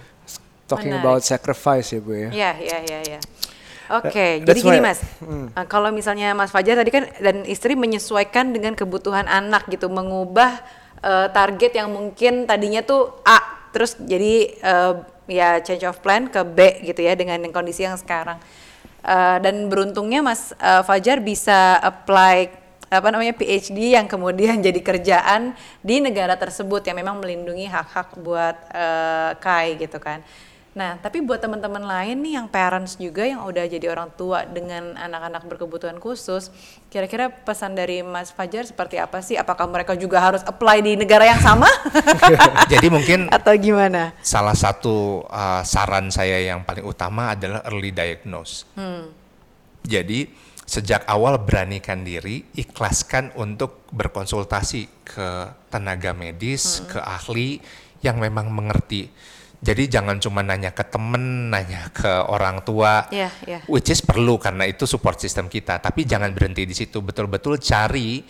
Talking 0.64 0.96
Menarik. 0.96 1.05
about 1.05 1.22
sacrifice 1.22 1.92
ya 1.92 2.00
bu 2.00 2.12
ya. 2.12 2.29
Iya, 2.29 2.50
iya, 2.59 2.79
iya, 2.83 2.98
iya. 3.07 3.18
Oke, 3.87 4.42
That- 4.42 4.50
jadi 4.50 4.59
gini 4.59 4.81
Mas, 4.83 4.98
uh, 5.22 5.62
kalau 5.64 5.94
misalnya 5.94 6.35
Mas 6.35 6.50
Fajar 6.50 6.74
tadi 6.74 6.90
kan 6.90 7.07
dan 7.16 7.46
istri 7.46 7.79
menyesuaikan 7.79 8.50
dengan 8.50 8.74
kebutuhan 8.74 9.31
anak 9.31 9.70
gitu, 9.70 9.87
mengubah 9.87 10.59
uh, 11.02 11.28
target 11.32 11.72
yang 11.76 11.88
mungkin 11.92 12.48
tadinya 12.48 12.80
tuh 12.85 13.12
A, 13.26 13.68
terus 13.74 13.96
jadi 13.98 14.52
uh, 14.62 14.94
ya 15.26 15.59
change 15.61 15.85
of 15.85 15.98
plan 16.00 16.30
ke 16.30 16.40
B 16.46 16.87
gitu 16.87 17.02
ya 17.02 17.18
dengan 17.18 17.40
kondisi 17.50 17.85
yang 17.85 17.98
sekarang. 17.98 18.38
Uh, 19.06 19.38
dan 19.38 19.70
beruntungnya 19.70 20.18
Mas 20.18 20.50
uh, 20.59 20.82
Fajar 20.82 21.22
bisa 21.22 21.78
apply 21.78 22.50
apa 22.87 23.09
namanya 23.11 23.35
PhD 23.35 23.98
yang 23.98 24.06
kemudian 24.06 24.62
jadi 24.66 24.80
kerjaan 24.82 25.54
di 25.82 25.98
negara 25.98 26.38
tersebut 26.38 26.87
yang 26.87 26.96
memang 26.98 27.18
melindungi 27.18 27.66
hak-hak 27.66 28.18
buat 28.22 28.56
uh, 28.70 29.30
Kai 29.38 29.78
gitu 29.78 29.98
kan. 29.98 30.22
Nah, 30.76 31.00
tapi 31.00 31.24
buat 31.24 31.40
teman-teman 31.40 31.80
lain 31.80 32.20
nih 32.20 32.36
yang 32.36 32.52
parents 32.52 33.00
juga 33.00 33.24
yang 33.24 33.48
udah 33.48 33.64
jadi 33.64 33.88
orang 33.88 34.12
tua 34.12 34.44
dengan 34.44 34.92
anak-anak 34.92 35.48
berkebutuhan 35.48 35.96
khusus, 35.96 36.52
kira-kira 36.92 37.32
pesan 37.32 37.72
dari 37.72 38.04
Mas 38.04 38.28
Fajar 38.28 38.68
seperti 38.68 39.01
apa 39.01 39.24
sih? 39.24 39.40
Apakah 39.40 39.64
mereka 39.72 39.96
juga 39.96 40.20
harus 40.20 40.44
apply 40.44 40.84
di 40.84 40.92
negara 41.01 41.24
yang 41.24 41.40
sama? 41.40 41.64
Jadi 42.72 42.92
mungkin 42.92 43.32
Atau 43.32 43.57
gimana? 43.57 44.12
salah 44.20 44.53
satu 44.53 45.24
uh, 45.32 45.64
saran 45.64 46.12
saya 46.12 46.44
yang 46.44 46.61
paling 46.61 46.84
utama 46.84 47.32
adalah 47.32 47.64
early 47.72 47.96
diagnose. 47.96 48.68
Jadi 49.80 50.28
sejak 50.68 51.09
awal 51.09 51.40
beranikan 51.40 52.05
diri, 52.05 52.53
ikhlaskan 52.53 53.32
untuk 53.40 53.88
berkonsultasi 53.96 55.09
ke 55.09 55.28
tenaga 55.72 56.12
medis, 56.12 56.84
ke 56.84 57.01
ahli 57.01 57.64
yang 58.05 58.20
memang 58.20 58.53
mengerti. 58.53 59.09
Jadi 59.57 59.88
jangan 59.88 60.20
cuma 60.20 60.44
nanya 60.44 60.70
ke 60.76 60.84
temen, 60.84 61.48
nanya 61.48 61.88
ke 61.90 62.09
orang 62.28 62.61
tua, 62.61 63.09
Iya, 63.09 63.32
iya. 63.48 63.59
which 63.66 63.88
is 63.88 64.04
perlu 64.04 64.36
karena 64.36 64.68
itu 64.68 64.84
support 64.84 65.16
system 65.16 65.48
kita. 65.48 65.80
Tapi 65.80 66.04
jangan 66.04 66.30
berhenti 66.36 66.68
di 66.68 66.76
situ, 66.76 67.00
betul-betul 67.00 67.57
cari 67.57 68.20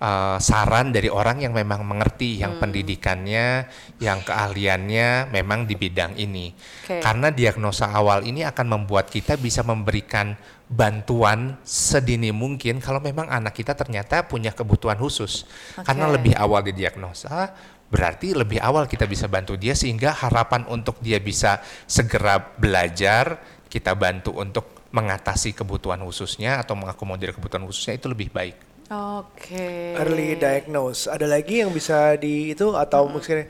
uh, 0.00 0.36
saran 0.36 0.92
dari 0.92 1.08
orang 1.08 1.40
yang 1.40 1.56
memang 1.56 1.84
mengerti, 1.86 2.40
yang 2.40 2.60
pendidikannya, 2.60 3.68
yang 4.00 4.20
keahliannya 4.24 5.32
memang 5.32 5.64
di 5.68 5.74
bidang 5.78 6.20
ini. 6.20 6.52
Oke. 6.52 7.00
Karena 7.00 7.32
diagnosa 7.32 7.90
awal 7.92 8.26
ini 8.28 8.42
akan 8.44 8.66
membuat 8.80 9.08
kita 9.08 9.40
bisa 9.40 9.64
memberikan 9.64 10.36
bantuan 10.64 11.60
sedini 11.60 12.32
mungkin 12.32 12.80
kalau 12.80 12.96
memang 12.96 13.28
anak 13.28 13.52
kita 13.52 13.76
ternyata 13.76 14.24
punya 14.24 14.50
kebutuhan 14.50 14.96
khusus. 14.96 15.44
Karena 15.84 16.08
Oke. 16.08 16.14
lebih 16.18 16.34
awal 16.34 16.64
didiagnosa, 16.64 17.52
berarti 17.94 18.34
lebih 18.34 18.58
awal 18.58 18.90
kita 18.90 19.06
bisa 19.06 19.30
bantu 19.30 19.54
dia 19.54 19.78
sehingga 19.78 20.10
harapan 20.10 20.66
untuk 20.66 20.98
dia 20.98 21.22
bisa 21.22 21.62
segera 21.86 22.42
belajar, 22.58 23.38
kita 23.70 23.94
bantu 23.94 24.34
untuk 24.34 24.90
mengatasi 24.90 25.54
kebutuhan 25.54 26.02
khususnya 26.02 26.58
atau 26.58 26.74
mengakomodir 26.74 27.30
kebutuhan 27.30 27.62
khususnya 27.62 27.94
itu 27.94 28.10
lebih 28.10 28.34
baik. 28.34 28.58
Oke. 28.90 29.94
early 29.94 30.34
diagnose. 30.34 31.06
Ada 31.06 31.30
lagi 31.30 31.62
yang 31.62 31.70
bisa 31.70 32.18
di 32.18 32.50
itu 32.50 32.74
atau 32.74 33.06
mungkin 33.06 33.46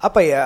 apa 0.00 0.20
ya? 0.24 0.42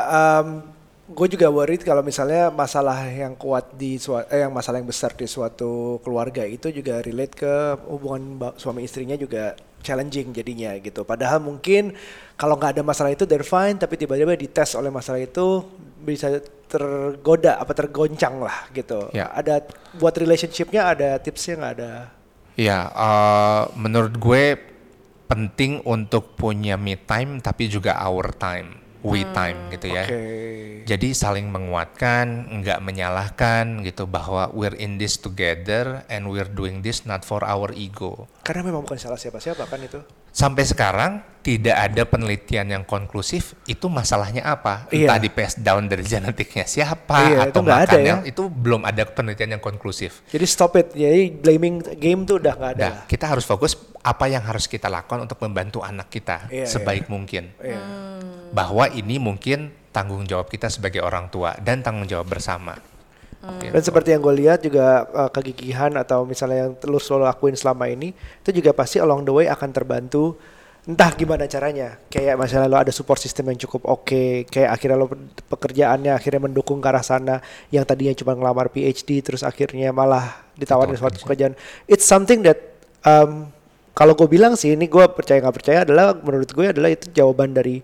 gue 1.11 1.27
juga 1.27 1.51
worried 1.51 1.83
kalau 1.83 2.07
misalnya 2.07 2.55
masalah 2.55 3.03
yang 3.11 3.35
kuat 3.35 3.75
di 3.75 3.99
eh, 4.31 4.47
yang 4.47 4.55
masalah 4.55 4.79
yang 4.79 4.87
besar 4.87 5.11
di 5.19 5.27
suatu 5.27 5.99
keluarga 6.07 6.47
itu 6.47 6.71
juga 6.71 7.03
relate 7.03 7.35
ke 7.35 7.55
hubungan 7.91 8.55
suami 8.55 8.87
istrinya 8.87 9.19
juga 9.19 9.59
challenging 9.83 10.31
jadinya 10.31 10.71
gitu. 10.79 11.03
Padahal 11.03 11.43
mungkin 11.43 11.99
kalau 12.41 12.57
nggak 12.57 12.81
ada 12.81 12.83
masalah 12.83 13.13
itu 13.13 13.29
they're 13.29 13.45
fine, 13.45 13.77
tapi 13.77 14.01
tiba-tiba 14.01 14.33
dites 14.33 14.73
oleh 14.73 14.89
masalah 14.89 15.21
itu 15.21 15.61
bisa 16.01 16.41
tergoda 16.73 17.61
apa 17.61 17.77
tergoncang 17.77 18.41
lah 18.41 18.65
gitu. 18.73 19.13
Ya. 19.13 19.29
Ada 19.29 19.69
buat 20.01 20.17
relationshipnya 20.17 20.97
ada 20.97 21.21
tipsnya 21.21 21.61
nggak 21.61 21.75
ada? 21.77 21.93
Ya, 22.57 22.89
eh, 22.89 23.63
menurut 23.77 24.17
gue 24.17 24.57
penting 25.29 25.85
untuk 25.85 26.33
punya 26.33 26.81
me 26.81 26.97
time 26.97 27.45
tapi 27.45 27.69
juga 27.69 28.01
our 28.01 28.33
time, 28.33 28.81
we 29.05 29.21
time 29.37 29.69
gitu 29.77 29.93
ya. 29.93 30.09
Oke. 30.09 30.25
Jadi 30.89 31.13
saling 31.13 31.53
menguatkan, 31.53 32.57
nggak 32.65 32.81
menyalahkan 32.81 33.85
gitu 33.85 34.09
bahwa 34.09 34.49
we're 34.57 34.75
in 34.81 34.97
this 34.97 35.21
together 35.21 36.09
and 36.09 36.27
we're 36.33 36.49
doing 36.49 36.81
this 36.81 37.05
not 37.05 37.23
for 37.23 37.45
our 37.45 37.69
ego. 37.77 38.27
Karena 38.43 38.73
memang 38.73 38.89
bukan 38.89 38.97
salah 38.97 39.21
siapa-siapa 39.21 39.69
kan 39.69 39.85
itu. 39.85 40.01
Sampai 40.31 40.63
sekarang 40.65 41.27
tidak 41.41 41.73
ada 41.73 42.03
penelitian 42.05 42.69
yang 42.69 42.85
konklusif 42.85 43.57
itu 43.65 43.89
masalahnya 43.89 44.45
apa? 44.45 44.85
Iya. 44.93 45.09
Entah 45.09 45.19
di 45.19 45.31
pass 45.33 45.57
down 45.57 45.89
dari 45.89 46.05
genetiknya 46.05 46.69
siapa 46.69 47.17
Iya, 47.27 47.49
itu 47.49 47.57
atau 47.57 47.61
nggak 47.65 47.81
ada 47.81 47.97
makannya 47.97 48.15
ya. 48.23 48.29
itu 48.29 48.43
belum 48.47 48.83
ada 48.85 49.03
penelitian 49.09 49.57
yang 49.57 49.63
konklusif. 49.65 50.21
Jadi 50.29 50.47
stop 50.47 50.77
it. 50.77 50.93
Jadi 50.93 51.33
blaming 51.33 51.81
game 51.97 52.29
tuh 52.29 52.37
udah 52.39 52.55
nggak 52.55 52.73
ada. 52.77 52.85
Nah, 52.87 52.95
kita 53.09 53.25
harus 53.33 53.49
fokus 53.49 53.73
apa 54.01 54.29
yang 54.29 54.45
harus 54.45 54.69
kita 54.69 54.89
lakukan 54.93 55.25
untuk 55.25 55.41
membantu 55.41 55.81
anak 55.81 56.13
kita 56.13 56.49
Iya, 56.53 56.69
sebaik 56.69 57.09
mungkin. 57.09 57.57
Iya. 57.57 57.81
Bahwa 58.53 58.85
ini 58.93 59.17
mungkin 59.17 59.73
tanggung 59.91 60.29
jawab 60.29 60.47
kita 60.53 60.69
sebagai 60.69 61.01
orang 61.01 61.33
tua 61.33 61.57
dan 61.59 61.81
tanggung 61.81 62.05
jawab 62.07 62.29
bersama. 62.29 62.77
Gitu. 63.41 63.73
Dan 63.73 63.81
seperti 63.81 64.09
yang 64.13 64.21
gue 64.21 64.35
lihat 64.37 64.61
juga 64.61 65.09
uh, 65.17 65.31
kegigihan 65.33 65.89
atau 65.97 66.29
misalnya 66.29 66.69
yang 66.69 66.73
lu 66.85 67.01
selalu 67.01 67.25
lakuin 67.25 67.57
selama 67.57 67.89
ini 67.89 68.13
itu 68.13 68.51
juga 68.53 68.77
pasti 68.77 69.01
along 69.01 69.25
the 69.25 69.33
way 69.33 69.49
akan 69.49 69.73
terbantu 69.73 70.37
entah 70.85 71.09
gimana 71.17 71.49
caranya. 71.49 71.97
Kayak 72.13 72.37
misalnya 72.37 72.69
lo 72.69 72.77
ada 72.77 72.93
support 72.93 73.17
system 73.17 73.49
yang 73.49 73.57
cukup 73.65 73.89
oke 73.89 74.45
kayak 74.45 74.77
akhirnya 74.77 74.97
lo 75.01 75.09
pe- 75.09 75.17
pekerjaannya 75.57 76.13
akhirnya 76.13 76.41
mendukung 76.45 76.85
ke 76.85 76.89
arah 76.93 77.01
sana 77.01 77.41
yang 77.73 77.89
tadinya 77.89 78.13
cuma 78.13 78.37
ngelamar 78.37 78.69
PhD 78.69 79.25
terus 79.25 79.41
akhirnya 79.41 79.89
malah 79.89 80.45
ditawarin 80.61 80.93
Betul, 80.93 81.09
suatu 81.09 81.19
pekerjaan. 81.25 81.57
It's 81.89 82.05
something 82.05 82.45
that 82.45 82.61
um, 83.09 83.49
kalau 83.97 84.13
gue 84.21 84.29
bilang 84.29 84.53
sih 84.53 84.77
ini 84.77 84.85
gue 84.85 85.05
percaya 85.17 85.41
nggak 85.41 85.57
percaya 85.57 85.89
adalah 85.89 86.13
menurut 86.13 86.53
gue 86.53 86.67
adalah 86.77 86.93
itu 86.93 87.09
jawaban 87.09 87.57
dari 87.57 87.81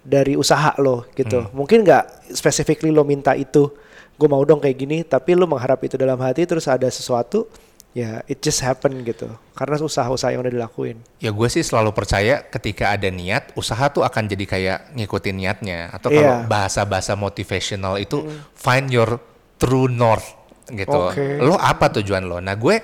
dari 0.00 0.32
usaha 0.32 0.72
lo 0.80 1.08
gitu. 1.12 1.44
Mungkin 1.52 1.84
nggak 1.84 2.32
specifically 2.32 2.88
lo 2.88 3.04
minta 3.04 3.36
itu 3.36 3.83
gue 4.14 4.28
mau 4.30 4.42
dong 4.46 4.62
kayak 4.62 4.76
gini 4.78 4.98
tapi 5.02 5.34
lo 5.34 5.46
mengharap 5.50 5.82
itu 5.82 5.98
dalam 5.98 6.18
hati 6.22 6.46
terus 6.46 6.70
ada 6.70 6.86
sesuatu 6.86 7.50
ya 7.94 8.22
it 8.26 8.42
just 8.42 8.58
happen 8.62 9.06
gitu 9.06 9.30
karena 9.54 9.78
usaha-usaha 9.78 10.34
yang 10.34 10.42
udah 10.42 10.54
dilakuin 10.54 10.98
Ya 11.22 11.30
gue 11.30 11.48
sih 11.48 11.62
selalu 11.62 11.94
percaya 11.94 12.42
ketika 12.42 12.90
ada 12.90 13.06
niat, 13.08 13.54
usaha 13.56 13.88
tuh 13.88 14.02
akan 14.04 14.28
jadi 14.28 14.44
kayak 14.44 14.78
ngikutin 14.92 15.34
niatnya. 15.40 15.88
Atau 15.88 16.12
kalau 16.12 16.44
bahasa-bahasa 16.44 17.16
motivational 17.16 17.96
itu 17.96 18.28
find 18.52 18.92
your 18.92 19.16
true 19.56 19.88
north 19.88 20.36
gitu. 20.68 21.08
Oke. 21.08 21.40
Lo 21.40 21.56
apa 21.56 21.88
tujuan 21.96 22.28
lo? 22.28 22.44
Nah 22.44 22.60
gue 22.60 22.82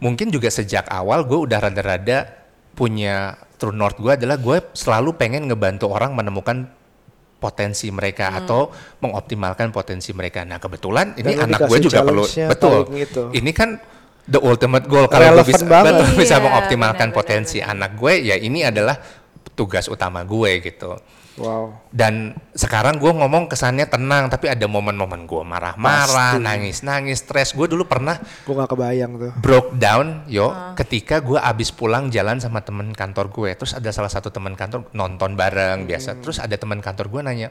mungkin 0.00 0.32
juga 0.32 0.48
sejak 0.48 0.88
awal 0.88 1.28
gue 1.28 1.36
udah 1.36 1.58
rada-rada 1.68 2.32
punya 2.72 3.36
true 3.60 3.76
north 3.76 4.00
gue 4.00 4.16
adalah 4.16 4.40
gue 4.40 4.58
selalu 4.72 5.14
pengen 5.20 5.46
ngebantu 5.46 5.92
orang 5.92 6.16
menemukan 6.16 6.66
potensi 7.42 7.90
mereka 7.90 8.30
atau 8.38 8.70
mengoptimalkan 9.02 9.74
potensi 9.74 10.14
mereka. 10.14 10.46
Nah 10.46 10.62
kebetulan 10.62 11.18
ini 11.18 11.34
Dan 11.34 11.50
anak 11.50 11.66
gue 11.66 11.78
juga 11.82 12.06
perlu 12.06 12.22
betul. 12.22 12.78
paling 12.86 13.02
itu. 13.02 13.22
Ini 13.34 13.50
kan 13.50 13.82
the 14.30 14.38
ultimate 14.38 14.86
goal 14.86 15.10
kalau 15.10 15.42
gue 15.42 15.50
bisa 15.50 15.66
banget. 15.66 15.98
betul, 15.98 16.06
bisa 16.22 16.36
Iya, 16.38 16.44
mengoptimalkan 16.46 17.08
benar, 17.10 17.18
potensi 17.18 17.58
anak 17.58 17.98
gue 17.98 18.14
ya 18.30 18.38
ini 18.38 18.62
adalah 18.62 18.94
tugas 19.58 19.90
utama 19.90 20.22
gue 20.22 20.62
gitu. 20.62 20.94
Wow 21.40 21.72
Dan 21.92 22.36
sekarang 22.56 22.96
gue 22.96 23.12
ngomong 23.12 23.48
kesannya 23.48 23.88
tenang, 23.88 24.32
tapi 24.32 24.48
ada 24.48 24.64
momen-momen 24.64 25.28
gue 25.28 25.42
marah-marah, 25.44 26.40
nangis-nangis, 26.40 27.24
stres. 27.24 27.52
Gue 27.52 27.68
dulu 27.68 27.84
pernah 27.84 28.16
gue 28.18 28.54
nggak 28.54 28.70
kebayang 28.72 29.12
tuh 29.20 29.32
broke 29.40 29.76
down, 29.76 30.24
yo, 30.28 30.52
ketika 30.76 31.20
gue 31.20 31.36
abis 31.36 31.72
pulang 31.72 32.08
jalan 32.08 32.40
sama 32.40 32.64
temen 32.64 32.92
kantor 32.96 33.28
gue. 33.28 33.50
Terus 33.56 33.76
ada 33.76 33.92
salah 33.92 34.12
satu 34.12 34.32
teman 34.32 34.56
kantor 34.56 34.88
nonton 34.96 35.36
bareng 35.36 35.84
biasa. 35.84 36.20
Terus 36.20 36.40
ada 36.40 36.56
teman 36.56 36.80
kantor 36.80 37.12
gue 37.12 37.20
nanya, 37.20 37.48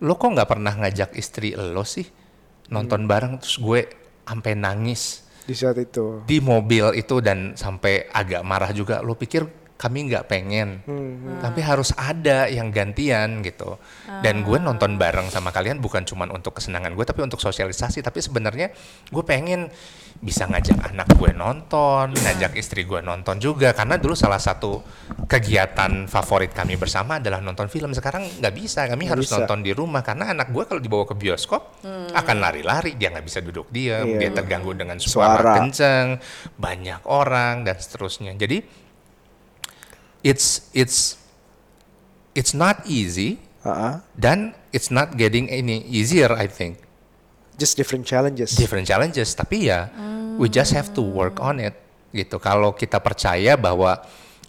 lo 0.00 0.16
kok 0.16 0.32
nggak 0.32 0.48
pernah 0.48 0.72
ngajak 0.72 1.16
istri 1.16 1.52
lo 1.56 1.84
sih 1.84 2.08
nonton 2.72 3.04
bareng? 3.04 3.40
Terus 3.40 3.56
gue 3.60 3.80
sampai 4.26 4.52
nangis 4.58 5.26
di 5.46 5.54
saat 5.54 5.78
itu 5.78 6.26
di 6.26 6.42
mobil 6.42 6.90
itu 6.98 7.22
dan 7.22 7.54
sampai 7.54 8.10
agak 8.10 8.42
marah 8.42 8.74
juga. 8.74 8.98
Lo 8.98 9.14
pikir 9.14 9.65
kami 9.76 10.08
nggak 10.08 10.24
pengen, 10.24 10.80
tapi 11.38 11.60
harus 11.60 11.92
ada 11.92 12.48
yang 12.48 12.72
gantian 12.72 13.44
gitu. 13.44 13.76
Dan 14.24 14.40
gue 14.40 14.56
nonton 14.56 14.96
bareng 14.96 15.28
sama 15.28 15.52
kalian 15.52 15.78
bukan 15.78 16.00
cuma 16.02 16.24
untuk 16.28 16.56
kesenangan 16.56 16.96
gue, 16.96 17.04
tapi 17.04 17.20
untuk 17.20 17.38
sosialisasi. 17.38 18.00
Tapi 18.00 18.24
sebenarnya 18.24 18.72
gue 19.08 19.20
pengen 19.20 19.68
bisa 20.16 20.48
ngajak 20.48 20.80
anak 20.80 21.12
gue 21.12 21.28
nonton, 21.36 22.08
ngajak 22.08 22.56
istri 22.56 22.88
gue 22.88 23.04
nonton 23.04 23.36
juga. 23.36 23.76
Karena 23.76 24.00
dulu 24.00 24.16
salah 24.16 24.40
satu 24.40 24.80
kegiatan 25.28 26.08
favorit 26.08 26.56
kami 26.56 26.80
bersama 26.80 27.20
adalah 27.20 27.44
nonton 27.44 27.68
film. 27.68 27.92
Sekarang 27.92 28.24
nggak 28.24 28.54
bisa, 28.56 28.88
kami 28.88 29.04
Nggak 29.04 29.12
harus 29.12 29.26
bisa. 29.28 29.44
nonton 29.44 29.60
di 29.60 29.76
rumah 29.76 30.00
karena 30.00 30.32
anak 30.32 30.48
gue 30.56 30.64
kalau 30.64 30.80
dibawa 30.80 31.04
ke 31.04 31.12
bioskop 31.12 31.84
akan 32.16 32.36
lari-lari, 32.40 32.96
dia 32.96 33.12
nggak 33.12 33.26
bisa 33.28 33.44
duduk 33.44 33.68
diam, 33.68 34.08
Iya. 34.08 34.18
dia 34.24 34.30
terganggu 34.32 34.72
dengan 34.72 34.96
suara, 34.96 35.36
Suara. 35.36 35.52
kenceng, 35.60 36.16
banyak 36.56 37.04
orang 37.04 37.68
dan 37.68 37.76
seterusnya. 37.76 38.32
Jadi 38.32 38.85
it's 40.26 40.66
it's 40.74 41.14
it's 42.34 42.50
not 42.50 42.82
easy 42.90 43.38
Ah, 43.62 43.98
dan 44.14 44.54
it's 44.70 44.90
not 44.90 45.14
getting 45.14 45.46
any 45.50 45.82
easier 45.86 46.30
I 46.34 46.46
think. 46.50 46.82
just 47.56 47.72
different 47.74 48.04
challenges 48.04 48.52
Different 48.52 48.84
challenges 48.84 49.32
tapi 49.32 49.70
ya 49.72 49.88
we 50.36 50.46
just 50.46 50.76
have 50.76 50.92
to 50.92 51.00
work 51.00 51.40
on 51.40 51.56
it 51.58 51.72
gitu. 52.12 52.36
Kalau 52.36 52.76
kita 52.76 53.00
percaya 53.00 53.56
bahwa 53.56 53.96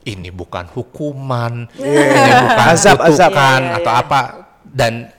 ini 0.04 0.32
bukan 0.32 0.68
hukuman, 0.72 1.68
ini 1.76 2.32
bukan 2.32 2.68
Azab, 2.68 3.00
azab. 3.04 3.32
Iya, 3.32 3.48
iya, 3.60 3.76
atau 3.80 3.92
apa 3.92 4.20
dan 4.64 5.12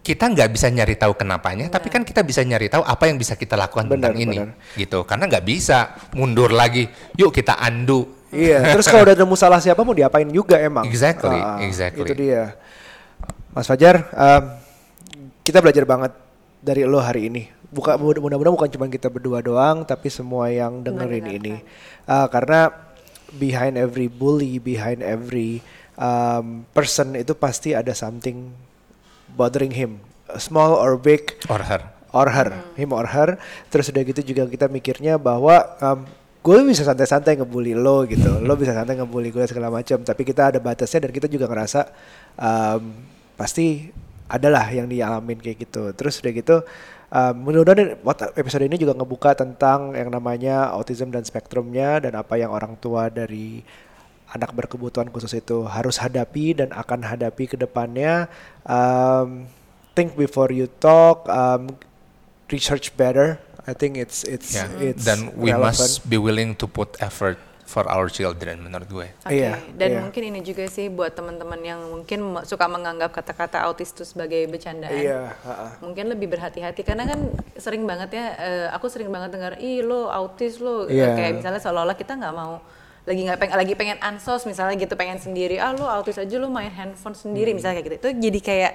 kita 0.00 0.32
nggak 0.32 0.48
bisa 0.48 0.72
nyari 0.72 0.96
tahu 0.96 1.12
kenapanya, 1.12 1.68
tapi 1.68 1.92
kan 1.92 2.00
kita 2.04 2.24
bisa 2.24 2.40
nyari 2.40 2.72
tahu 2.72 2.80
apa 2.80 3.04
yang 3.04 3.20
bisa 3.20 3.36
kita 3.36 3.52
lakukan 3.52 3.84
Benar, 3.84 4.12
tentang 4.12 4.14
ini, 4.16 4.36
benar. 4.40 4.76
gitu. 4.80 5.04
Karena 5.04 5.24
nggak 5.28 5.44
bisa 5.44 5.78
mundur 6.16 6.48
lagi. 6.52 6.88
Yuk 7.20 7.32
kita 7.32 7.56
undo. 7.68 8.17
Iya, 8.28 8.60
terus 8.76 8.86
kalau 8.86 9.04
udah 9.04 9.16
nemu 9.16 9.34
salah 9.34 9.60
siapa 9.60 9.80
mau 9.80 9.96
diapain 9.96 10.28
juga 10.28 10.60
emang. 10.60 10.84
Exactly, 10.84 11.38
Ah, 11.38 11.58
exactly. 11.64 12.04
Itu 12.04 12.12
dia. 12.14 12.56
Mas 13.50 13.64
Fajar, 13.64 14.06
um, 14.12 14.42
kita 15.42 15.58
belajar 15.58 15.84
banget 15.88 16.12
dari 16.60 16.84
lo 16.84 17.00
hari 17.00 17.32
ini. 17.32 17.42
Buka 17.68 17.96
mudah-mudahan 17.96 18.52
bukan 18.52 18.68
cuma 18.68 18.88
kita 18.88 19.08
berdua 19.08 19.40
doang, 19.40 19.84
tapi 19.84 20.08
semua 20.08 20.48
yang 20.48 20.80
dengerin 20.80 21.26
ini. 21.28 21.54
Ah, 22.04 22.28
karena 22.28 22.72
behind 23.34 23.76
every 23.76 24.08
bully, 24.08 24.56
behind 24.56 25.04
every 25.04 25.60
um, 25.96 26.64
person 26.72 27.12
itu 27.12 27.32
pasti 27.32 27.76
ada 27.76 27.92
something 27.92 28.52
bothering 29.32 29.72
him, 29.72 30.00
small 30.40 30.72
or 30.72 30.96
big 30.96 31.36
Or 31.52 31.60
her. 31.60 31.84
or 32.08 32.32
her, 32.32 32.48
him 32.72 32.96
or 32.96 33.04
her. 33.04 33.36
Terus 33.68 33.92
udah 33.92 34.00
gitu 34.00 34.20
juga 34.24 34.48
kita 34.48 34.64
mikirnya 34.68 35.20
bahwa 35.20 35.60
um, 35.84 36.08
gue 36.38 36.58
bisa 36.64 36.86
santai-santai 36.86 37.36
ngebully 37.36 37.74
lo 37.74 38.06
gitu, 38.06 38.40
lo 38.40 38.54
bisa 38.54 38.72
santai 38.72 38.96
ngebully 38.96 39.34
gue 39.34 39.44
segala 39.44 39.68
macam. 39.68 40.00
Tapi 40.00 40.22
kita 40.22 40.54
ada 40.54 40.58
batasnya 40.62 41.08
dan 41.08 41.12
kita 41.12 41.26
juga 41.26 41.50
ngerasa 41.50 41.80
um, 42.38 42.94
pasti 43.34 43.90
adalah 44.28 44.68
yang 44.70 44.86
dialamin 44.86 45.40
kayak 45.40 45.68
gitu. 45.68 45.90
Terus 45.96 46.20
udah 46.20 46.32
gitu, 46.32 46.56
um, 47.10 47.36
wat- 48.04 48.32
episode 48.36 48.64
ini 48.64 48.76
juga 48.78 48.94
ngebuka 48.94 49.34
tentang 49.34 49.96
yang 49.96 50.12
namanya 50.12 50.70
autism 50.72 51.10
dan 51.10 51.24
spektrumnya 51.24 52.04
dan 52.04 52.14
apa 52.14 52.36
yang 52.36 52.52
orang 52.52 52.76
tua 52.78 53.08
dari 53.08 53.64
anak 54.28 54.52
berkebutuhan 54.52 55.08
khusus 55.08 55.40
itu 55.40 55.64
harus 55.64 55.96
hadapi 56.04 56.52
dan 56.60 56.68
akan 56.76 57.00
hadapi 57.00 57.48
ke 57.48 57.56
depannya. 57.56 58.28
Um, 58.68 59.48
think 59.96 60.14
before 60.14 60.52
you 60.52 60.68
talk, 60.78 61.24
um, 61.32 61.72
research 62.52 62.92
better. 62.94 63.40
I 63.68 63.76
think 63.76 64.00
it's 64.00 64.24
it's 64.24 64.56
Ya, 64.56 64.64
it's 64.80 65.04
dan 65.04 65.28
we 65.36 65.52
relevant. 65.52 65.76
must 65.76 66.08
be 66.08 66.16
willing 66.16 66.56
to 66.56 66.64
put 66.64 66.96
effort 66.98 67.36
for 67.62 67.84
our 67.84 68.08
children 68.08 68.64
menurut 68.64 68.88
gue. 68.88 69.08
Oke, 69.28 69.44
Iya, 69.44 69.60
dan 69.76 69.88
iya. 69.92 70.00
mungkin 70.00 70.22
ini 70.24 70.40
juga 70.40 70.64
sih 70.66 70.88
buat 70.88 71.12
teman-teman 71.12 71.60
yang 71.60 71.76
mungkin 71.84 72.40
suka 72.48 72.64
menganggap 72.64 73.12
kata-kata 73.12 73.60
autis 73.60 73.92
itu 73.92 74.08
sebagai 74.08 74.40
bercandaan. 74.48 74.96
Iya, 74.96 75.36
ha-ha. 75.44 75.76
Mungkin 75.84 76.08
lebih 76.08 76.32
berhati-hati 76.32 76.80
karena 76.80 77.04
kan 77.04 77.20
sering 77.60 77.84
banget 77.84 78.16
ya, 78.16 78.26
eh, 78.40 78.66
aku 78.72 78.88
sering 78.88 79.12
banget 79.12 79.36
dengar, 79.36 79.60
ih 79.60 79.84
lo 79.84 80.08
autis 80.08 80.64
lo, 80.64 80.88
Iya. 80.88 81.12
kayak 81.12 81.32
misalnya 81.44 81.60
seolah-olah 81.60 81.92
kita 81.92 82.16
nggak 82.16 82.32
mau 82.32 82.64
lagi 83.08 83.24
nggak 83.24 83.40
pengen 83.40 83.56
lagi 83.56 83.72
pengen 83.72 83.98
ansos 83.98 84.44
misalnya 84.44 84.76
gitu 84.76 84.92
pengen 84.92 85.16
sendiri 85.16 85.56
ah 85.56 85.72
lo 85.72 85.88
autis 85.88 86.14
aja 86.14 86.36
lo 86.36 86.46
main 86.46 86.68
handphone 86.68 87.16
sendiri 87.16 87.50
Hmm. 87.50 87.56
misalnya 87.56 87.74
kayak 87.76 87.86
gitu 87.88 87.96
itu 87.98 88.10
jadi 88.20 88.38
kayak 88.38 88.72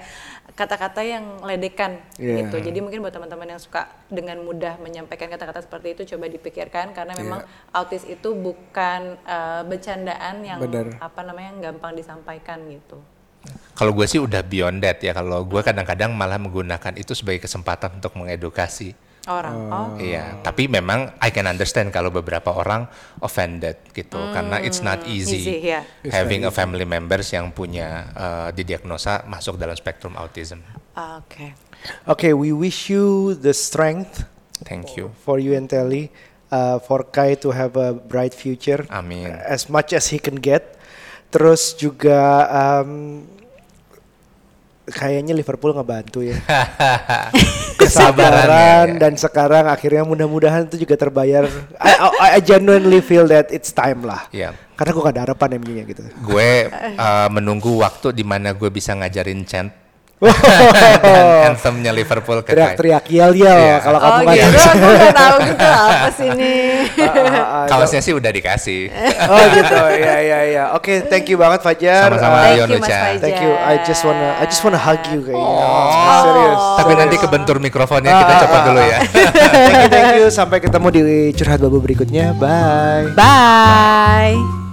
kata-kata 0.52 1.00
yang 1.00 1.24
ledekan 1.40 2.02
Iya. 2.16 2.44
gitu 2.44 2.56
jadi 2.60 2.78
mungkin 2.78 2.98
buat 2.98 3.10
teman-teman 3.10 3.46
yang 3.48 3.62
suka 3.62 3.86
dengan 4.06 4.42
mudah 4.42 4.76
menyampaikan 4.78 5.26
kata-kata 5.28 5.62
seperti 5.62 5.94
itu 5.94 6.02
coba 6.10 6.26
dipikirkan 6.26 6.90
karena 6.90 7.14
memang 7.14 7.40
autis 7.70 8.02
itu 8.04 8.34
bukan 8.34 9.00
eh, 9.16 9.62
bercandaan 9.64 10.42
yang 10.42 10.58
Bener. 10.58 10.98
apa 10.98 11.20
namanya 11.22 11.70
gampang 11.70 11.94
disampaikan 11.94 12.58
gitu 12.66 12.98
Kalau 13.74 13.92
gue 13.92 14.08
sih 14.08 14.16
udah 14.16 14.40
beyond 14.40 14.80
that 14.80 15.04
ya. 15.04 15.12
Kalau 15.12 15.44
gue 15.44 15.60
kadang-kadang 15.60 16.16
malah 16.16 16.40
menggunakan 16.40 16.96
itu 16.96 17.12
sebagai 17.12 17.44
kesempatan 17.44 18.00
untuk 18.00 18.16
mengedukasi. 18.16 18.96
Orang 19.30 19.56
oh 19.72 19.88
Iya, 19.96 20.40
tapi 20.44 20.68
memang 20.68 21.16
I 21.20 21.32
can 21.32 21.48
understand 21.48 21.90
kalau 21.94 22.12
beberapa 22.12 22.52
orang 22.52 22.86
offended 23.24 23.80
gitu, 23.96 24.20
karena 24.32 24.60
it's 24.60 24.84
not 24.84 25.04
easy, 25.08 25.40
easy, 25.40 25.56
ya. 25.72 25.80
having 26.12 26.44
a 26.44 26.52
family 26.52 26.84
members 26.84 27.32
yang 27.32 27.52
punya 27.52 28.10
uh, 28.12 28.48
didiagnosa 28.52 29.24
masuk 29.24 29.56
dalam 29.56 29.74
spektrum 29.74 30.14
autism. 30.18 30.60
Ah, 30.94 31.18
oke 31.18 31.64
Okay, 32.08 32.32
we 32.32 32.52
wish 32.52 32.88
you 32.88 33.36
the 33.36 33.52
strength 33.52 34.24
Thank 34.64 34.96
you. 34.96 35.12
for 35.20 35.36
you 35.36 35.52
and 35.52 35.68
Telly, 35.68 36.08
uh, 36.48 36.80
for 36.80 37.04
Kai 37.04 37.36
to 37.44 37.52
have 37.52 37.76
a 37.76 37.92
bright 37.92 38.32
future. 38.32 38.88
Amin. 38.88 39.36
As 39.44 39.68
much 39.68 39.92
as 39.92 40.08
he 40.08 40.16
can 40.16 40.40
get. 40.40 40.80
Terus 41.28 41.74
juga 41.74 42.46
um, 42.46 43.26
kayaknya 44.88 45.32
Liverpool 45.32 45.72
ngebantu 45.72 46.20
ya. 46.24 46.36
Kesabaran 47.80 47.80
Kesabarannya. 47.80 49.00
dan 49.00 49.12
sekarang 49.16 49.64
akhirnya 49.68 50.04
mudah-mudahan 50.04 50.68
itu 50.68 50.84
juga 50.84 50.94
terbayar. 50.96 51.48
I, 51.80 51.92
I, 51.96 52.28
I 52.36 52.40
genuinely 52.40 53.00
feel 53.00 53.28
that 53.28 53.48
it's 53.52 53.72
time 53.72 54.04
lah. 54.04 54.28
Iya. 54.30 54.52
Karena 54.74 54.90
gue 54.90 55.02
gak 55.06 55.14
ada 55.14 55.22
harapan 55.30 55.48
MU-nya 55.62 55.84
gitu. 55.86 56.02
Gue 56.26 56.66
uh, 56.72 57.28
menunggu 57.30 57.78
waktu 57.78 58.10
di 58.10 58.24
mana 58.26 58.52
gue 58.52 58.68
bisa 58.68 58.92
ngajarin 58.96 59.46
chant 59.46 59.83
anthemnya 61.48 61.92
Liverpool 61.92 62.40
ke 62.40 62.50
Kai. 62.50 62.54
Teriak-teriak 62.54 63.04
yel-yel 63.08 63.58
Iya. 63.58 63.76
kalau 63.80 63.98
kamu 63.98 64.12
oh 64.12 64.20
nggak 64.24 64.36
gitu 64.36 64.58
tahu. 64.58 64.88
aku 64.94 65.08
tahu 65.14 65.36
gitu 65.44 65.66
apa 65.66 66.08
sih 66.12 66.26
ini 66.32 66.52
Ah, 67.04 67.10
ah, 67.10 67.66
Kaosnya 67.68 68.00
sih 68.00 68.12
udah 68.14 68.30
dikasih. 68.30 68.88
Oh 69.24 69.44
gitu, 69.52 69.76
ya 69.98 70.16
ya 70.20 70.40
ya. 70.46 70.64
Oke, 70.74 71.04
thank 71.06 71.28
you 71.28 71.36
banget 71.36 71.60
Fajar. 71.60 72.08
Sama-sama, 72.08 72.34
Uh, 72.34 72.42
Thank 72.44 72.58
Yon 72.58 72.68
you, 72.68 72.78
Mas 72.80 72.88
Uca. 72.88 72.98
Fajar. 72.98 73.20
Thank 73.20 73.38
you. 73.40 73.52
I 73.54 73.74
just 73.82 74.02
wanna 74.02 74.28
I 74.36 74.44
just 74.44 74.62
wanna 74.62 74.80
hug 74.80 75.02
you 75.10 75.20
kayaknya. 75.22 75.44
Oh. 75.64 76.22
Serius. 76.24 76.60
Tapi 76.74 76.84
serius. 76.86 77.00
nanti 77.00 77.16
kebentur 77.18 77.56
mikrofonnya 77.58 78.12
kita 78.12 78.32
Ah, 78.34 78.40
copot 78.40 78.60
ah, 78.60 78.64
dulu 78.64 78.80
ah. 78.80 78.86
ya. 78.86 78.98
thank 79.04 79.74
you, 79.74 79.88
thank 79.90 80.10
you. 80.16 80.26
Sampai 80.28 80.58
ketemu 80.58 80.86
di 80.90 81.02
curhat 81.32 81.58
babu 81.60 81.78
berikutnya. 81.78 82.34
Bye. 82.36 83.12
bye 83.14 84.63